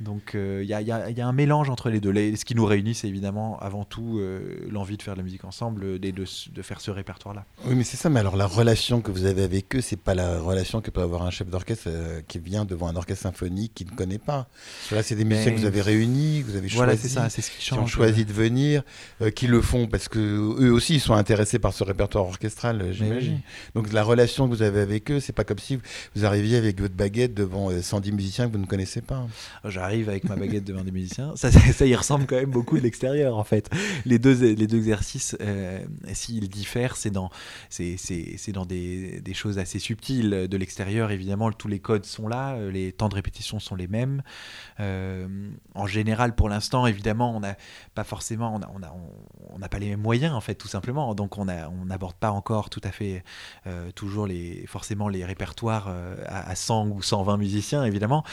Donc 0.00 0.34
euh, 0.34 0.60
il 0.62 0.68
y, 0.68 0.74
a, 0.74 0.80
y, 0.80 0.90
a, 0.90 1.26
un 1.26 1.32
mélange 1.32 1.70
entre 1.70 1.90
les 1.90 2.00
deux. 2.00 2.12
ce 2.12 2.44
qui 2.44 2.54
nous 2.54 2.64
réunit, 2.64 2.94
c'est 2.94 3.08
évidemment 3.08 3.58
avant 3.60 3.84
tout 3.84 4.18
euh, 4.18 4.66
l'envie 4.70 4.96
de 4.96 5.02
faire 5.02 5.14
de 5.14 5.18
la 5.18 5.24
musique 5.24 5.44
ensemble, 5.44 5.84
et 6.02 6.12
de, 6.12 6.24
de 6.52 6.62
faire 6.62 6.80
ce 6.80 6.90
répertoire-là. 6.90 7.44
Oui, 7.66 7.74
mais 7.74 7.84
c'est 7.84 7.96
ça. 7.96 8.10
Mais 8.10 8.20
alors 8.20 8.36
la 8.36 8.46
relation 8.46 9.00
que 9.00 9.10
vous 9.10 9.24
avez 9.24 9.42
avec 9.42 9.74
eux, 9.76 9.80
c'est 9.80 9.96
pas 10.06 10.14
la 10.14 10.38
relation 10.38 10.80
que 10.80 10.90
peut 10.92 11.02
avoir 11.02 11.22
un 11.22 11.30
chef 11.30 11.48
d'orchestre 11.48 11.88
euh, 11.88 12.22
qui 12.28 12.38
vient 12.38 12.64
devant 12.64 12.86
un 12.86 12.94
orchestre 12.94 13.24
symphonique 13.24 13.72
qu'il 13.74 13.88
ne 13.90 13.96
connaît 13.96 14.18
pas. 14.18 14.48
Là, 14.92 15.02
c'est 15.02 15.16
des 15.16 15.24
musiciens 15.24 15.50
que 15.50 15.58
vous 15.58 15.66
avez 15.66 15.82
réunis, 15.82 16.44
que 16.46 16.52
vous 16.52 16.56
avez 16.56 16.68
voilà, 16.68 16.92
choisi, 16.92 17.08
ça, 17.08 17.28
ce 17.28 17.40
qui, 17.40 17.58
qui, 17.58 17.74
ont 17.74 17.88
choisi 17.88 18.24
de 18.24 18.32
venir, 18.32 18.84
euh, 19.20 19.30
qui 19.30 19.48
le 19.48 19.60
font 19.60 19.88
parce 19.88 20.08
que 20.08 20.18
eux 20.18 20.72
aussi 20.72 20.94
ils 20.94 21.00
sont 21.00 21.14
intéressés 21.14 21.58
par 21.58 21.74
ce 21.74 21.82
répertoire 21.82 22.24
orchestral, 22.24 22.80
euh, 22.80 22.92
j'imagine. 22.92 23.40
Donc 23.74 23.92
la 23.92 24.04
relation 24.04 24.48
que 24.48 24.54
vous 24.54 24.62
avez 24.62 24.80
avec 24.80 25.10
eux, 25.10 25.18
c'est 25.18 25.32
pas 25.32 25.42
comme 25.42 25.58
si 25.58 25.80
vous 26.14 26.24
arriviez 26.24 26.56
avec 26.56 26.80
votre 26.80 26.94
baguette 26.94 27.34
devant 27.34 27.68
110 27.82 28.12
musiciens 28.12 28.46
que 28.46 28.52
vous 28.52 28.62
ne 28.62 28.66
connaissez 28.66 29.00
pas. 29.00 29.26
J'arrive 29.64 30.08
avec 30.08 30.24
ma 30.24 30.36
baguette 30.36 30.64
devant 30.64 30.84
des 30.84 30.92
musiciens. 30.92 31.32
Ça, 31.34 31.50
ça, 31.50 31.84
y 31.84 31.96
ressemble 31.96 32.26
quand 32.26 32.36
même 32.36 32.50
beaucoup 32.50 32.78
de 32.78 32.82
l'extérieur 32.82 33.36
en 33.36 33.44
fait. 33.44 33.68
Les 34.04 34.20
deux, 34.20 34.54
les 34.54 34.68
deux 34.68 34.78
exercices, 34.78 35.36
s'ils 36.12 36.48
diffèrent, 36.48 36.96
c'est 36.96 37.10
dans, 37.10 37.30
c'est, 37.70 37.96
dans 38.52 38.66
des, 38.66 39.20
des 39.20 39.34
choses 39.34 39.58
assez 39.58 39.80
subtiles 39.80 39.95
de 39.96 40.56
l'extérieur, 40.56 41.10
évidemment, 41.10 41.50
tous 41.52 41.68
les 41.68 41.80
codes 41.80 42.04
sont 42.04 42.28
là, 42.28 42.54
euh, 42.54 42.70
les 42.70 42.92
temps 42.92 43.08
de 43.08 43.14
répétition 43.14 43.58
sont 43.58 43.74
les 43.74 43.88
mêmes. 43.88 44.22
Euh, 44.80 45.26
en 45.74 45.86
général, 45.86 46.34
pour 46.34 46.48
l'instant, 46.48 46.86
évidemment, 46.86 47.34
on 47.36 47.40
n'a 47.40 47.56
pas 47.94 48.04
forcément, 48.04 48.54
on 48.54 48.78
n'a 48.78 48.88
a, 48.88 48.94
on, 49.52 49.58
pas 49.58 49.78
les 49.78 49.90
mêmes 49.90 50.00
moyens, 50.00 50.34
en 50.34 50.40
fait, 50.40 50.54
tout 50.54 50.68
simplement. 50.68 51.14
Donc, 51.14 51.38
on 51.38 51.44
n'aborde 51.44 52.16
pas 52.16 52.30
encore 52.30 52.70
tout 52.70 52.80
à 52.84 52.92
fait 52.92 53.24
euh, 53.66 53.90
toujours 53.92 54.26
les, 54.26 54.64
forcément 54.66 55.08
les 55.08 55.24
répertoires 55.24 55.92
à, 56.26 56.54
100 56.54 56.88
ou 56.88 57.02
120 57.02 57.36
musiciens, 57.36 57.84
évidemment. 57.84 58.24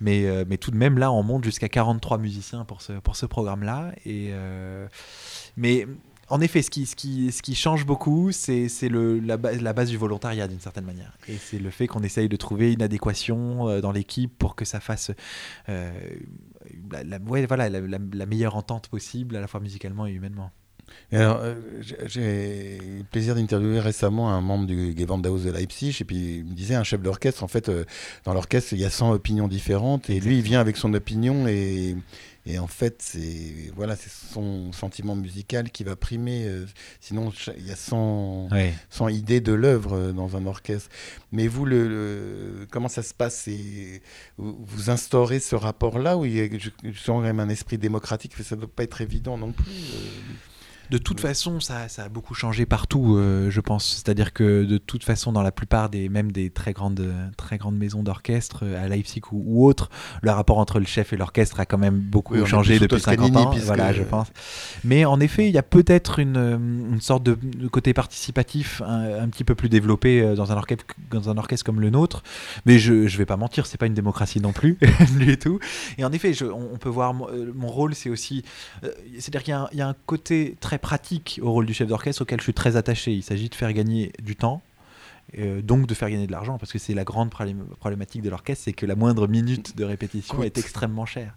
Mais, 0.00 0.26
mais 0.46 0.58
tout 0.58 0.70
de 0.70 0.76
même, 0.76 0.98
là, 0.98 1.12
on 1.12 1.22
monte 1.22 1.44
jusqu'à 1.44 1.68
43 1.68 2.18
musiciens 2.18 2.64
pour 2.64 2.82
ce, 2.82 2.94
pour 2.94 3.16
ce 3.16 3.26
programme-là. 3.26 3.92
Et 4.04 4.32
mais 5.56 5.86
en 6.30 6.40
effet, 6.40 6.62
ce 6.62 6.70
qui, 6.70 7.54
change 7.54 7.84
beaucoup, 7.84 8.30
c'est 8.30 8.68
la, 8.88 9.36
base 9.36 9.90
du 9.90 9.96
volontariat 9.96 10.46
d'une 10.46 10.60
certaine 10.60 10.84
manière. 10.84 11.12
Et 11.28 11.36
c'est 11.36 11.58
le 11.58 11.70
fait 11.70 11.88
qu'on 11.88 12.02
essaye 12.02 12.28
de 12.28 12.36
trouver 12.36 12.72
une 12.72 12.82
adéquation 12.82 13.68
euh, 13.68 13.80
dans 13.80 13.90
l'équipe 13.90 14.32
pour 14.38 14.54
que 14.54 14.64
ça 14.64 14.78
fasse 14.78 15.10
euh, 15.68 15.90
la, 16.92 18.26
meilleure 18.26 18.54
entente 18.54 18.88
possible, 18.88 19.36
à 19.36 19.40
la 19.40 19.48
fois 19.48 19.58
musicalement 19.60 20.06
et 20.06 20.12
humainement. 20.12 20.52
euh, 21.12 21.54
j'ai 22.06 22.78
eu 22.78 22.98
le 22.98 23.04
plaisir 23.04 23.36
d'interviewer 23.36 23.78
récemment 23.78 24.30
un 24.32 24.40
membre 24.40 24.66
du 24.66 24.94
Gewandhaus 24.96 25.44
de 25.44 25.50
Leipzig, 25.50 25.96
et 26.00 26.04
puis 26.04 26.38
il 26.38 26.44
me 26.44 26.54
disait, 26.54 26.74
un 26.76 26.84
chef 26.84 27.00
d'orchestre, 27.00 27.42
en 27.42 27.48
fait, 27.48 27.70
dans 28.24 28.34
l'orchestre, 28.34 28.72
il 28.72 28.80
y 28.80 28.84
a 28.84 28.90
100 28.90 29.12
opinions 29.12 29.48
différentes, 29.48 30.10
et 30.10 30.20
lui, 30.20 30.38
il 30.38 30.42
vient 30.42 30.60
avec 30.60 30.76
son 30.76 30.94
opinion, 30.94 31.46
et 31.46 31.96
et 32.50 32.58
en 32.58 32.66
fait, 32.66 33.00
c'est 33.00 33.70
voilà, 33.76 33.94
c'est 33.96 34.10
son 34.10 34.72
sentiment 34.72 35.14
musical 35.14 35.70
qui 35.70 35.84
va 35.84 35.94
primer. 35.94 36.44
Euh, 36.46 36.66
sinon, 37.00 37.32
il 37.56 37.66
y 37.66 37.70
a 37.70 37.76
100, 37.76 38.48
idées 39.08 39.40
de 39.40 39.52
l'œuvre 39.52 39.94
euh, 39.94 40.12
dans 40.12 40.36
un 40.36 40.46
orchestre. 40.46 40.90
Mais 41.32 41.46
vous, 41.46 41.64
le, 41.64 42.66
comment 42.70 42.88
ça 42.88 43.02
se 43.02 43.14
passe? 43.14 43.48
Vous, 44.36 44.90
instaurez 44.90 45.38
ce 45.38 45.54
rapport-là 45.54 46.16
où 46.16 46.24
il 46.24 46.34
y 46.34 46.40
a 46.40 47.22
même 47.22 47.40
un 47.40 47.48
esprit 47.48 47.78
démocratique 47.78 48.34
Ça 48.42 48.56
ne 48.56 48.62
doit 48.62 48.70
pas 48.74 48.82
être 48.82 49.00
évident 49.00 49.38
non 49.38 49.52
plus. 49.52 49.70
Euh. 49.70 50.49
De 50.90 50.98
toute 50.98 51.20
façon, 51.20 51.60
ça, 51.60 51.88
ça, 51.88 52.04
a 52.04 52.08
beaucoup 52.08 52.34
changé 52.34 52.66
partout, 52.66 53.16
euh, 53.16 53.48
je 53.48 53.60
pense. 53.60 54.02
C'est-à-dire 54.02 54.32
que 54.32 54.64
de 54.64 54.76
toute 54.76 55.04
façon, 55.04 55.30
dans 55.30 55.42
la 55.42 55.52
plupart 55.52 55.88
des, 55.88 56.08
même 56.08 56.32
des 56.32 56.50
très 56.50 56.72
grandes, 56.72 57.14
très 57.36 57.58
grandes 57.58 57.76
maisons 57.76 58.02
d'orchestre, 58.02 58.64
à 58.76 58.88
Leipzig 58.88 59.22
ou, 59.30 59.42
ou 59.46 59.66
autres, 59.66 59.88
le 60.20 60.32
rapport 60.32 60.58
entre 60.58 60.80
le 60.80 60.86
chef 60.86 61.12
et 61.12 61.16
l'orchestre 61.16 61.60
a 61.60 61.66
quand 61.66 61.78
même 61.78 62.00
beaucoup 62.00 62.44
changé 62.44 62.80
depuis 62.80 63.00
50 63.00 63.36
ans. 63.36 63.50
Voilà, 63.62 63.92
je 63.92 64.02
pense. 64.02 64.26
Mais 64.82 65.04
en 65.04 65.20
effet, 65.20 65.46
il 65.46 65.54
y 65.54 65.58
a 65.58 65.62
peut-être 65.62 66.18
une, 66.18 66.36
une, 66.92 67.00
sorte 67.00 67.22
de, 67.22 67.38
côté 67.68 67.94
participatif 67.94 68.82
un, 68.84 69.28
petit 69.28 69.44
peu 69.44 69.54
plus 69.54 69.68
développé 69.68 70.20
euh, 70.20 70.34
dans 70.34 70.50
un, 70.50 70.56
orchestre, 70.56 70.84
dans 71.12 71.30
un 71.30 71.38
orchestre 71.38 71.64
comme 71.64 71.80
le 71.80 71.90
nôtre. 71.90 72.24
Mais 72.66 72.80
je 72.80 72.94
ne 72.94 73.08
vais 73.08 73.26
pas 73.26 73.36
mentir, 73.36 73.66
c'est 73.66 73.78
pas 73.78 73.86
une 73.86 73.94
démocratie 73.94 74.40
non 74.40 74.52
plus, 74.52 74.76
du 75.18 75.38
tout. 75.38 75.60
Et 75.98 76.04
en 76.04 76.10
effet, 76.10 76.32
je, 76.32 76.46
on, 76.46 76.78
peut 76.78 76.88
voir 76.88 77.14
euh, 77.28 77.52
mon 77.54 77.68
rôle, 77.68 77.94
c'est 77.94 78.10
aussi. 78.10 78.44
C'est-à-dire 79.18 79.44
qu'il 79.44 79.54
y, 79.72 79.78
y, 79.78 79.82
a 79.82 79.88
un 79.88 79.94
côté 80.06 80.56
très 80.60 80.79
pratique 80.80 81.40
au 81.42 81.52
rôle 81.52 81.66
du 81.66 81.74
chef 81.74 81.88
d'orchestre 81.88 82.22
auquel 82.22 82.38
je 82.40 82.44
suis 82.44 82.54
très 82.54 82.76
attaché. 82.76 83.12
Il 83.12 83.22
s'agit 83.22 83.48
de 83.48 83.54
faire 83.54 83.72
gagner 83.72 84.12
du 84.22 84.36
temps, 84.36 84.62
euh, 85.38 85.62
donc 85.62 85.86
de 85.86 85.94
faire 85.94 86.10
gagner 86.10 86.26
de 86.26 86.32
l'argent, 86.32 86.58
parce 86.58 86.72
que 86.72 86.78
c'est 86.78 86.94
la 86.94 87.04
grande 87.04 87.30
problématique 87.30 88.22
de 88.22 88.30
l'orchestre, 88.30 88.64
c'est 88.64 88.72
que 88.72 88.86
la 88.86 88.96
moindre 88.96 89.26
minute 89.28 89.76
de 89.76 89.84
répétition 89.84 90.42
est 90.42 90.58
extrêmement 90.58 91.06
chère. 91.06 91.36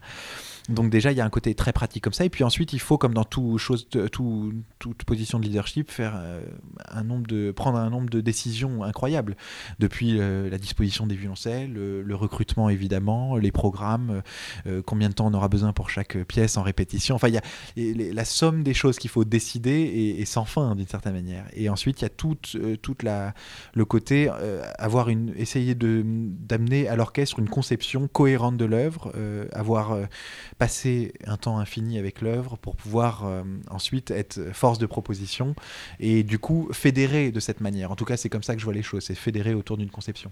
Donc 0.70 0.90
déjà, 0.90 1.12
il 1.12 1.18
y 1.18 1.22
a 1.22 1.26
un 1.26 1.30
côté 1.30 1.56
très 1.56 1.74
pratique 1.74 2.04
comme 2.04 2.14
ça. 2.14 2.24
Et 2.24 2.30
puis 2.30 2.44
ensuite, 2.44 2.72
il 2.72 2.80
faut, 2.80 2.98
comme 2.98 3.14
dans 3.14 3.26
tout 3.26 3.58
chose, 3.58 3.88
tout, 3.90 4.54
toute 4.80 5.04
position 5.04 5.40
de 5.40 5.46
leadership, 5.46 5.92
faire 5.92 6.14
euh, 6.16 6.42
un 6.90 7.04
nombre 7.04 7.28
de, 7.28 7.52
prendre 7.52 7.78
un 7.78 7.90
nombre 7.90 8.10
de 8.10 8.22
décisions 8.22 8.84
incroyables. 8.84 9.36
Depuis 9.80 10.20
euh, 10.20 10.50
la 10.50 10.58
disposition 10.58 11.06
des 11.06 11.16
violoncelles, 11.16 11.74
le, 11.74 12.16
recrutement 12.16 12.70
évidemment, 12.70 13.38
les 13.38 13.52
programmes, 13.52 14.22
euh, 14.66 14.82
combien 14.86 15.10
de 15.10 15.14
temps 15.14 15.28
on 15.28 15.34
aura 15.34 15.50
besoin 15.50 15.74
pour 15.74 15.90
chaque 15.90 16.18
pièce 16.26 16.56
en 16.58 16.64
répétition. 16.64 17.16
Enfin, 17.16 17.28
il 17.28 17.34
y 17.34 18.10
a 18.10 18.14
la 18.14 18.26
somme 18.26 18.64
des 18.64 18.74
choses 18.74 19.00
qu'il 19.00 19.10
faut 19.10 19.26
décider 19.26 20.16
et, 20.20 20.26
sans 20.26 20.46
fin 20.46 20.76
d'une 20.76 20.88
certaine 20.88 21.14
manière. 21.14 21.46
Et 21.54 21.70
ensuite, 21.70 22.02
il 22.02 22.04
y 22.04 22.06
a 22.06 22.10
tout 22.10 22.38
toute 22.82 23.04
la, 23.04 23.34
le 23.74 23.86
côté 23.86 24.30
avoir 24.78 25.10
une, 25.10 25.34
essayer 25.36 25.76
de 25.76 26.04
d'amener 26.06 26.88
à 26.88 26.96
l'orchestre 26.96 27.40
une 27.40 27.50
conception 27.50 28.08
cohérente 28.08 28.58
de 28.58 28.66
l'œuvre, 28.66 29.12
avoir 29.54 29.98
passer 30.64 31.12
un 31.28 31.36
temps 31.36 31.60
infini 31.60 32.00
avec 32.00 32.22
l'œuvre 32.22 32.56
pour 32.56 32.78
pouvoir 32.78 33.26
euh, 33.26 33.44
ensuite 33.70 34.12
être 34.12 34.40
force 34.54 34.80
de 34.80 34.86
proposition 34.86 35.56
et 36.00 36.24
du 36.24 36.40
coup 36.40 36.70
fédérer 36.72 37.34
de 37.34 37.42
cette 37.42 37.60
manière. 37.60 37.92
En 37.92 37.98
tout 37.98 38.06
cas, 38.06 38.16
c'est 38.16 38.30
comme 38.30 38.44
ça 38.44 38.54
que 38.54 38.62
je 38.62 38.66
vois 38.66 38.74
les 38.74 38.82
choses, 38.82 39.04
c'est 39.04 39.14
fédérer 39.14 39.54
autour 39.54 39.76
d'une 39.76 39.90
conception. 39.90 40.32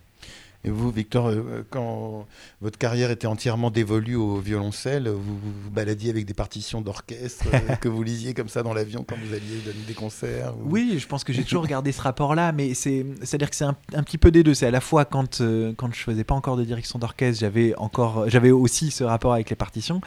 Et 0.64 0.70
vous, 0.70 0.92
Victor, 0.92 1.28
euh, 1.28 1.66
quand 1.72 2.28
votre 2.62 2.78
carrière 2.78 3.10
était 3.10 3.26
entièrement 3.26 3.72
dévolue 3.72 4.16
au 4.16 4.38
violoncelle, 4.38 5.10
vous 5.10 5.38
vous 5.40 5.72
baladiez 5.72 6.12
avec 6.12 6.26
des 6.26 6.36
partitions 6.36 6.82
d'orchestre 6.82 7.48
euh, 7.52 7.76
que 7.82 7.90
vous 7.90 8.04
lisiez 8.04 8.36
comme 8.36 8.48
ça 8.48 8.62
dans 8.62 8.74
l'avion 8.74 9.04
quand 9.08 9.16
vous 9.18 9.34
alliez 9.34 9.58
donner 9.66 9.84
des 9.88 9.94
concerts 9.96 10.54
Oui, 10.64 10.98
je 11.00 11.08
pense 11.08 11.24
que 11.24 11.34
j'ai 11.34 11.44
toujours 11.44 11.66
gardé 11.66 11.92
ce 11.92 12.02
rapport-là, 12.02 12.52
mais 12.52 12.76
c'est-à-dire 12.76 13.50
que 13.50 13.56
c'est 13.56 13.66
un, 13.66 14.04
petit 14.04 14.20
peu 14.20 14.30
des 14.30 14.44
deux. 14.44 14.54
C'est 14.54 14.68
à 14.68 14.72
la 14.72 14.82
fois 14.82 15.06
quand, 15.06 15.42
quand 15.78 15.94
je 15.94 16.00
faisais 16.00 16.24
pas 16.24 16.36
encore 16.36 16.58
de 16.58 16.64
direction 16.64 17.00
d'orchestre, 17.00 17.40
j'avais 17.40 18.52
aussi 18.52 18.92
ce 18.92 19.04
rapport 19.04 19.34
avec 19.34 19.50
les 19.50 19.56
partitions, 19.56 20.00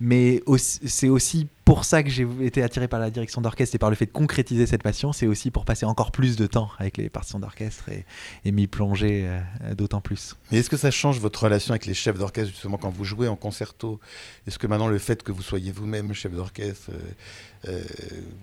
mais 0.00 0.42
c'est 0.86 1.08
aussi 1.08 1.48
pour 1.64 1.84
ça 1.84 2.02
que 2.02 2.08
j'ai 2.08 2.26
été 2.40 2.62
attiré 2.62 2.88
par 2.88 2.98
la 2.98 3.10
direction 3.10 3.42
d'orchestre 3.42 3.74
et 3.74 3.78
par 3.78 3.90
le 3.90 3.96
fait 3.96 4.06
de 4.06 4.10
concrétiser 4.10 4.64
cette 4.64 4.82
passion. 4.82 5.12
C'est 5.12 5.26
aussi 5.26 5.50
pour 5.50 5.66
passer 5.66 5.84
encore 5.84 6.12
plus 6.12 6.36
de 6.36 6.46
temps 6.46 6.70
avec 6.78 6.96
les 6.96 7.10
partitions 7.10 7.40
d'orchestre 7.40 7.90
et, 8.44 8.52
m'y 8.52 8.66
plonger 8.66 9.26
euh, 9.26 9.74
d'autant 9.74 10.00
plus. 10.00 10.34
Mais 10.50 10.58
est-ce 10.58 10.70
que 10.70 10.78
ça 10.78 10.90
change 10.90 11.20
votre 11.20 11.42
relation 11.42 11.72
avec 11.72 11.84
les 11.84 11.92
chefs 11.92 12.16
d'orchestre 12.16 12.52
justement 12.52 12.78
quand 12.78 12.88
vous 12.88 13.04
jouez 13.04 13.28
en 13.28 13.36
concerto? 13.36 14.00
Est-ce 14.46 14.58
que 14.58 14.66
maintenant 14.66 14.88
le 14.88 14.98
fait 14.98 15.22
que 15.22 15.30
vous 15.30 15.42
soyez 15.42 15.70
vous-même 15.70 16.14
chef 16.14 16.32
d'orchestre, 16.32 16.90
euh, 16.90 17.68
euh, 17.68 17.82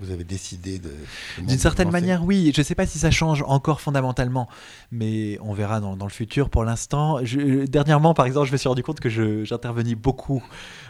vous 0.01 0.11
avez 0.11 0.23
décidé 0.23 0.77
de... 0.77 0.91
D'une 1.39 1.57
certaine 1.57 1.89
manière, 1.89 2.23
oui. 2.23 2.51
Je 2.53 2.61
ne 2.61 2.63
sais 2.63 2.75
pas 2.75 2.85
si 2.85 2.99
ça 2.99 3.09
change 3.09 3.43
encore 3.47 3.81
fondamentalement, 3.81 4.47
mais 4.91 5.39
on 5.41 5.53
verra 5.53 5.79
dans, 5.79 5.95
le 5.95 6.09
futur. 6.09 6.51
Pour 6.51 6.63
l'instant, 6.63 7.21
dernièrement, 7.67 8.13
par 8.13 8.27
exemple, 8.27 8.47
je 8.47 8.51
me 8.51 8.57
suis 8.57 8.69
rendu 8.69 8.83
compte 8.83 8.99
que 8.99 9.09
j'intervenais 9.45 9.95
beaucoup 9.95 10.43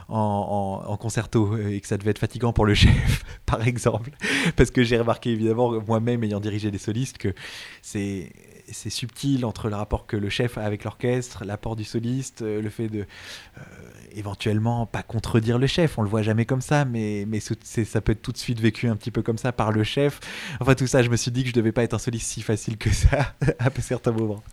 en, 0.08 0.98
concerto 0.98 1.58
et 1.58 1.82
que 1.82 1.88
ça 1.88 1.98
devait 1.98 2.12
être 2.12 2.20
fatigant 2.20 2.54
pour 2.54 2.66
le 2.66 2.74
chef, 2.76 3.24
par 3.46 3.68
exemple. 3.68 4.12
Parce 4.56 4.72
que 4.72 4.84
j'ai 4.84 4.98
remarqué, 4.98 5.32
évidemment, 5.32 5.80
moi-même 5.88 6.24
ayant 6.24 6.40
dirigé 6.40 6.72
des 6.72 6.78
solistes, 6.78 7.18
que 7.18 7.34
c'est 7.82 8.32
c'est 8.72 8.90
subtil 8.90 9.46
entre 9.46 9.70
le 9.70 9.76
rapport 9.76 10.06
que 10.06 10.18
le 10.18 10.30
chef 10.30 10.58
a 10.58 10.64
avec 10.64 10.84
l'orchestre, 10.84 11.44
l'apport 11.46 11.76
du 11.76 11.84
soliste, 11.84 12.42
euh, 12.42 12.62
le 12.62 12.70
fait 12.70 12.88
de 12.88 13.00
euh, 13.58 13.62
éventuellement 14.14 14.86
pas 14.86 15.04
contredire 15.04 15.58
le 15.58 15.68
chef. 15.68 15.98
On 15.98 16.02
le 16.02 16.10
voit 16.10 16.22
jamais 16.22 16.46
comme 16.46 16.62
ça, 16.62 16.86
mais, 16.86 17.26
mais 17.28 17.40
ça 17.40 18.02
peut 18.02 18.14
être 18.14 18.22
tout 18.22 18.32
de 18.32 18.38
suite 18.38 18.60
vécu 18.60 18.88
un 18.88 18.96
petit 18.96 19.12
peu 19.12 19.22
comme 19.22 19.38
ça 19.38 19.52
par 19.52 19.72
le 19.72 19.84
chef. 19.84 20.20
Enfin, 20.60 20.76
tout 20.76 20.88
ça, 20.88 21.04
je 21.04 21.10
me 21.10 21.18
suis 21.18 21.32
dit 21.32 21.44
que 21.44 21.50
je 21.50 21.54
devais 21.54 21.72
pas 21.72 21.84
être 21.84 21.94
un 21.94 22.00
soliste 22.00 22.28
si 22.28 22.42
facile 22.42 22.78
que 22.78 22.92
ça 22.92 23.34
à 23.60 23.70
certains 23.82 24.12
moments. 24.12 24.44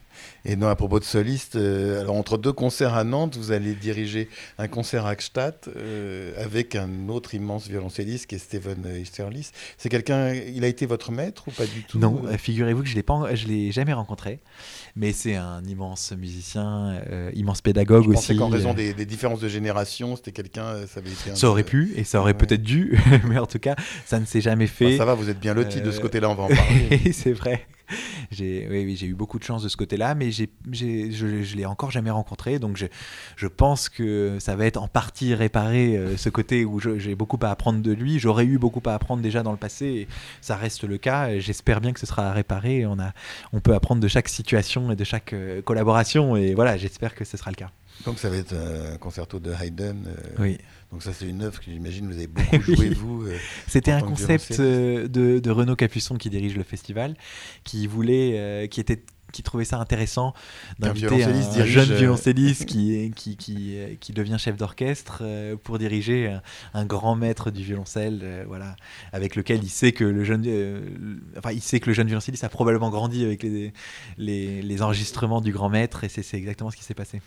Et 0.45 0.57
non, 0.57 0.67
à 0.69 0.75
propos 0.75 0.99
de 0.99 1.05
soliste, 1.05 1.55
euh, 1.55 2.01
alors 2.01 2.17
entre 2.17 2.37
deux 2.37 2.53
concerts 2.53 2.95
à 2.95 3.05
Nantes, 3.05 3.37
vous 3.37 3.53
allez 3.53 3.75
diriger 3.75 4.29
un 4.59 4.67
concert 4.67 5.07
à 5.07 5.15
Gstaad 5.15 5.55
euh, 5.77 6.33
avec 6.43 6.75
un 6.75 7.09
autre 7.09 7.35
immense 7.35 7.69
violoncelliste 7.69 8.27
qui 8.27 8.35
est 8.35 8.39
Steven 8.39 8.85
Easterlis. 9.01 9.51
C'est 9.79 9.89
quelqu'un, 9.89 10.35
il 10.35 10.65
a 10.65 10.67
été 10.67 10.87
votre 10.87 11.13
maître 11.13 11.45
ou 11.47 11.53
pas 11.53 11.67
du 11.67 11.85
tout? 11.85 11.99
Non, 11.99 12.23
euh, 12.27 12.37
figurez-vous 12.37 12.83
que 12.83 12.89
je 12.89 12.97
ne 12.97 13.49
l'ai 13.49 13.71
jamais 13.71 13.93
rencontré, 13.93 14.41
mais 14.97 15.13
c'est 15.13 15.37
un 15.37 15.63
immense 15.65 16.13
musicien, 16.13 17.01
immense 17.35 17.61
pédagogue 17.61 18.05
je 18.05 18.19
aussi. 18.19 18.37
qu'en 18.37 18.49
raison 18.49 18.75
des, 18.75 18.93
différences 19.07 19.41
de 19.41 19.49
génération, 19.49 20.17
c'était 20.17 20.33
quelqu'un, 20.33 20.87
ça 20.89 21.01
avait 21.01 21.11
été. 21.11 21.35
ça 21.35 21.49
aurait 21.49 21.63
pu 21.63 21.93
et 21.97 22.05
ça 22.05 22.21
aurait 22.21 22.35
peut-être 22.35 22.63
dû, 22.63 22.99
mais 23.25 23.39
en 23.39 23.47
tout 23.47 23.59
cas, 23.59 23.77
ça 24.07 24.19
ne 24.19 24.25
s'est 24.25 24.41
jamais 24.41 24.67
fait. 24.67 24.97
ça 24.97 25.05
va, 25.05 25.15
vous 25.15 25.31
êtes 25.31 25.39
bien 25.39 25.55
loti 25.55 25.81
de 25.81 25.91
ce 25.93 26.01
côté-là, 26.01 26.29
on 26.31 26.35
va 26.35 26.45
en 26.45 26.49
parler. 26.49 27.01
c'est 27.13 27.33
vrai 27.33 27.67
j'ai 28.31 28.67
oui, 28.71 28.97
j'ai 28.97 29.07
eu 29.07 29.15
beaucoup 29.15 29.39
de 29.39 29.45
chance 29.45 29.63
de 29.63 29.69
ce 29.69 29.77
côté-là, 29.77 30.15
mais 30.15 30.31
j'ai, 30.31 30.51
je, 30.71 31.43
je 31.43 31.57
l'ai 31.57 31.67
encore 31.67 31.91
jamais 31.91 32.11
rencontré, 32.11 32.59
donc 32.59 32.77
je, 32.77 32.87
je, 33.37 33.47
pense 33.47 33.89
que 33.89 34.39
ça 34.41 34.57
va 34.57 34.67
être 34.67 34.77
en 34.77 34.89
partie 34.89 35.35
réparé 35.35 35.97
euh, 35.97 36.17
ce 36.17 36.29
côté 36.29 36.65
où 36.65 36.81
j'ai 36.81 37.15
beaucoup 37.15 37.39
à 37.43 37.51
apprendre 37.51 37.81
de 37.81 37.93
lui. 37.93 38.19
J'aurais 38.19 38.47
eu 38.47 38.59
beaucoup 38.59 38.83
à 38.87 38.95
apprendre 38.95 39.23
déjà 39.23 39.43
dans 39.43 39.53
le 39.53 39.57
passé, 39.57 39.87
et 39.87 40.09
ça 40.41 40.57
reste 40.57 40.85
le 40.85 40.99
cas. 40.99 41.39
J'espère 41.39 41.81
bien 41.81 41.93
que 41.93 42.01
ce 42.01 42.07
sera 42.07 42.33
réparé. 42.33 42.87
On 42.87 42.99
a, 42.99 43.13
on 43.53 43.61
peut 43.61 43.75
apprendre 43.75 44.01
de 44.01 44.09
chaque 44.09 44.29
situation 44.29 44.91
et 44.91 44.97
de 44.97 45.05
chaque 45.05 45.33
euh, 45.33 45.63
collaboration, 45.63 46.37
et 46.37 46.55
voilà, 46.55 46.77
j'espère 46.77 47.15
que 47.15 47.25
ce 47.25 47.37
sera 47.37 47.51
le 47.51 47.57
cas. 47.57 47.71
Donc 48.05 48.19
ça 48.19 48.29
va 48.31 48.37
être 48.37 48.55
un 48.55 48.97
concerto 48.97 49.39
de 49.39 49.53
Haydn. 49.53 50.07
Euh, 50.07 50.15
oui. 50.39 50.59
Donc 50.93 51.03
ça 51.03 51.13
c'est 51.15 51.27
une 51.27 51.43
œuvre 51.43 51.59
que 51.59 51.71
j'imagine 51.71 52.07
vous 52.07 52.17
avez 52.17 52.27
beaucoup 52.29 52.63
joué 52.63 52.91
vous. 52.91 53.25
Euh, 53.25 53.37
C'était 53.67 53.93
un 53.93 54.03
concept 54.03 54.61
euh, 54.61 55.09
de, 55.09 55.39
de, 55.39 55.51
Renaud 55.51 55.75
Capuçon 55.75 56.17
qui 56.17 56.29
dirige 56.29 56.55
le 56.55 56.63
festival, 56.63 57.17
qui 57.65 57.87
voulait, 57.87 58.69
qui 58.71 58.81
était 58.81 59.03
qui 59.33 59.43
trouvait 59.43 59.65
ça 59.65 59.79
intéressant 59.79 60.35
d'inviter 60.79 61.25
un, 61.25 61.65
jeune 61.65 61.95
violoncelliste 61.95 62.67
qui, 62.67 63.11
qui, 63.17 63.39
qui, 63.39 63.79
qui, 63.99 64.13
devient 64.13 64.37
chef 64.39 64.59
d'orchestre 64.59 65.23
pour 65.65 65.79
diriger 65.79 66.39
un, 66.75 66.85
grand 66.85 67.17
maître 67.17 67.51
du 67.51 67.63
violoncelle, 67.63 68.45
voilà, 68.47 68.77
avec 69.11 69.35
lequel 69.35 69.65
il 69.65 69.71
sait 69.71 69.93
que 69.93 70.05
le 70.05 70.23
jeune, 70.23 70.45
enfin, 71.39 71.53
il 71.53 71.63
sait 71.63 71.81
que 71.81 71.87
le 71.87 71.95
jeune 71.95 72.09
violoncelliste 72.09 72.45
a 72.45 72.51
probablement 72.51 72.91
grandi 72.91 73.25
avec 73.25 73.43
les, 73.43 73.73
les, 74.19 74.61
les 74.61 74.83
enregistrements 74.83 75.41
du 75.41 75.51
grand 75.51 75.71
maître, 75.71 76.05
et 76.05 76.11
c'est 76.11 76.37
exactement 76.37 76.71
ce 76.71 76.77
qui 76.77 76.85
s'est 76.85 76.93
passé. 76.93 77.23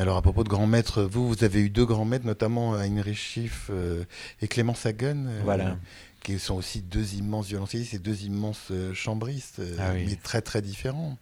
Alors 0.00 0.16
à 0.16 0.22
propos 0.22 0.44
de 0.44 0.48
grands 0.48 0.66
maîtres, 0.66 1.02
vous, 1.02 1.28
vous 1.28 1.44
avez 1.44 1.60
eu 1.60 1.68
deux 1.68 1.84
grands 1.84 2.06
maîtres, 2.06 2.24
notamment 2.24 2.74
Heinrich 2.74 3.18
Schiff 3.18 3.66
euh, 3.68 4.04
et 4.40 4.48
Clément 4.48 4.74
Sagan. 4.74 5.26
Euh, 5.26 5.40
voilà. 5.44 5.76
Qui 6.22 6.38
sont 6.38 6.54
aussi 6.54 6.80
deux 6.80 7.16
immenses 7.16 7.48
violoncellistes 7.48 7.92
et 7.92 7.98
deux 7.98 8.24
immenses 8.24 8.68
euh, 8.70 8.94
chambristes, 8.94 9.60
ah 9.78 9.92
mais 9.92 10.16
très 10.16 10.40
très 10.40 10.62
différents. 10.62 11.18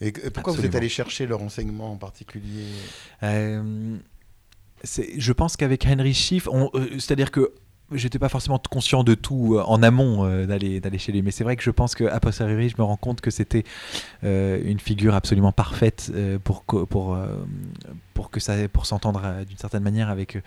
Et 0.00 0.12
pourquoi 0.12 0.52
vous 0.52 0.64
êtes 0.64 0.76
allé 0.76 0.88
chercher 0.88 1.26
leur 1.26 1.42
enseignement 1.42 1.90
en 1.90 1.96
particulier? 1.96 2.66
Je 3.22 3.98
pense 5.32 5.56
qu'avec 5.56 5.84
Heinrich 5.84 6.14
Schiff, 6.14 6.48
c'est-à-dire 6.92 7.32
que 7.32 7.54
j'étais 7.92 8.18
pas 8.18 8.28
forcément 8.28 8.60
conscient 8.70 9.04
de 9.04 9.14
tout 9.14 9.54
euh, 9.54 9.62
en 9.62 9.82
amont 9.82 10.24
euh, 10.24 10.46
d'aller 10.46 10.80
d'aller 10.80 10.98
chez 10.98 11.12
lui. 11.12 11.22
Mais 11.22 11.30
c'est 11.30 11.44
vrai 11.44 11.56
que 11.56 11.62
je 11.62 11.70
pense 11.70 11.94
qu'à 11.94 12.18
posteriori 12.20 12.68
je 12.68 12.76
me 12.78 12.82
rends 12.82 12.96
compte 12.96 13.20
que 13.20 13.30
c'était 13.30 13.64
euh, 14.24 14.60
une 14.64 14.80
figure 14.80 15.14
absolument 15.14 15.52
parfaite 15.52 16.12
pour 16.44 16.64
pour 16.64 17.18
pour 18.14 18.30
que 18.30 18.40
ça 18.40 18.68
pour 18.68 18.86
s'entendre 18.86 19.44
d'une 19.46 19.58
certaine 19.58 19.82
manière 19.82 20.10
avec 20.10 20.38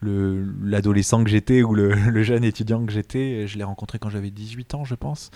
le 0.00 0.46
l'adolescent 0.62 1.22
que 1.24 1.30
j'étais 1.30 1.62
ou 1.62 1.74
le, 1.74 1.92
le, 2.10 2.22
jeune 2.22 2.44
étudiant 2.44 2.84
que 2.84 2.92
j'étais. 2.92 3.46
Je 3.46 3.58
l'ai 3.58 3.64
rencontré 3.64 3.98
quand 3.98 4.10
j'avais 4.10 4.30
18 4.30 4.74
ans 4.74 4.84
je 4.84 4.94
pense. 4.94 5.30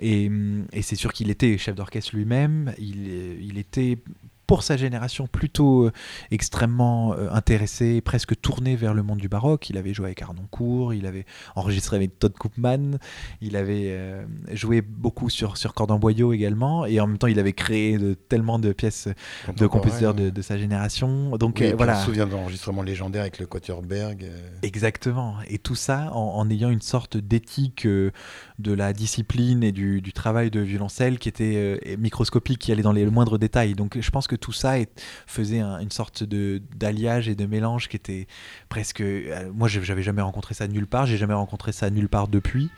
Et, 0.00 0.28
et 0.72 0.82
c'est 0.82 0.96
sûr 0.96 1.12
qu'il 1.12 1.30
était 1.30 1.56
chef 1.56 1.76
d'orchestre 1.76 2.16
lui-même. 2.16 2.74
Il, 2.78 3.06
il 3.40 3.58
était 3.58 3.98
pour 4.46 4.62
sa 4.62 4.76
génération, 4.76 5.26
plutôt 5.26 5.86
euh, 5.86 5.92
extrêmement 6.30 7.14
euh, 7.14 7.30
intéressé, 7.30 8.00
presque 8.00 8.38
tourné 8.40 8.76
vers 8.76 8.94
le 8.94 9.02
monde 9.02 9.18
du 9.18 9.28
baroque. 9.28 9.70
Il 9.70 9.78
avait 9.78 9.94
joué 9.94 10.06
avec 10.06 10.22
Arnoncourt, 10.22 10.94
il 10.94 11.06
avait 11.06 11.24
enregistré 11.54 11.96
avec 11.96 12.18
Todd 12.18 12.34
Koopman, 12.34 12.98
il 13.40 13.56
avait 13.56 13.88
euh, 13.88 14.24
joué 14.52 14.82
beaucoup 14.82 15.30
sur, 15.30 15.56
sur 15.56 15.74
corde 15.74 15.90
en 15.90 15.98
boyau 15.98 16.32
également, 16.32 16.86
et 16.86 17.00
en 17.00 17.06
même 17.06 17.18
temps, 17.18 17.26
il 17.26 17.38
avait 17.38 17.52
créé 17.52 17.98
de, 17.98 18.14
tellement 18.14 18.58
de 18.58 18.72
pièces 18.72 19.08
de 19.56 19.66
compositeurs 19.66 20.14
de, 20.14 20.30
de, 20.30 20.42
sa 20.42 20.58
génération. 20.58 21.36
Donc 21.38 21.58
oui, 21.60 21.72
voilà. 21.76 21.96
On 21.96 22.00
se 22.00 22.04
souvient 22.06 22.26
d'enregistrements 22.26 22.82
légendaires 22.82 23.22
avec 23.22 23.38
le 23.38 23.46
Quatuorberg. 23.46 24.30
Exactement. 24.62 25.36
Et 25.48 25.58
tout 25.58 25.74
ça 25.74 26.10
en, 26.12 26.36
en 26.36 26.50
ayant 26.50 26.70
une 26.70 26.82
sorte 26.82 27.16
d'éthique 27.16 27.86
de 27.86 28.72
la 28.72 28.92
discipline 28.92 29.62
et 29.62 29.72
du, 29.72 30.00
du, 30.00 30.12
travail 30.12 30.50
de 30.50 30.60
violoncelle 30.60 31.18
qui 31.18 31.28
était 31.28 31.80
microscopique, 31.98 32.58
qui 32.58 32.72
allait 32.72 32.82
dans 32.82 32.92
les 32.92 33.06
moindres 33.06 33.38
détails. 33.38 33.74
Donc 33.74 33.98
je 34.00 34.10
pense 34.10 34.26
que 34.26 34.33
tout 34.36 34.52
ça 34.52 34.78
est, 34.78 35.02
faisait 35.26 35.60
un, 35.60 35.78
une 35.80 35.90
sorte 35.90 36.24
de 36.24 36.62
d'alliage 36.76 37.28
et 37.28 37.34
de 37.34 37.46
mélange 37.46 37.88
qui 37.88 37.96
était 37.96 38.26
presque. 38.68 39.00
Euh, 39.00 39.50
moi, 39.54 39.68
j'avais 39.68 40.02
jamais 40.02 40.22
rencontré 40.22 40.54
ça 40.54 40.66
nulle 40.68 40.86
part. 40.86 41.06
J'ai 41.06 41.16
jamais 41.16 41.34
rencontré 41.34 41.72
ça 41.72 41.90
nulle 41.90 42.08
part 42.08 42.28
depuis. 42.28 42.70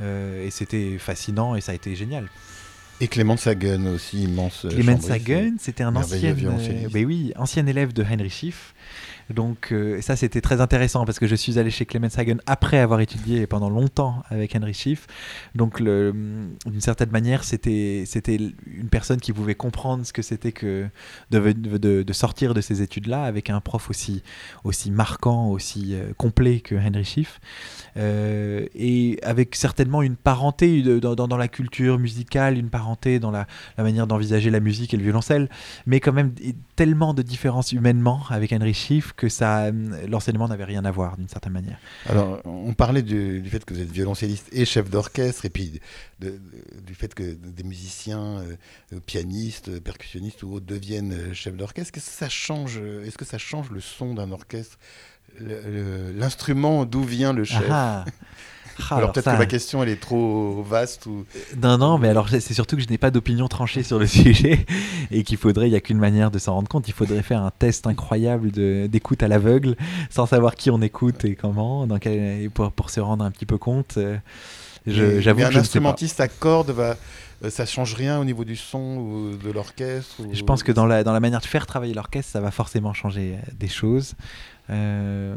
Euh, 0.00 0.44
et 0.44 0.50
c'était 0.50 0.98
fascinant 0.98 1.54
et 1.54 1.60
ça 1.60 1.72
a 1.72 1.74
été 1.74 1.94
génial. 1.94 2.28
Et 3.00 3.08
Clément 3.08 3.36
Sagan 3.36 3.86
aussi, 3.86 4.22
immense. 4.22 4.66
Clément 4.68 5.00
Sagan, 5.00 5.54
c'était 5.58 5.82
un 5.82 5.96
ancien, 5.96 6.36
euh, 6.36 6.88
ben 6.92 7.04
oui, 7.04 7.32
ancien 7.36 7.66
élève 7.66 7.92
de 7.92 8.04
Heinrich 8.04 8.32
Schiff. 8.32 8.74
Donc 9.30 9.72
euh, 9.72 10.00
ça 10.00 10.16
c'était 10.16 10.40
très 10.40 10.60
intéressant 10.60 11.04
parce 11.04 11.18
que 11.18 11.26
je 11.26 11.34
suis 11.34 11.58
allé 11.58 11.70
chez 11.70 11.86
Clemens 11.86 12.16
Hagen 12.16 12.36
après 12.46 12.78
avoir 12.78 13.00
étudié 13.00 13.46
pendant 13.46 13.70
longtemps 13.70 14.22
avec 14.28 14.54
Henry 14.54 14.74
Schiff. 14.74 15.06
Donc 15.54 15.80
d'une 15.80 16.80
certaine 16.80 17.10
manière 17.10 17.44
c'était 17.44 18.04
une 18.36 18.88
personne 18.90 19.20
qui 19.20 19.32
pouvait 19.32 19.54
comprendre 19.54 20.04
ce 20.04 20.12
que 20.12 20.22
c'était 20.22 20.52
que 20.52 20.86
de, 21.30 22.02
de, 22.02 22.12
sortir 22.12 22.54
de 22.54 22.60
ces 22.60 22.82
études-là 22.82 23.24
avec 23.24 23.50
un 23.50 23.60
prof 23.60 23.90
aussi 23.90 24.22
aussi 24.64 24.90
marquant, 24.90 25.48
aussi 25.48 25.94
euh, 25.94 26.12
complet 26.16 26.60
que 26.60 26.74
Henry 26.74 27.04
Schiff. 27.04 27.40
Euh, 27.96 28.66
et 28.74 29.18
avec 29.22 29.54
certainement 29.54 30.02
une 30.02 30.16
parenté 30.16 30.82
dans, 30.82 31.14
dans, 31.14 31.36
la 31.36 31.48
culture 31.48 31.98
musicale, 31.98 32.58
une 32.58 32.68
parenté 32.68 33.18
dans 33.18 33.30
la 33.30 33.46
manière 33.78 34.06
d'envisager 34.06 34.50
la 34.50 34.60
musique 34.60 34.94
et 34.94 34.96
le 34.96 35.02
violoncelle, 35.02 35.48
mais 35.86 36.00
quand 36.00 36.12
même 36.12 36.32
tellement 36.76 37.14
de 37.14 37.22
différences 37.22 37.72
humainement 37.72 38.22
avec 38.30 38.52
Henry 38.52 38.74
Schiff 38.74 39.13
que 39.16 39.28
ça, 39.28 39.70
l'enseignement 40.08 40.48
n'avait 40.48 40.64
rien 40.64 40.84
à 40.84 40.90
voir 40.90 41.16
d'une 41.16 41.28
certaine 41.28 41.52
manière. 41.52 41.78
Alors, 42.06 42.40
on 42.44 42.74
parlait 42.74 43.02
du, 43.02 43.40
du, 43.40 43.50
fait 43.50 43.64
que 43.64 43.74
vous 43.74 43.80
êtes 43.80 43.90
violoncelliste 43.90 44.48
et 44.52 44.64
chef 44.64 44.90
d'orchestre, 44.90 45.44
et 45.44 45.50
puis 45.50 45.80
de, 46.20 46.30
de, 46.30 46.40
du 46.84 46.94
fait 46.94 47.14
que 47.14 47.22
des 47.22 47.62
musiciens, 47.62 48.42
euh, 48.92 49.00
pianistes, 49.06 49.80
percussionnistes 49.80 50.42
ou 50.42 50.54
autres 50.54 50.66
deviennent 50.66 51.12
euh, 51.12 51.34
chefs 51.34 51.56
d'orchestre. 51.56 51.92
Qu'est-ce 51.92 52.06
que 52.06 52.12
ça 52.12 52.28
change 52.28 52.78
Est-ce 52.78 53.18
que 53.18 53.24
ça 53.24 53.38
change 53.38 53.70
le 53.70 53.80
son 53.80 54.14
d'un 54.14 54.32
orchestre? 54.32 54.78
L'instrument, 55.40 56.84
d'où 56.84 57.02
vient 57.02 57.32
le 57.32 57.44
chef? 57.44 57.64
Ah. 57.70 58.04
Ah, 58.90 58.96
alors, 58.96 59.12
peut-être 59.12 59.24
ça... 59.24 59.34
que 59.34 59.38
ma 59.38 59.46
question 59.46 59.82
elle 59.82 59.88
est 59.88 60.00
trop 60.00 60.62
vaste 60.62 61.06
ou 61.06 61.24
non 61.62 61.78
non 61.78 61.98
mais 61.98 62.08
alors 62.08 62.28
c'est 62.28 62.40
surtout 62.40 62.76
que 62.76 62.82
je 62.82 62.88
n'ai 62.88 62.98
pas 62.98 63.10
d'opinion 63.10 63.48
tranchée 63.48 63.82
sur 63.82 63.98
le 63.98 64.06
sujet 64.08 64.66
et 65.10 65.22
qu'il 65.22 65.36
faudrait 65.36 65.68
il 65.68 65.70
n'y 65.70 65.76
a 65.76 65.80
qu'une 65.80 65.98
manière 65.98 66.30
de 66.30 66.38
s'en 66.38 66.54
rendre 66.54 66.68
compte. 66.68 66.88
Il 66.88 66.94
faudrait 66.94 67.22
faire 67.22 67.42
un 67.42 67.50
test 67.50 67.86
incroyable 67.86 68.50
d'écoute 68.88 69.22
à 69.22 69.28
l'aveugle 69.28 69.76
sans 70.10 70.26
savoir 70.26 70.54
qui 70.54 70.70
on 70.70 70.80
écoute 70.82 71.24
et 71.24 71.34
comment 71.34 71.86
dans 71.86 71.98
quel, 71.98 72.50
pour, 72.50 72.72
pour 72.72 72.90
se 72.90 73.00
rendre 73.00 73.24
un 73.24 73.30
petit 73.30 73.46
peu 73.46 73.58
compte 73.58 73.98
j'avoue 74.86 75.40
que 75.40 75.44
un 75.44 75.56
instrumentiste 75.56 76.20
à 76.20 76.28
cordes 76.28 76.70
va 76.70 76.96
ça 77.50 77.66
change 77.66 77.94
rien 77.94 78.18
au 78.18 78.24
niveau 78.24 78.44
du 78.44 78.56
son 78.56 78.96
ou 78.96 79.36
de 79.36 79.50
l'orchestre 79.50 80.14
ou... 80.20 80.32
Je 80.32 80.42
pense 80.44 80.62
que 80.62 80.72
dans 80.72 80.86
la, 80.86 81.04
dans 81.04 81.12
la 81.12 81.20
manière 81.20 81.40
de 81.40 81.46
faire 81.46 81.66
travailler 81.66 81.92
l'orchestre, 81.92 82.32
ça 82.32 82.40
va 82.40 82.50
forcément 82.50 82.94
changer 82.94 83.38
des 83.58 83.68
choses. 83.68 84.14
Euh... 84.70 85.36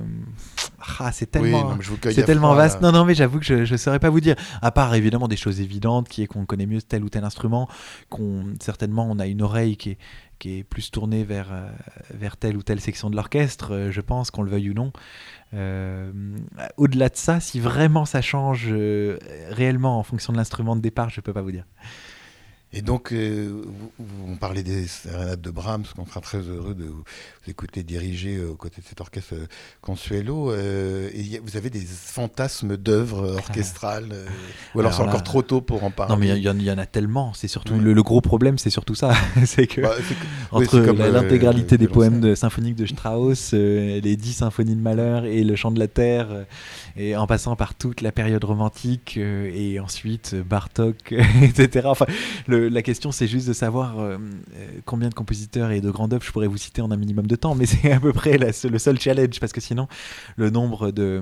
Ah, 1.00 1.12
c'est 1.12 1.30
tellement, 1.30 1.76
oui, 1.78 2.14
c'est 2.14 2.24
tellement 2.24 2.50
froid, 2.50 2.56
vaste. 2.56 2.82
Là. 2.82 2.92
Non, 2.92 3.00
non, 3.00 3.06
mais 3.06 3.14
j'avoue 3.14 3.40
que 3.40 3.66
je 3.66 3.72
ne 3.72 3.78
saurais 3.78 4.00
pas 4.00 4.10
vous 4.10 4.22
dire. 4.22 4.36
À 4.62 4.72
part 4.72 4.94
évidemment 4.96 5.28
des 5.28 5.36
choses 5.36 5.60
évidentes, 5.60 6.08
qui 6.08 6.24
est 6.24 6.28
qu'on 6.28 6.46
connaît 6.46 6.66
mieux 6.66 6.82
tel 6.82 7.04
ou 7.04 7.10
tel 7.10 7.24
instrument, 7.24 7.68
qu'on 8.10 8.54
certainement 8.62 9.08
on 9.10 9.20
a 9.20 9.28
une 9.28 9.42
oreille 9.42 9.76
qui 9.76 9.92
est, 9.92 9.98
qui 10.40 10.60
est 10.60 10.64
plus 10.64 10.92
tournée 10.92 11.24
vers, 11.24 11.48
euh, 11.52 11.70
vers 12.14 12.38
telle 12.38 12.56
ou 12.56 12.64
telle 12.64 12.80
section 12.80 13.10
de 13.10 13.16
l'orchestre, 13.16 13.74
euh, 13.74 13.92
je 13.92 14.02
pense, 14.02 14.32
qu'on 14.32 14.44
le 14.44 14.52
veuille 14.52 14.70
ou 14.70 14.74
non. 14.74 14.94
Euh, 15.54 16.12
Au-delà 16.78 17.10
de 17.10 17.16
ça, 17.16 17.40
si 17.40 17.60
vraiment 17.60 18.06
ça 18.06 18.22
change 18.22 18.68
euh, 18.70 19.18
réellement 19.50 19.98
en 20.00 20.04
fonction 20.04 20.34
de 20.34 20.38
l'instrument 20.38 20.76
de 20.76 20.82
départ, 20.82 21.10
je 21.10 21.22
peux 21.22 21.34
pas 21.34 21.42
vous 21.42 21.52
dire. 21.52 21.66
Et 22.74 22.82
donc, 22.82 23.14
euh, 23.14 23.64
on 24.28 24.36
parlait 24.36 24.62
des 24.62 24.88
sérénades 24.88 25.40
de 25.40 25.52
Brahms, 25.52 25.86
qu'on 25.96 26.06
sera 26.06 26.20
très 26.20 26.40
heureux 26.40 26.76
de 26.76 26.84
vous 26.84 27.04
écouter 27.48 27.82
diriger 27.82 28.36
euh, 28.36 28.52
aux 28.52 28.56
côtés 28.56 28.82
de 28.82 28.86
cet 28.86 29.00
orchestre 29.00 29.36
euh, 29.36 29.48
Consuelo. 29.80 30.52
Euh, 30.52 31.10
et 31.14 31.40
vous 31.40 31.56
avez 31.56 31.70
des 31.70 31.80
fantasmes 31.80 32.76
d'œuvres 32.76 33.36
orchestrales 33.38 34.10
euh, 34.12 34.26
Ou 34.76 34.82
alors, 34.82 34.92
alors 34.92 34.94
c'est 34.94 35.02
encore 35.08 35.24
trop 35.24 35.42
tôt 35.44 35.62
pour 35.62 35.86
en 35.86 35.92
parler 35.92 36.14
Non, 36.14 36.20
mais 36.20 36.28
il 36.28 36.40
y, 36.40 36.66
y, 36.66 36.72
en 36.72 36.78
a 36.78 36.86
tellement. 36.86 37.32
C'est 37.34 37.48
surtout 37.48 37.76
le, 37.80 37.94
le, 37.94 38.04
gros 38.04 38.20
problème, 38.20 38.58
c'est 38.58 38.70
surtout 38.70 38.96
ça. 38.96 39.14
c'est 39.46 39.66
que 39.66 39.80
bah, 39.80 39.96
entre 40.52 40.80
oui, 40.80 41.12
l'intégralité 41.12 41.78
des 41.78 41.88
poèmes 41.88 42.20
de, 42.20 42.36
symphoniques 42.36 42.76
de 42.76 42.86
Strauss, 42.86 43.54
les 43.54 44.18
dix 44.18 44.34
symphonies 44.34 44.76
de 44.76 44.82
Malheur 44.82 45.24
et 45.24 45.46
le 45.46 45.56
chant 45.56 45.72
de 45.72 45.80
la 45.80 45.88
terre, 45.88 46.28
et 46.98 47.16
en 47.16 47.28
passant 47.28 47.56
par 47.56 47.76
toute 47.76 48.02
la 48.02 48.12
période 48.12 48.44
romantique 48.44 49.18
et 49.18 49.80
ensuite 49.80 50.36
Bartok, 50.36 51.14
etc. 51.42 51.88
Enfin, 51.90 52.06
la 52.48 52.82
question, 52.82 53.12
c'est 53.12 53.28
juste 53.28 53.48
de 53.48 53.54
savoir 53.54 54.00
euh, 54.00 54.18
combien 54.86 55.10
de 55.10 55.14
compositeurs 55.14 55.72
et 55.72 55.82
de 55.82 55.92
grands 55.92 56.12
œuvres 56.12 56.24
je 56.24 56.32
pourrais 56.32 56.48
vous 56.48 56.58
citer 56.58 56.82
en 56.82 56.92
un 56.92 56.98
minimum 56.98 57.28
de 57.28 57.36
temps, 57.36 57.56
mais 57.56 57.66
c'est 57.68 57.92
à 57.92 58.00
peu 58.00 58.14
près 58.14 58.38
le 58.38 58.80
seul 58.80 59.00
challenge, 59.00 59.40
parce 59.40 59.54
que 59.54 59.62
sinon, 59.62 59.88
le 60.36 60.50
nombre 60.50 60.92
de, 60.92 61.22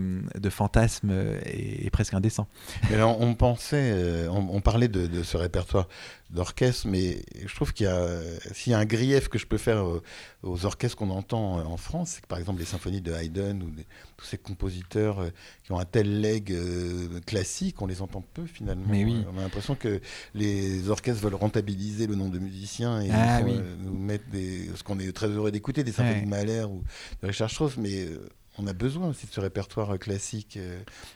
fantasmes 0.49 1.11
est, 1.45 1.89
presque 1.89 2.13
indécent. 2.13 2.47
Mais 2.89 2.97
là, 2.97 3.07
on 3.07 3.33
pensait, 3.35 3.91
euh, 3.93 4.29
on, 4.29 4.61
parlait 4.61 4.88
de 4.88 5.23
ce 5.23 5.38
répertoire 5.38 5.88
d'orchestre, 6.31 6.88
mais 6.88 7.23
je 7.45 7.53
trouve 7.55 7.71
qu'il 7.71 7.85
y 7.85 7.89
a, 7.89 8.19
s'il 8.53 8.71
y 8.71 8.75
a 8.75 8.79
un 8.79 8.85
grief 8.85 9.29
que 9.29 9.38
je 9.38 9.45
peux 9.45 9.57
faire 9.57 9.85
aux, 9.85 10.01
aux 10.43 10.65
orchestres 10.65 10.97
qu'on 10.97 11.11
entend 11.11 11.59
en 11.59 11.77
France, 11.77 12.13
c'est 12.15 12.21
que 12.21 12.27
par 12.27 12.39
exemple 12.39 12.59
les 12.59 12.65
symphonies 12.65 13.01
de 13.01 13.13
Haydn 13.13 13.61
ou 13.61 13.69
des, 13.69 13.85
tous 14.17 14.25
ces 14.25 14.38
compositeurs 14.38 15.25
qui 15.63 15.71
ont 15.71 15.79
un 15.79 15.85
tel 15.85 16.21
leg 16.21 16.51
euh, 16.51 17.19
classique, 17.25 17.81
on 17.81 17.88
les 17.88 18.01
entend 18.01 18.23
peu 18.33 18.45
finalement. 18.45 18.85
Mais 18.88 19.03
oui. 19.03 19.23
On 19.33 19.38
a 19.38 19.41
l'impression 19.41 19.75
que 19.75 20.01
les 20.33 20.89
orchestres 20.89 21.21
veulent 21.21 21.35
rentabiliser 21.35 22.07
le 22.07 22.15
nom 22.15 22.29
de 22.29 22.39
musiciens 22.39 23.01
et 23.01 23.09
ah, 23.11 23.41
nous, 23.41 23.47
oui. 23.47 23.57
euh, 23.57 23.75
nous 23.79 23.97
mettre 23.97 24.29
des, 24.29 24.69
ce 24.75 24.83
qu'on 24.83 24.99
est 24.99 25.11
très 25.11 25.27
heureux 25.27 25.51
d'écouter, 25.51 25.83
des 25.83 25.91
symphonies 25.91 26.19
ouais. 26.19 26.25
de 26.25 26.29
Mahler 26.29 26.63
ou 26.63 26.83
de 27.21 27.27
Richard 27.27 27.49
Strauss, 27.49 27.77
mais 27.77 28.05
euh, 28.05 28.29
on 28.57 28.67
a 28.67 28.73
besoin 28.73 29.09
aussi 29.09 29.27
de 29.27 29.31
ce 29.31 29.41
répertoire 29.41 29.99
classique. 29.99 30.57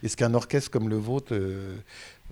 Est-ce 0.04 0.18
qu'un 0.18 0.34
orchestre 0.34 0.70
comme 0.70 0.90
le 0.90 0.98
vôtre 0.98 1.34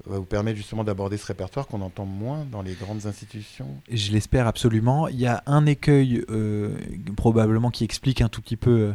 va 0.06 0.20
vous 0.20 0.26
permettre 0.26 0.58
justement 0.58 0.84
d'aborder 0.84 1.18
ce 1.18 1.26
répertoire 1.26 1.68
qu'on 1.68 1.82
entend 1.82 2.06
moins 2.06 2.46
dans 2.52 2.62
les 2.62 2.74
grandes 2.74 3.06
institutions 3.06 3.68
Je 3.90 4.12
l'espère 4.12 4.48
absolument. 4.48 5.08
Il 5.08 5.20
y 5.20 5.28
a 5.28 5.44
un 5.46 5.66
écueil 5.66 6.24
euh, 6.30 6.78
probablement 7.16 7.72
qui 7.72 7.84
explique 7.84 8.22
un 8.22 8.30
tout 8.30 8.42
petit 8.42 8.58
peu 8.58 8.72
euh, 8.72 8.94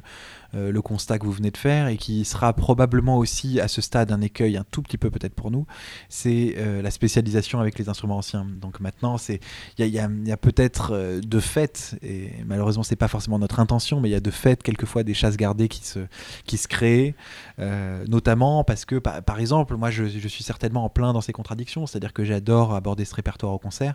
le 0.55 0.83
constat 0.83 1.19
que 1.19 1.27
vous 1.27 1.33
venez 1.33 1.51
de 1.51 1.57
faire 1.57 1.89
et 1.89 1.97
qui 1.97 2.25
sera 2.25 2.53
probablement 2.53 3.19
aussi 3.19 3.61
à 3.61 3.69
ce 3.69 3.81
stade 3.81 4.13
un 4.13 4.21
écueil 4.21 4.57
un 4.57 4.65
tout 4.71 4.83
petit 4.83 4.99
peu 4.99 5.11
peut-être 5.11 5.35
pour 5.35 5.51
nous, 5.51 5.67
c'est 6.09 6.55
euh, 6.59 6.83
la 6.83 6.91
spécialisation 6.91 7.61
avec 7.61 7.79
les 7.79 7.89
instruments 7.89 8.19
anciens. 8.19 8.47
Donc 8.61 8.81
maintenant, 8.81 9.17
il 9.79 9.87
y 9.87 9.99
a, 9.99 10.37
peut-être 10.37 10.93
euh, 10.93 11.21
de 11.21 11.41
fait, 11.41 11.97
et 12.03 12.33
malheureusement 12.45 12.83
c'est 12.83 12.97
pas 12.97 13.09
forcément 13.09 13.39
notre 13.39 13.61
intention, 13.61 14.01
mais 14.01 14.09
il 14.09 14.13
y 14.13 14.17
a 14.17 14.21
de 14.21 14.31
fait 14.31 14.63
quelquefois 14.63 15.03
des 15.03 15.15
chasses 15.15 15.37
gardées 15.37 15.69
qui 15.69 15.85
se, 15.85 16.01
qui 16.47 16.59
se 16.59 16.69
créent, 16.69 17.15
euh, 17.59 18.05
notamment 18.09 18.65
parce 18.65 18.85
que 18.85 18.97
par, 18.97 19.39
exemple, 19.39 19.77
moi 19.77 19.91
je, 19.91 20.05
suis 20.29 20.45
certainement 20.45 20.85
en 20.85 20.89
plein 20.89 21.13
dans 21.13 21.21
ces 21.21 21.33
contradictions, 21.33 21.87
c'est-à-dire 21.87 22.13
que 22.13 22.25
j'adore 22.25 22.75
aborder 22.75 23.05
ce 23.05 23.15
répertoire 23.15 23.53
au 23.53 23.59
concert, 23.59 23.95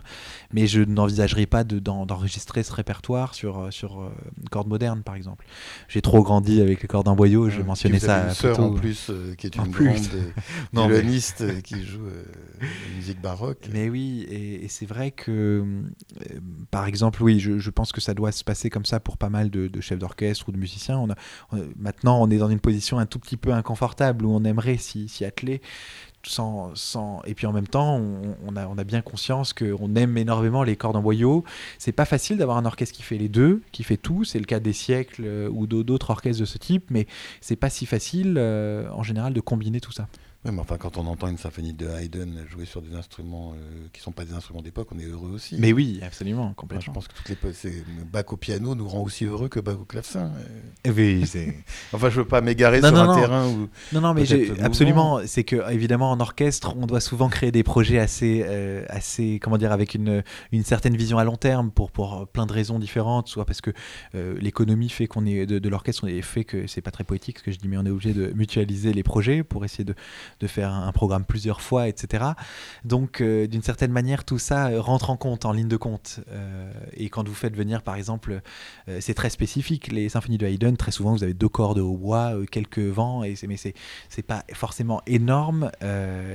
mais 0.52 0.66
je 0.66 0.82
n'envisagerai 0.82 1.46
pas 1.46 1.64
d'enregistrer 1.64 2.60
de, 2.60 2.66
ce 2.66 2.72
répertoire 2.72 3.34
sur, 3.34 3.72
sur 3.72 4.00
euh, 4.00 4.10
corde 4.50 4.68
moderne 4.68 5.02
par 5.02 5.14
exemple. 5.14 5.44
J'ai 5.88 6.02
trop 6.02 6.22
grandi 6.22 6.47
avec 6.60 6.82
les 6.82 6.88
cordes 6.88 7.08
en 7.08 7.14
boyau, 7.14 7.50
je 7.50 7.60
mentionnais 7.62 7.98
ça. 7.98 8.28
Une 8.28 8.34
sœur 8.34 8.60
en 8.60 8.72
plus 8.72 9.10
euh, 9.10 9.34
qui 9.34 9.46
est 9.46 9.56
une 9.56 9.70
grande 9.70 9.98
violoniste 10.72 11.44
mais... 11.46 11.62
qui 11.62 11.84
joue 11.84 12.06
euh, 12.06 12.24
musique 12.96 13.20
baroque. 13.20 13.68
Mais 13.72 13.88
oui, 13.88 14.26
et, 14.28 14.64
et 14.64 14.68
c'est 14.68 14.86
vrai 14.86 15.10
que, 15.10 15.30
euh, 15.30 16.40
par 16.70 16.86
exemple, 16.86 17.22
oui, 17.22 17.38
je, 17.38 17.58
je, 17.58 17.70
pense 17.70 17.92
que 17.92 18.00
ça 18.00 18.14
doit 18.14 18.32
se 18.32 18.44
passer 18.44 18.70
comme 18.70 18.84
ça 18.84 19.00
pour 19.00 19.16
pas 19.18 19.28
mal 19.28 19.50
de, 19.50 19.68
de 19.68 19.80
chefs 19.80 19.98
d'orchestre 19.98 20.48
ou 20.48 20.52
de 20.52 20.58
musiciens. 20.58 20.98
On 20.98 21.10
a, 21.10 21.14
on, 21.52 21.58
maintenant, 21.78 22.20
on 22.20 22.30
est 22.30 22.38
dans 22.38 22.50
une 22.50 22.60
position 22.60 22.98
un 22.98 23.06
tout 23.06 23.18
petit 23.18 23.36
peu 23.36 23.52
inconfortable 23.52 24.24
où 24.24 24.32
on 24.32 24.44
aimerait 24.44 24.78
s'y 24.78 25.24
atteler 25.24 25.60
sans, 26.24 26.74
sans... 26.74 27.22
Et 27.24 27.34
puis 27.34 27.46
en 27.46 27.52
même 27.52 27.66
temps, 27.66 28.00
on, 28.46 28.56
a 28.56 28.84
bien 28.84 29.00
conscience 29.00 29.52
qu'on 29.52 29.94
aime 29.94 30.16
énormément 30.16 30.62
les 30.62 30.76
cordes 30.76 30.96
en 30.96 31.02
boyau. 31.02 31.44
C'est 31.78 31.92
pas 31.92 32.04
facile 32.04 32.36
d'avoir 32.38 32.56
un 32.56 32.64
orchestre 32.64 32.94
qui 32.94 33.02
fait 33.02 33.18
les 33.18 33.28
deux, 33.28 33.62
qui 33.72 33.82
fait 33.82 33.96
tout. 33.96 34.24
C'est 34.24 34.38
le 34.38 34.44
cas 34.44 34.60
des 34.60 34.72
siècles 34.72 35.22
euh, 35.24 35.48
ou 35.50 35.66
d'autres 35.66 36.10
orchestres 36.10 36.40
de 36.40 36.46
ce 36.46 36.58
type, 36.58 36.90
mais 36.90 37.06
c'est 37.40 37.56
pas 37.56 37.70
si 37.70 37.86
facile 37.86 38.36
euh, 38.38 38.88
en 38.92 39.02
général 39.02 39.32
de 39.32 39.40
combiner 39.40 39.80
tout 39.80 39.92
ça. 39.92 40.08
Oui, 40.44 40.52
mais 40.52 40.60
enfin, 40.60 40.76
quand 40.78 40.96
on 40.98 41.06
entend 41.08 41.26
une 41.26 41.36
symphonie 41.36 41.72
de 41.72 41.88
Haydn 41.88 42.46
jouer 42.48 42.64
sur 42.64 42.80
des 42.80 42.94
instruments 42.94 43.54
euh, 43.56 43.86
qui 43.92 43.98
ne 44.00 44.04
sont 44.04 44.12
pas 44.12 44.24
des 44.24 44.34
instruments 44.34 44.62
d'époque, 44.62 44.86
on 44.94 44.98
est 45.00 45.04
heureux 45.04 45.30
aussi. 45.32 45.56
Mais 45.58 45.72
oui, 45.72 45.98
absolument, 46.00 46.42
Enfin, 46.42 46.50
je 46.50 46.54
complètement. 46.56 46.92
pense 46.92 47.08
que 47.08 47.14
toutes 47.14 47.28
les 47.64 47.72
Bach 48.12 48.26
au 48.28 48.36
piano 48.36 48.76
nous 48.76 48.86
rend 48.86 49.02
aussi 49.02 49.24
heureux 49.24 49.48
que 49.48 49.58
Bach 49.58 49.74
au 49.80 49.84
clavecin. 49.84 50.26
euh. 50.38 50.60
Eh 50.84 50.90
oui, 50.90 51.26
c'est- 51.26 51.56
Enfin, 51.92 52.08
je 52.08 52.20
veux 52.20 52.26
pas 52.28 52.40
m'égarer 52.40 52.80
sur 52.80 52.92
non, 52.92 52.98
un 53.00 53.06
non. 53.08 53.20
terrain 53.20 53.48
où. 53.48 53.68
Non, 53.92 54.00
non, 54.00 54.14
mais 54.14 54.22
absolument. 54.62 55.20
C'est 55.26 55.42
que 55.42 55.72
évidemment 55.72 56.12
en 56.12 56.20
orchestre, 56.20 56.72
on 56.78 56.86
doit 56.86 57.00
souvent 57.00 57.28
créer 57.28 57.50
des 57.50 57.64
projets 57.64 57.98
assez, 57.98 58.44
euh, 58.46 58.84
assez, 58.88 59.40
comment 59.42 59.58
dire, 59.58 59.72
avec 59.72 59.94
une, 59.94 60.22
une 60.52 60.62
certaine 60.62 60.96
vision 60.96 61.18
à 61.18 61.24
long 61.24 61.36
terme 61.36 61.72
pour 61.72 61.90
pour 61.90 62.28
plein 62.28 62.46
de 62.46 62.52
raisons 62.52 62.78
différentes, 62.78 63.26
soit 63.26 63.44
parce 63.44 63.60
que 63.60 63.72
euh, 64.14 64.38
l'économie 64.40 64.88
fait 64.88 65.08
qu'on 65.08 65.26
est 65.26 65.46
de, 65.46 65.58
de 65.58 65.68
l'orchestre, 65.68 66.04
on 66.04 66.06
est 66.06 66.22
fait 66.22 66.44
que 66.44 66.68
c'est 66.68 66.80
pas 66.80 66.92
très 66.92 67.02
poétique 67.02 67.40
ce 67.40 67.42
que 67.42 67.50
je 67.50 67.58
dis, 67.58 67.66
mais 67.66 67.76
on 67.76 67.84
est 67.84 67.90
obligé 67.90 68.14
de 68.14 68.32
mutualiser 68.36 68.92
les 68.92 69.02
projets 69.02 69.42
pour 69.42 69.64
essayer 69.64 69.84
de, 69.84 69.94
de 70.40 70.46
faire 70.46 70.72
un, 70.72 70.92
programme 70.92 71.24
plusieurs 71.24 71.60
fois, 71.60 71.86
etc. 71.86 72.24
Donc, 72.84 73.20
euh, 73.20 73.46
d'une 73.46 73.62
certaine 73.62 73.92
manière, 73.92 74.24
tout 74.24 74.38
ça 74.38 74.68
euh, 74.68 74.80
rentre 74.80 75.10
en 75.10 75.16
compte, 75.16 75.44
en 75.44 75.52
ligne 75.52 75.68
de 75.68 75.76
compte. 75.76 76.20
Euh, 76.30 76.70
et 76.94 77.08
quand 77.08 77.26
vous 77.26 77.34
faites 77.34 77.56
venir, 77.56 77.82
par 77.82 77.94
exemple, 77.94 78.40
euh, 78.88 78.98
c'est 79.00 79.14
très 79.14 79.30
spécifique. 79.30 79.92
Les 79.92 80.08
symphonies 80.08 80.38
de 80.38 80.46
Haydn, 80.46 80.76
très 80.76 80.90
souvent, 80.90 81.12
vous 81.12 81.22
avez 81.22 81.34
deux 81.34 81.48
cordes 81.48 81.78
au 81.78 81.96
bois, 81.96 82.34
euh, 82.34 82.44
quelques 82.50 82.78
vents, 82.78 83.24
et 83.24 83.34
mais 83.46 83.56
c'est, 83.56 83.74
pas 84.26 84.44
forcément 84.52 85.00
énorme. 85.06 85.70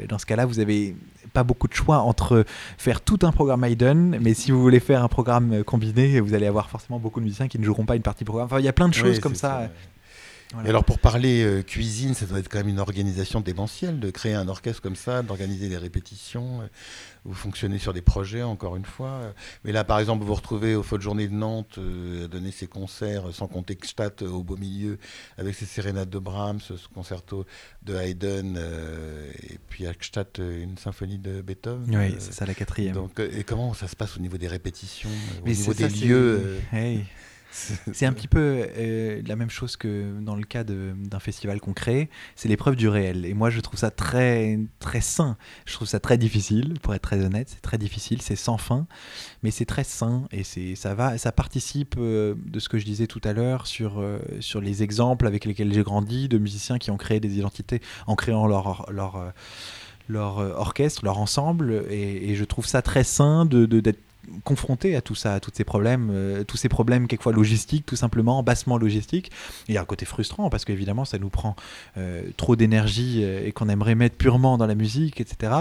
Dans 0.10 0.18
ce 0.18 0.26
cas-là, 0.26 0.46
vous 0.46 0.60
avez 0.60 0.96
pas 1.34 1.44
beaucoup 1.44 1.68
de 1.68 1.74
choix 1.74 2.00
entre 2.00 2.46
faire 2.78 3.02
tout 3.02 3.20
un 3.24 3.32
programme 3.32 3.64
Haydn, 3.64 4.18
mais 4.20 4.34
si 4.34 4.52
vous 4.52 4.62
voulez 4.62 4.80
faire 4.80 5.04
un 5.04 5.08
programme 5.08 5.64
combiné, 5.64 6.20
vous 6.20 6.34
allez 6.34 6.48
avoir 6.48 6.70
forcément 6.70 7.00
beaucoup 7.00 7.20
de 7.20 7.26
musiciens 7.26 7.48
qui 7.48 7.60
ne 7.60 7.64
joueront 7.64 7.86
pas 7.86 7.96
une 7.96 8.02
partie 8.02 8.24
programme. 8.24 8.46
Enfin, 8.46 8.60
il 8.60 8.66
y 8.66 8.70
a 8.70 8.74
plein 8.74 8.90
de 8.90 8.94
choses 8.94 9.18
Oui, 9.18 9.22
comme 9.22 9.36
ça. 9.36 9.70
Ouais. 10.54 10.60
Voilà. 10.62 10.68
Et 10.68 10.70
alors, 10.70 10.84
pour 10.86 11.00
parler 11.00 11.44
euh, 11.44 11.62
cuisine, 11.64 12.14
ça 12.14 12.26
doit 12.26 12.40
être 12.40 12.50
quand 12.50 12.60
même 12.60 12.70
une 12.70 12.80
organisation 12.80 13.42
démentielle 13.42 14.00
de 14.00 14.10
créer 14.12 14.34
un 14.36 14.48
orchestre 14.48 14.82
comme 14.82 14.96
ça, 14.96 15.22
d'organiser 15.24 15.70
des 15.70 15.78
répétitions. 15.78 16.62
euh, 16.62 16.68
Vous 17.26 17.34
fonctionnez 17.34 17.80
sur 17.80 17.94
des 17.94 18.02
projets, 18.02 18.44
encore 18.44 18.76
une 18.76 18.86
fois. 18.86 19.08
euh. 19.10 19.32
Mais 19.64 19.72
là, 19.72 19.84
par 19.84 20.00
exemple, 20.00 20.22
vous 20.22 20.28
vous 20.28 20.36
retrouvez 20.36 20.76
au 20.76 20.84
Faux 20.84 20.98
de 20.98 21.04
Journée 21.04 21.28
de 21.28 21.34
Nantes 21.34 21.78
euh, 21.78 22.26
à 22.26 22.28
donner 22.28 22.52
ses 22.52 22.68
concerts, 22.68 23.30
euh, 23.30 23.32
sans 23.32 23.48
compter 23.48 23.78
euh, 24.22 24.30
au 24.30 24.44
beau 24.44 24.58
milieu, 24.58 24.98
avec 25.38 25.56
ses 25.56 25.66
sérénades 25.66 26.10
de 26.10 26.20
Brahms, 26.20 26.60
ce 26.62 26.74
concerto 26.94 27.46
de 27.84 27.96
Haydn, 27.96 28.56
euh, 28.58 29.32
et 29.50 29.58
puis 29.70 29.88
à 29.88 29.94
euh, 30.40 30.64
une 30.64 30.78
symphonie 30.78 31.18
de 31.18 31.42
Beethoven. 31.42 31.96
Oui, 31.96 32.14
euh, 32.14 32.16
c'est 32.20 32.34
ça 32.34 32.46
la 32.46 32.54
quatrième. 32.54 32.94
donc, 32.94 33.20
euh, 33.20 33.30
et 33.36 33.44
comment 33.44 33.74
ça 33.74 33.88
se 33.88 33.96
passe 33.96 34.18
au 34.18 34.20
niveau 34.20 34.38
des 34.38 34.48
répétitions, 34.48 35.10
euh, 35.10 35.42
au 35.44 35.48
niveau 35.48 35.74
des 35.74 35.90
ça, 35.90 36.06
lieux 36.06 36.42
euh, 36.46 36.60
Hey. 36.72 37.06
C'est 37.94 38.08
un 38.08 38.14
petit 38.14 38.28
peu 38.28 38.66
euh, 38.78 39.22
la 39.28 39.36
même 39.36 39.52
chose 39.52 39.78
que 39.78 40.20
dans 40.22 40.36
le 40.36 40.44
cas 40.44 40.64
d'un 40.64 41.20
festival 41.20 41.60
qu'on 41.60 41.74
crée, 41.74 42.10
c'est 42.36 42.50
l'épreuve 42.50 42.76
du 42.76 42.88
réel. 42.88 43.26
Et 43.26 43.36
moi, 43.36 43.52
je 43.52 43.60
trouve 43.60 43.80
ça 43.80 43.92
très, 43.92 44.60
très 44.80 45.02
sain. 45.02 45.38
Je 45.66 45.74
trouve 45.74 45.88
ça 45.88 46.00
très 46.00 46.18
difficile, 46.18 46.74
pour 46.82 46.96
être 46.96 47.04
très 47.04 47.24
honnête. 47.24 47.50
C'est 47.50 47.62
très 47.62 47.78
difficile, 47.78 48.24
c'est 48.24 48.36
sans 48.36 48.58
fin, 48.58 48.88
mais 49.44 49.52
c'est 49.52 49.66
très 49.66 49.84
sain 49.84 50.28
et 50.32 50.44
ça 50.76 50.96
va, 50.96 51.18
ça 51.20 51.32
participe 51.32 51.96
euh, 52.00 52.34
de 52.46 52.60
ce 52.60 52.70
que 52.70 52.80
je 52.80 52.86
disais 52.86 53.06
tout 53.06 53.22
à 53.24 53.34
l'heure 53.34 53.68
sur, 53.68 54.00
euh, 54.00 54.18
sur 54.40 54.60
les 54.60 54.82
exemples 54.82 55.28
avec 55.28 55.46
lesquels 55.46 55.72
j'ai 55.72 55.84
grandi, 55.84 56.28
de 56.28 56.40
musiciens 56.40 56.80
qui 56.80 56.90
ont 56.90 56.98
créé 56.98 57.20
des 57.20 57.38
identités 57.38 57.82
en 58.08 58.16
créant 58.16 58.48
leur, 58.48 58.92
leur, 58.92 59.34
leur 60.10 60.38
orchestre, 60.38 61.06
leur 61.06 61.20
ensemble. 61.20 61.86
Et, 61.92 62.32
et 62.32 62.36
je 62.36 62.46
trouve 62.46 62.66
ça 62.66 62.82
très 62.82 63.04
sain 63.04 63.46
de- 63.46 63.66
d'être 63.66 64.00
confronté 64.44 64.96
à 64.96 65.02
tout 65.02 65.16
ça, 65.16 65.36
à 65.36 65.40
tous 65.40 65.52
ces 65.54 65.64
problèmes, 65.64 66.10
euh, 66.12 66.44
tous 66.44 66.58
ces 66.58 66.70
problèmes 66.70 67.08
quelquefois 67.08 67.34
logistiques, 67.34 67.86
tout 67.86 67.96
simplement, 67.96 68.42
bassement 68.44 68.78
logistiques. 68.78 69.32
Il 69.68 69.76
y 69.76 69.78
a 69.78 69.82
un 69.82 69.86
côté 69.86 70.06
frustrant 70.06 70.50
parce 70.50 70.66
qu'évidemment, 70.66 71.06
ça 71.06 71.18
nous 71.18 71.30
prend 71.30 71.56
euh, 71.98 72.24
trop 72.38 72.56
d'énergie 72.56 73.22
euh, 73.24 73.46
et 73.46 73.52
qu'on 73.52 73.70
aimerait 73.70 73.96
mettre 73.96 74.16
purement 74.16 74.58
dans 74.58 74.68
la 74.68 74.76
musique, 74.76 75.20
etc. 75.20 75.54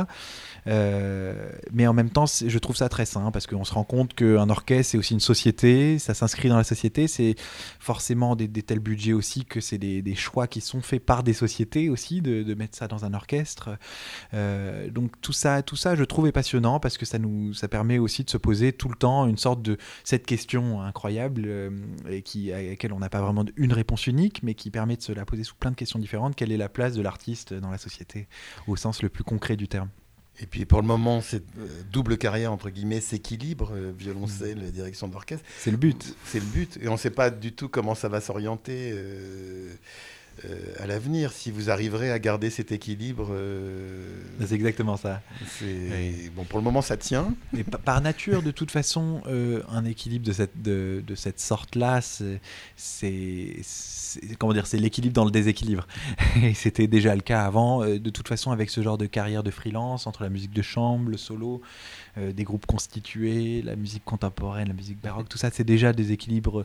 Mais 0.65 1.87
en 1.89 1.93
même 1.93 2.11
temps, 2.11 2.27
je 2.27 2.59
trouve 2.59 2.77
ça 2.77 2.89
très 2.89 3.05
sain 3.05 3.33
parce 3.33 3.49
qu'on 3.49 3.65
se 3.65 3.75
rend 3.75 3.83
compte 3.83 4.15
qu'un 4.15 4.49
orchestre, 4.49 4.93
c'est 4.93 4.99
aussi 4.99 5.15
une 5.15 5.21
société, 5.21 5.99
ça 5.99 6.15
s'inscrit 6.15 6.49
dans 6.49 6.57
la 6.57 6.63
société, 6.63 7.09
c'est 7.09 7.35
forcément 7.81 8.37
des, 8.37 8.49
tels 8.49 8.79
budgets 8.79 9.13
aussi 9.13 9.45
que 9.45 9.61
c'est 9.61 9.79
des, 9.79 10.15
choix 10.15 10.47
qui 10.47 10.61
sont 10.61 10.81
faits 10.81 11.05
par 11.05 11.25
des 11.25 11.33
sociétés 11.33 11.89
aussi 11.89 12.23
de, 12.23 12.55
mettre 12.55 12.77
ça 12.79 12.87
dans 12.87 13.05
un 13.05 13.13
orchestre. 13.13 13.71
Donc 14.33 15.21
tout 15.21 15.33
ça, 15.33 15.63
tout 15.63 15.75
ça, 15.75 15.97
je 15.97 16.05
trouve 16.05 16.29
est 16.29 16.33
passionnant 16.33 16.79
parce 16.79 16.97
que 16.97 17.07
ça 17.07 17.19
nous, 17.19 17.55
ça 17.55 17.67
permet 17.67 17.99
aussi 17.99 18.23
de 18.23 18.31
se 18.31 18.37
poser 18.37 18.52
tout 18.73 18.89
le 18.89 18.95
temps 18.97 19.27
une 19.27 19.39
sorte 19.39 19.63
de 19.63 19.77
cette 20.05 20.27
question 20.27 20.83
incroyable 20.83 21.45
euh, 21.47 21.71
et 22.09 22.23
qui 22.23 22.53
à 22.53 22.63
laquelle 22.63 22.93
on 22.93 22.99
n'a 22.99 23.09
pas 23.09 23.21
vraiment 23.21 23.45
une 23.57 23.73
réponse 23.73 24.07
unique, 24.07 24.43
mais 24.43 24.55
qui 24.55 24.71
permet 24.71 24.97
de 24.97 25.03
se 25.03 25.13
la 25.13 25.25
poser 25.25 25.45
sous 25.45 25.57
plein 25.57 25.71
de 25.71 25.77
questions 25.77 25.99
différentes. 25.99 26.37
Quelle 26.37 26.53
est 26.53 26.57
la 26.57 26.69
place 26.69 26.95
de 26.95 27.03
l'artiste 27.03 27.55
dans 27.55 27.71
la 27.71 27.79
société 27.79 28.29
au 28.67 28.77
sens 28.77 29.03
le 29.03 29.09
plus 29.09 29.25
concret 29.25 29.57
du 29.57 29.69
terme? 29.69 29.89
Et 30.41 30.47
puis 30.47 30.65
pour 30.65 30.81
le 30.81 30.87
moment, 30.87 31.21
cette 31.21 31.45
euh, 31.59 31.69
double 31.93 32.17
carrière, 32.17 32.53
entre 32.53 32.71
guillemets, 32.71 33.01
s'équilibre, 33.01 33.73
euh, 33.75 33.93
violoncelle, 33.97 34.59
Mm. 34.59 34.71
direction 34.71 35.09
d'orchestre. 35.09 35.45
C'est 35.59 35.71
le 35.71 35.77
but. 35.77 36.17
C'est 36.25 36.41
le 36.41 36.47
but. 36.47 36.79
Et 36.81 36.89
on 36.89 36.93
ne 36.93 36.97
sait 36.97 37.11
pas 37.11 37.31
du 37.31 37.53
tout 37.53 37.69
comment 37.69 37.95
ça 37.95 38.09
va 38.09 38.21
s'orienter 38.21 38.93
euh, 38.95 39.75
euh, 40.45 40.57
à 40.79 40.87
l'avenir. 40.87 41.33
Si 41.33 41.51
vous 41.51 41.71
arriverez 41.71 42.11
à 42.11 42.19
garder 42.19 42.51
cet 42.51 42.73
équilibre, 42.73 43.29
euh, 43.31 44.21
C'est 44.41 44.53
exactement 44.55 44.97
ça. 44.97 45.21
Oui. 45.63 46.31
Bon, 46.35 46.45
pour 46.45 46.59
le 46.59 46.65
moment, 46.65 46.83
ça 46.83 46.97
tient. 46.97 47.35
Mais 47.53 47.65
pa- 47.65 47.79
par 47.79 48.01
nature, 48.01 48.43
de 48.43 48.51
toute 48.51 48.71
façon, 48.71 49.23
euh, 49.27 49.63
un 49.71 49.85
équilibre 49.85 50.27
de 50.27 50.33
cette, 50.33 50.61
de, 50.63 51.03
de 51.07 51.15
cette 51.15 51.41
sorte-là, 51.41 52.01
c'est- 52.03 52.41
comment 54.39 54.53
dire, 54.53 54.67
c'est 54.67 54.79
l'équilibre 54.79 55.15
dans 55.15 55.25
le 55.25 55.31
déséquilibre. 55.31 55.87
Et 56.43 56.55
c'était 56.55 56.87
déjà 56.87 57.15
le 57.15 57.21
cas 57.23 57.45
avant. 57.45 57.83
Euh, 57.83 57.99
De 57.99 58.11
toute 58.11 58.29
façon, 58.29 58.51
avec 58.51 58.71
ce 58.71 58.83
genre 58.83 58.99
de 58.99 59.07
carrière 59.07 59.43
de 59.43 59.51
freelance, 59.51 60.07
entre 60.07 60.23
la 60.23 60.29
musique 60.29 60.53
de 60.53 60.63
chambre, 60.63 61.11
le 61.11 61.17
solo, 61.17 61.63
euh, 62.19 62.33
des 62.33 62.45
groupes 62.45 62.67
constitués, 62.67 63.63
la 63.63 63.77
musique 63.77 64.05
contemporaine, 64.05 64.69
la 64.69 64.75
musique 64.75 65.01
baroque, 65.01 65.29
tout 65.29 65.39
ça, 65.39 65.51
c'est 65.51 65.65
déjà 65.65 65.93
des 65.93 66.13
équilibres, 66.13 66.65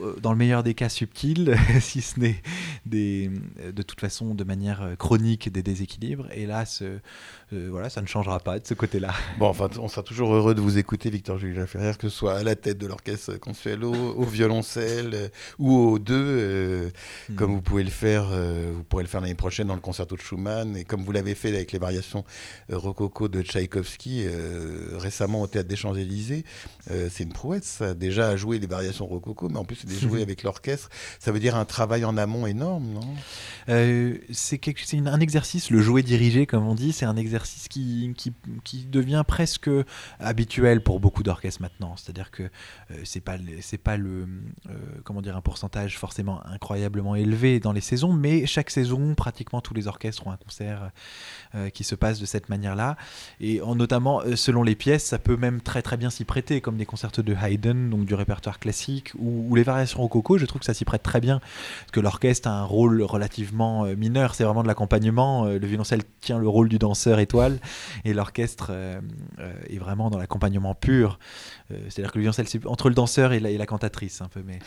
euh, 0.00 0.16
dans 0.20 0.32
le 0.32 0.38
meilleur 0.38 0.62
des 0.62 0.74
cas, 0.74 0.88
subtils, 0.88 1.56
si 1.80 2.00
ce 2.00 2.18
n'est 2.18 2.42
des, 2.86 3.30
euh, 3.60 3.72
de 3.72 3.82
toute 3.82 4.00
façon, 4.00 4.34
de 4.34 4.44
manière 4.44 4.96
chronique, 4.98 5.50
des 5.52 5.62
déséquilibres. 5.62 6.26
Et 6.32 6.46
là, 6.46 6.66
ce, 6.66 6.98
voilà, 7.52 7.90
ça 7.90 8.02
ne 8.02 8.06
changera 8.06 8.40
pas 8.40 8.58
de 8.58 8.66
ce 8.66 8.74
côté-là. 8.74 9.14
Bon, 9.38 9.46
enfin, 9.46 9.68
on 9.78 9.88
sera 9.88 10.02
toujours 10.02 10.34
heureux 10.34 10.54
de 10.54 10.60
vous 10.60 10.78
écouter, 10.78 11.10
Victor 11.10 11.38
Jules 11.38 11.66
Ferrière, 11.66 11.96
que 11.96 12.08
ce 12.08 12.16
soit 12.16 12.36
à 12.36 12.42
la 12.42 12.56
tête 12.56 12.78
de 12.78 12.86
l'orchestre 12.86 13.34
Consuelo, 13.38 13.92
au 13.92 14.24
violoncelle 14.24 15.30
ou 15.58 15.74
aux 15.74 15.98
deux, 15.98 16.90
comme 17.36 17.52
vous 17.52 17.62
pouvez 17.62 17.84
le 17.84 17.90
faire, 17.90 18.26
vous 18.26 18.84
pourrez 18.84 19.04
le 19.04 19.08
faire 19.08 19.20
l'année 19.20 19.34
prochaine 19.34 19.68
dans 19.68 19.74
le 19.74 19.80
concerto 19.80 20.16
de 20.16 20.20
Schumann, 20.20 20.76
et 20.76 20.84
comme 20.84 21.02
vous 21.02 21.12
l'avez 21.12 21.34
fait 21.34 21.48
avec 21.48 21.72
les 21.72 21.78
variations 21.78 22.24
rococo 22.70 23.28
de 23.28 23.42
Tchaïkovski 23.42 24.24
euh, 24.26 24.87
récemment 24.96 25.42
au 25.42 25.46
Théâtre 25.46 25.68
des 25.68 25.76
Champs-Élysées. 25.76 26.44
Euh, 26.90 27.08
c'est 27.10 27.24
une 27.24 27.32
prouesse, 27.32 27.64
ça, 27.64 27.94
déjà 27.94 28.28
à 28.28 28.36
jouer 28.36 28.58
les 28.58 28.66
variations 28.66 29.06
rococo, 29.06 29.48
mais 29.48 29.58
en 29.58 29.64
plus 29.64 29.76
c'est 29.76 29.88
de 29.88 29.94
jouer 29.94 30.22
avec 30.28 30.42
l'orchestre. 30.42 30.88
Ça 31.18 31.32
veut 31.32 31.40
dire 31.40 31.56
un 31.56 31.64
travail 31.64 32.04
en 32.04 32.16
amont 32.16 32.46
énorme, 32.46 32.88
non? 32.92 33.14
Euh, 33.68 34.16
c'est 34.32 34.60
un 35.06 35.20
exercice, 35.20 35.70
le 35.70 35.80
jouer 35.80 36.02
dirigé, 36.02 36.46
comme 36.46 36.66
on 36.66 36.74
dit, 36.74 36.92
c'est 36.92 37.06
un 37.06 37.16
exercice 37.16 37.68
qui, 37.68 38.12
qui, 38.16 38.32
qui 38.64 38.86
devient 38.86 39.24
presque 39.26 39.70
habituel 40.18 40.82
pour 40.82 41.00
beaucoup 41.00 41.22
d'orchestres 41.22 41.62
maintenant. 41.62 41.96
C'est-à-dire 41.96 42.30
que 42.30 42.44
euh, 42.44 42.94
c'est 43.04 43.20
pas 43.20 43.36
pas 43.84 43.96
le 43.96 44.26
comment 45.04 45.22
dire 45.22 45.36
un 45.36 45.40
pourcentage 45.40 45.98
forcément 45.98 46.44
incroyablement 46.46 47.14
élevé 47.14 47.60
dans 47.60 47.72
les 47.72 47.80
saisons, 47.80 48.12
mais 48.12 48.46
chaque 48.46 48.70
saison, 48.70 49.14
pratiquement 49.14 49.60
tous 49.60 49.74
les 49.74 49.86
orchestres 49.86 50.26
ont 50.26 50.32
un 50.32 50.36
concert 50.36 50.90
euh, 51.54 51.70
qui 51.70 51.84
se 51.84 51.94
passe 51.94 52.20
de 52.20 52.26
cette 52.26 52.48
manière-là. 52.48 52.96
Et 53.40 53.60
en, 53.60 53.74
notamment 53.74 54.20
euh, 54.20 54.36
selon 54.36 54.62
les 54.62 54.74
pièces, 54.78 55.04
ça 55.04 55.18
peut 55.18 55.36
même 55.36 55.60
très 55.60 55.82
très 55.82 55.96
bien 55.98 56.08
s'y 56.08 56.24
prêter, 56.24 56.60
comme 56.62 56.76
des 56.78 56.86
concertos 56.86 57.22
de 57.22 57.34
Haydn, 57.34 57.90
donc 57.90 58.06
du 58.06 58.14
répertoire 58.14 58.58
classique, 58.58 59.12
ou, 59.18 59.46
ou 59.50 59.54
les 59.54 59.62
variations 59.62 60.00
rococo. 60.00 60.38
Je 60.38 60.46
trouve 60.46 60.60
que 60.60 60.66
ça 60.66 60.74
s'y 60.74 60.84
prête 60.86 61.02
très 61.02 61.20
bien 61.20 61.40
parce 61.40 61.90
que 61.92 62.00
l'orchestre 62.00 62.48
a 62.48 62.52
un 62.52 62.64
rôle 62.64 63.02
relativement 63.02 63.84
euh, 63.84 63.96
mineur, 63.96 64.34
c'est 64.34 64.44
vraiment 64.44 64.62
de 64.62 64.68
l'accompagnement. 64.68 65.44
euh, 65.44 65.58
le 65.58 65.66
violoncelle 65.66 66.02
tient 66.20 66.38
le 66.38 66.48
rôle 66.48 66.68
du 66.68 66.78
danseur 66.78 67.18
étoile 67.18 67.58
et 68.04 68.14
l'orchestre 68.14 68.68
euh, 68.70 69.00
est 69.68 69.78
vraiment 69.78 70.08
dans 70.10 70.18
l'accompagnement 70.18 70.74
pur. 70.74 71.18
Euh, 71.70 71.76
C'est-à-dire 71.88 72.12
que 72.12 72.18
le 72.18 72.22
violoncelle, 72.22 72.48
c'est 72.48 72.64
entre 72.66 72.88
le 72.88 72.94
danseur 72.94 73.32
et 73.32 73.40
la, 73.40 73.50
et 73.50 73.58
la 73.58 73.66
cantatrice 73.66 74.22
un 74.22 74.28
peu. 74.28 74.42
Mais, 74.46 74.58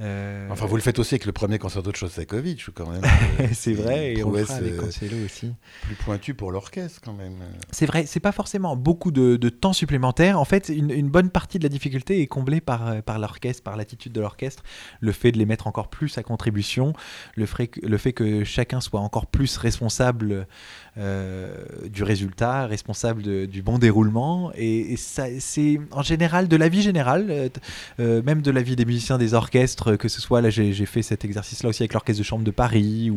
euh, 0.00 0.48
Enfin, 0.50 0.66
vous 0.66 0.76
le 0.76 0.82
faites 0.82 0.98
aussi 0.98 1.14
avec 1.14 1.26
le 1.26 1.32
premier 1.32 1.58
concerto 1.58 1.90
de 1.90 1.96
Shostakovich, 1.96 2.70
quand 2.74 2.88
même. 2.88 3.02
c'est 3.52 3.74
vrai, 3.74 4.14
et 4.14 4.24
on 4.24 4.30
le 4.30 4.44
fera 4.44 4.56
avec 4.56 4.82
aussi. 4.82 5.52
plus 5.82 5.94
pointu 5.96 6.34
pour 6.34 6.52
l'orchestre, 6.52 7.00
quand 7.04 7.12
même. 7.12 7.36
C'est 7.70 7.86
vrai, 7.86 8.06
c'est 8.06 8.20
pas 8.20 8.32
forcément 8.32 8.76
beaucoup 8.76 9.10
de, 9.10 9.36
de 9.36 9.48
temps 9.56 9.72
supplémentaire. 9.72 10.40
En 10.40 10.44
fait, 10.44 10.68
une, 10.68 11.08
bonne 11.08 11.30
partie 11.30 11.58
de 11.58 11.64
la 11.64 11.68
difficulté 11.68 12.22
est 12.22 12.26
comblée 12.26 12.60
par, 12.60 13.02
par 13.02 13.18
l'orchestre, 13.18 13.62
par 13.62 13.76
l'attitude 13.76 14.12
de 14.12 14.20
l'orchestre, 14.20 14.62
le 15.00 15.12
fait 15.12 15.32
de 15.32 15.38
les 15.38 15.46
mettre 15.46 15.66
encore 15.66 15.88
plus 15.88 16.18
à 16.18 16.22
contribution, 16.22 16.92
le 17.36 17.46
fait 17.46 17.68
que 18.12 18.44
chacun 18.44 18.80
soit 18.80 19.00
encore 19.00 19.26
plus 19.26 19.56
responsable 19.56 20.46
du 20.96 22.02
résultat, 22.02 22.66
responsable 22.66 23.46
du 23.46 23.62
bon 23.62 23.78
déroulement. 23.78 24.50
Et, 24.56 24.96
c'est 24.96 25.80
en 25.90 26.02
général 26.02 26.48
de 26.48 26.56
la 26.56 26.68
vie 26.68 26.82
générale, 26.82 27.50
même 27.98 28.42
de 28.42 28.50
la 28.50 28.62
vie 28.62 28.76
des 28.76 28.84
musiciens 28.84 29.18
des 29.18 29.34
orchestres, 29.34 29.96
que 29.96 30.08
ce 30.08 30.20
soit, 30.20 30.40
là 30.40 30.50
j'ai 30.50 30.86
fait 30.86 31.02
cet 31.02 31.24
exercice-là 31.24 31.68
aussi 31.70 31.82
avec 31.82 31.92
l'orchestre 31.92 32.20
de 32.20 32.24
chambre 32.24 32.44
de 32.44 32.50
Paris 32.50 33.10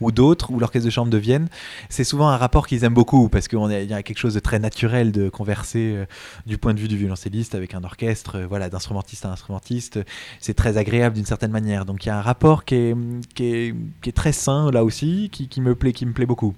ou, 0.00 0.12
d'autres, 0.12 0.50
ou 0.50 0.58
l'orchestre 0.58 0.86
de 0.86 0.90
chambre 0.90 1.10
de 1.10 1.18
Vienne, 1.18 1.48
c'est 1.88 2.04
souvent 2.04 2.28
un 2.28 2.36
rapport 2.36 2.66
qu'ils 2.66 2.84
aiment 2.84 2.94
beaucoup 2.94 3.28
parce 3.28 3.48
qu'il 3.48 3.58
y 3.58 3.92
a 3.92 4.02
quelque 4.02 4.18
chose 4.18 4.34
de 4.34 4.40
très 4.40 4.58
naturel 4.58 5.12
de 5.12 5.28
converser 5.28 5.92
euh, 5.94 6.06
du 6.46 6.58
point 6.58 6.74
de 6.74 6.80
vue 6.80 6.88
du 6.88 6.96
violoncelliste 6.96 7.54
avec 7.54 7.74
un 7.74 7.84
orchestre, 7.84 8.36
euh, 8.36 8.46
voilà, 8.46 8.68
d'instrumentiste 8.70 9.24
à 9.24 9.30
instrumentiste. 9.30 10.00
C'est 10.40 10.54
très 10.54 10.76
agréable 10.76 11.16
d'une 11.16 11.26
certaine 11.26 11.50
manière. 11.50 11.84
Donc 11.84 12.04
il 12.04 12.08
y 12.08 12.10
a 12.10 12.18
un 12.18 12.22
rapport 12.22 12.64
qui 12.64 12.94
est, 13.38 13.74
très 14.14 14.32
sain 14.32 14.70
là 14.70 14.84
aussi, 14.84 15.30
qui, 15.30 15.60
me 15.60 15.74
plaît, 15.74 15.92
qui 15.92 16.06
me 16.06 16.12
plaît 16.12 16.26
beaucoup. 16.26 16.54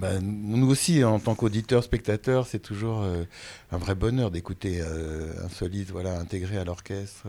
Bah, 0.00 0.18
nous 0.22 0.70
aussi, 0.70 1.04
en 1.04 1.18
tant 1.20 1.34
qu'auditeurs, 1.34 1.84
spectateurs, 1.84 2.46
c'est 2.46 2.58
toujours 2.58 3.02
euh, 3.02 3.24
un 3.70 3.76
vrai 3.76 3.94
bonheur 3.94 4.30
d'écouter 4.30 4.80
un 4.80 5.48
soliste 5.50 5.90
voilà, 5.90 6.18
intégré 6.18 6.56
à 6.56 6.64
l'orchestre 6.64 7.26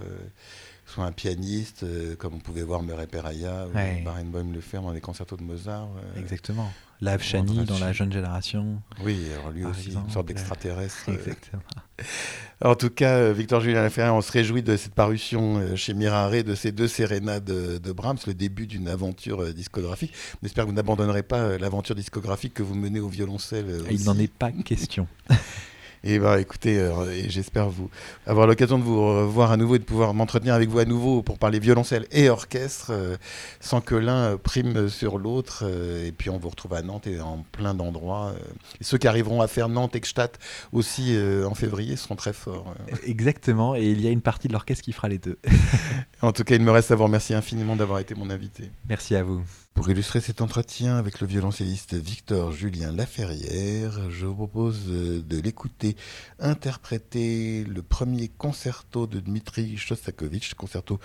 soit 0.91 1.05
un 1.05 1.11
pianiste, 1.11 1.83
euh, 1.83 2.15
comme 2.15 2.35
on 2.35 2.39
pouvait 2.39 2.63
voir 2.63 2.83
Murray 2.83 3.07
Peraya 3.07 3.67
ou 3.67 4.03
Barenboim 4.03 4.51
le 4.51 4.61
faire 4.61 4.81
dans 4.81 4.91
les 4.91 5.01
concertos 5.01 5.37
de 5.37 5.43
Mozart. 5.43 5.87
Euh, 5.97 6.19
Exactement. 6.19 6.71
Lav 6.99 7.23
Chani 7.23 7.65
dans 7.65 7.79
la 7.79 7.93
jeune 7.93 8.11
génération. 8.11 8.79
Oui, 9.03 9.17
alors 9.33 9.51
lui 9.51 9.65
aussi, 9.65 9.93
une 9.93 10.09
sorte 10.11 10.27
d'extraterrestre. 10.27 11.09
Exactement. 11.09 11.63
en 12.63 12.75
tout 12.75 12.91
cas, 12.91 13.15
euh, 13.15 13.33
Victor 13.33 13.61
Julien 13.61 13.81
Laferrière, 13.81 14.13
on 14.13 14.21
se 14.21 14.31
réjouit 14.31 14.61
de 14.61 14.77
cette 14.77 14.93
parution 14.93 15.75
chez 15.75 15.95
Mirare 15.95 16.43
de 16.43 16.53
ces 16.53 16.71
deux 16.71 16.87
sérénades 16.87 17.45
de, 17.45 17.91
Brahms, 17.91 18.19
le 18.27 18.35
début 18.35 18.67
d'une 18.67 18.87
aventure 18.87 19.51
discographique. 19.51 20.13
J'espère 20.43 20.65
que 20.65 20.69
vous 20.69 20.75
n'abandonnerez 20.75 21.23
pas 21.23 21.57
l'aventure 21.57 21.95
discographique 21.95 22.53
que 22.53 22.63
vous 22.63 22.75
menez 22.75 22.99
au 22.99 23.09
violoncelle. 23.09 23.81
Il 23.89 24.03
n'en 24.03 24.17
est 24.19 24.31
pas 24.31 24.51
question. 24.51 25.07
Et 26.03 26.17
bah 26.17 26.41
écoutez, 26.41 26.79
euh, 26.79 27.29
j'espère 27.29 27.69
vous 27.69 27.89
avoir 28.25 28.47
l'occasion 28.47 28.79
de 28.79 28.83
vous 28.83 29.05
revoir 29.05 29.51
à 29.51 29.57
nouveau 29.57 29.75
et 29.75 29.79
de 29.79 29.83
pouvoir 29.83 30.15
m'entretenir 30.15 30.55
avec 30.55 30.67
vous 30.67 30.79
à 30.79 30.85
nouveau 30.85 31.21
pour 31.21 31.37
parler 31.37 31.59
violoncelle 31.59 32.07
et 32.11 32.27
orchestre, 32.27 32.87
euh, 32.89 33.17
sans 33.59 33.81
que 33.81 33.93
l'un 33.93 34.35
prime 34.37 34.89
sur 34.89 35.19
l'autre. 35.19 35.63
Euh, 35.63 36.07
et 36.07 36.11
puis 36.11 36.31
on 36.31 36.39
vous 36.39 36.49
retrouve 36.49 36.73
à 36.73 36.81
Nantes 36.81 37.05
et 37.05 37.21
en 37.21 37.45
plein 37.51 37.75
d'endroits. 37.75 38.33
ceux 38.81 38.97
qui 38.97 39.07
arriveront 39.07 39.41
à 39.41 39.47
faire 39.47 39.69
Nantes 39.69 39.95
et 39.95 39.99
Gstaad 39.99 40.31
aussi 40.71 41.15
en 41.45 41.53
février 41.53 41.95
seront 41.95 42.15
très 42.15 42.33
forts. 42.33 42.73
Exactement, 43.05 43.75
et 43.75 43.83
il 43.83 44.01
y 44.01 44.07
a 44.07 44.11
une 44.11 44.21
partie 44.21 44.47
de 44.47 44.53
l'orchestre 44.53 44.83
qui 44.83 44.93
fera 44.93 45.07
les 45.07 45.19
deux. 45.19 45.37
en 46.21 46.31
tout 46.31 46.43
cas, 46.43 46.55
il 46.55 46.61
me 46.61 46.71
reste 46.71 46.89
à 46.91 46.95
vous 46.95 47.03
remercier 47.03 47.35
infiniment 47.35 47.75
d'avoir 47.75 47.99
été 47.99 48.15
mon 48.15 48.29
invité. 48.29 48.71
Merci 48.87 49.15
à 49.15 49.23
vous. 49.23 49.43
Pour 49.73 49.89
illustrer 49.89 50.19
cet 50.21 50.41
entretien 50.41 50.97
avec 50.97 51.21
le 51.21 51.27
violoncelliste 51.27 51.95
Victor 51.95 52.51
Julien 52.51 52.91
Laferrière, 52.91 54.11
je 54.11 54.25
vous 54.25 54.35
propose 54.35 54.85
de 54.87 55.41
l'écouter 55.41 55.95
interpréter 56.39 57.63
le 57.63 57.81
premier 57.81 58.27
concerto 58.27 59.07
de 59.07 59.19
Dmitri 59.19 59.77
Shostakovich, 59.77 60.53
concerto 60.55 60.99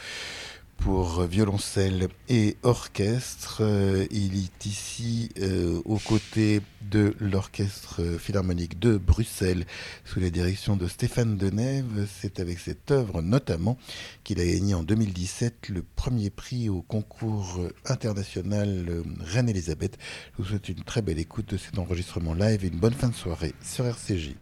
pour 0.77 1.23
violoncelle 1.23 2.09
et 2.29 2.57
orchestre. 2.63 3.59
Euh, 3.63 4.07
il 4.11 4.37
est 4.37 4.67
ici 4.67 5.31
euh, 5.39 5.81
aux 5.85 5.99
côtés 5.99 6.61
de 6.91 7.15
l'Orchestre 7.21 8.03
Philharmonique 8.19 8.79
de 8.79 8.97
Bruxelles 8.97 9.65
sous 10.05 10.21
la 10.21 10.31
direction 10.31 10.77
de 10.77 10.87
Stéphane 10.87 11.37
Denève. 11.37 12.07
C'est 12.21 12.41
avec 12.41 12.59
cette 12.59 12.91
œuvre 12.91 13.23
notamment 13.23 13.77
qu'il 14.25 14.41
a 14.41 14.45
gagné 14.45 14.75
en 14.75 14.83
2017 14.83 15.69
le 15.69 15.83
premier 15.83 16.31
prix 16.31 16.69
au 16.69 16.83
concours 16.83 17.61
international 17.85 18.87
euh, 18.89 19.03
Reine-Elisabeth. 19.21 19.99
Je 20.33 20.43
vous 20.43 20.49
souhaite 20.49 20.69
une 20.69 20.83
très 20.83 21.03
belle 21.03 21.19
écoute 21.19 21.51
de 21.51 21.57
cet 21.57 21.79
enregistrement 21.79 22.35
live 22.35 22.65
et 22.65 22.69
une 22.69 22.79
bonne 22.79 22.95
fin 22.95 23.09
de 23.09 23.15
soirée 23.15 23.55
sur 23.63 23.87
RCJ. 23.87 24.35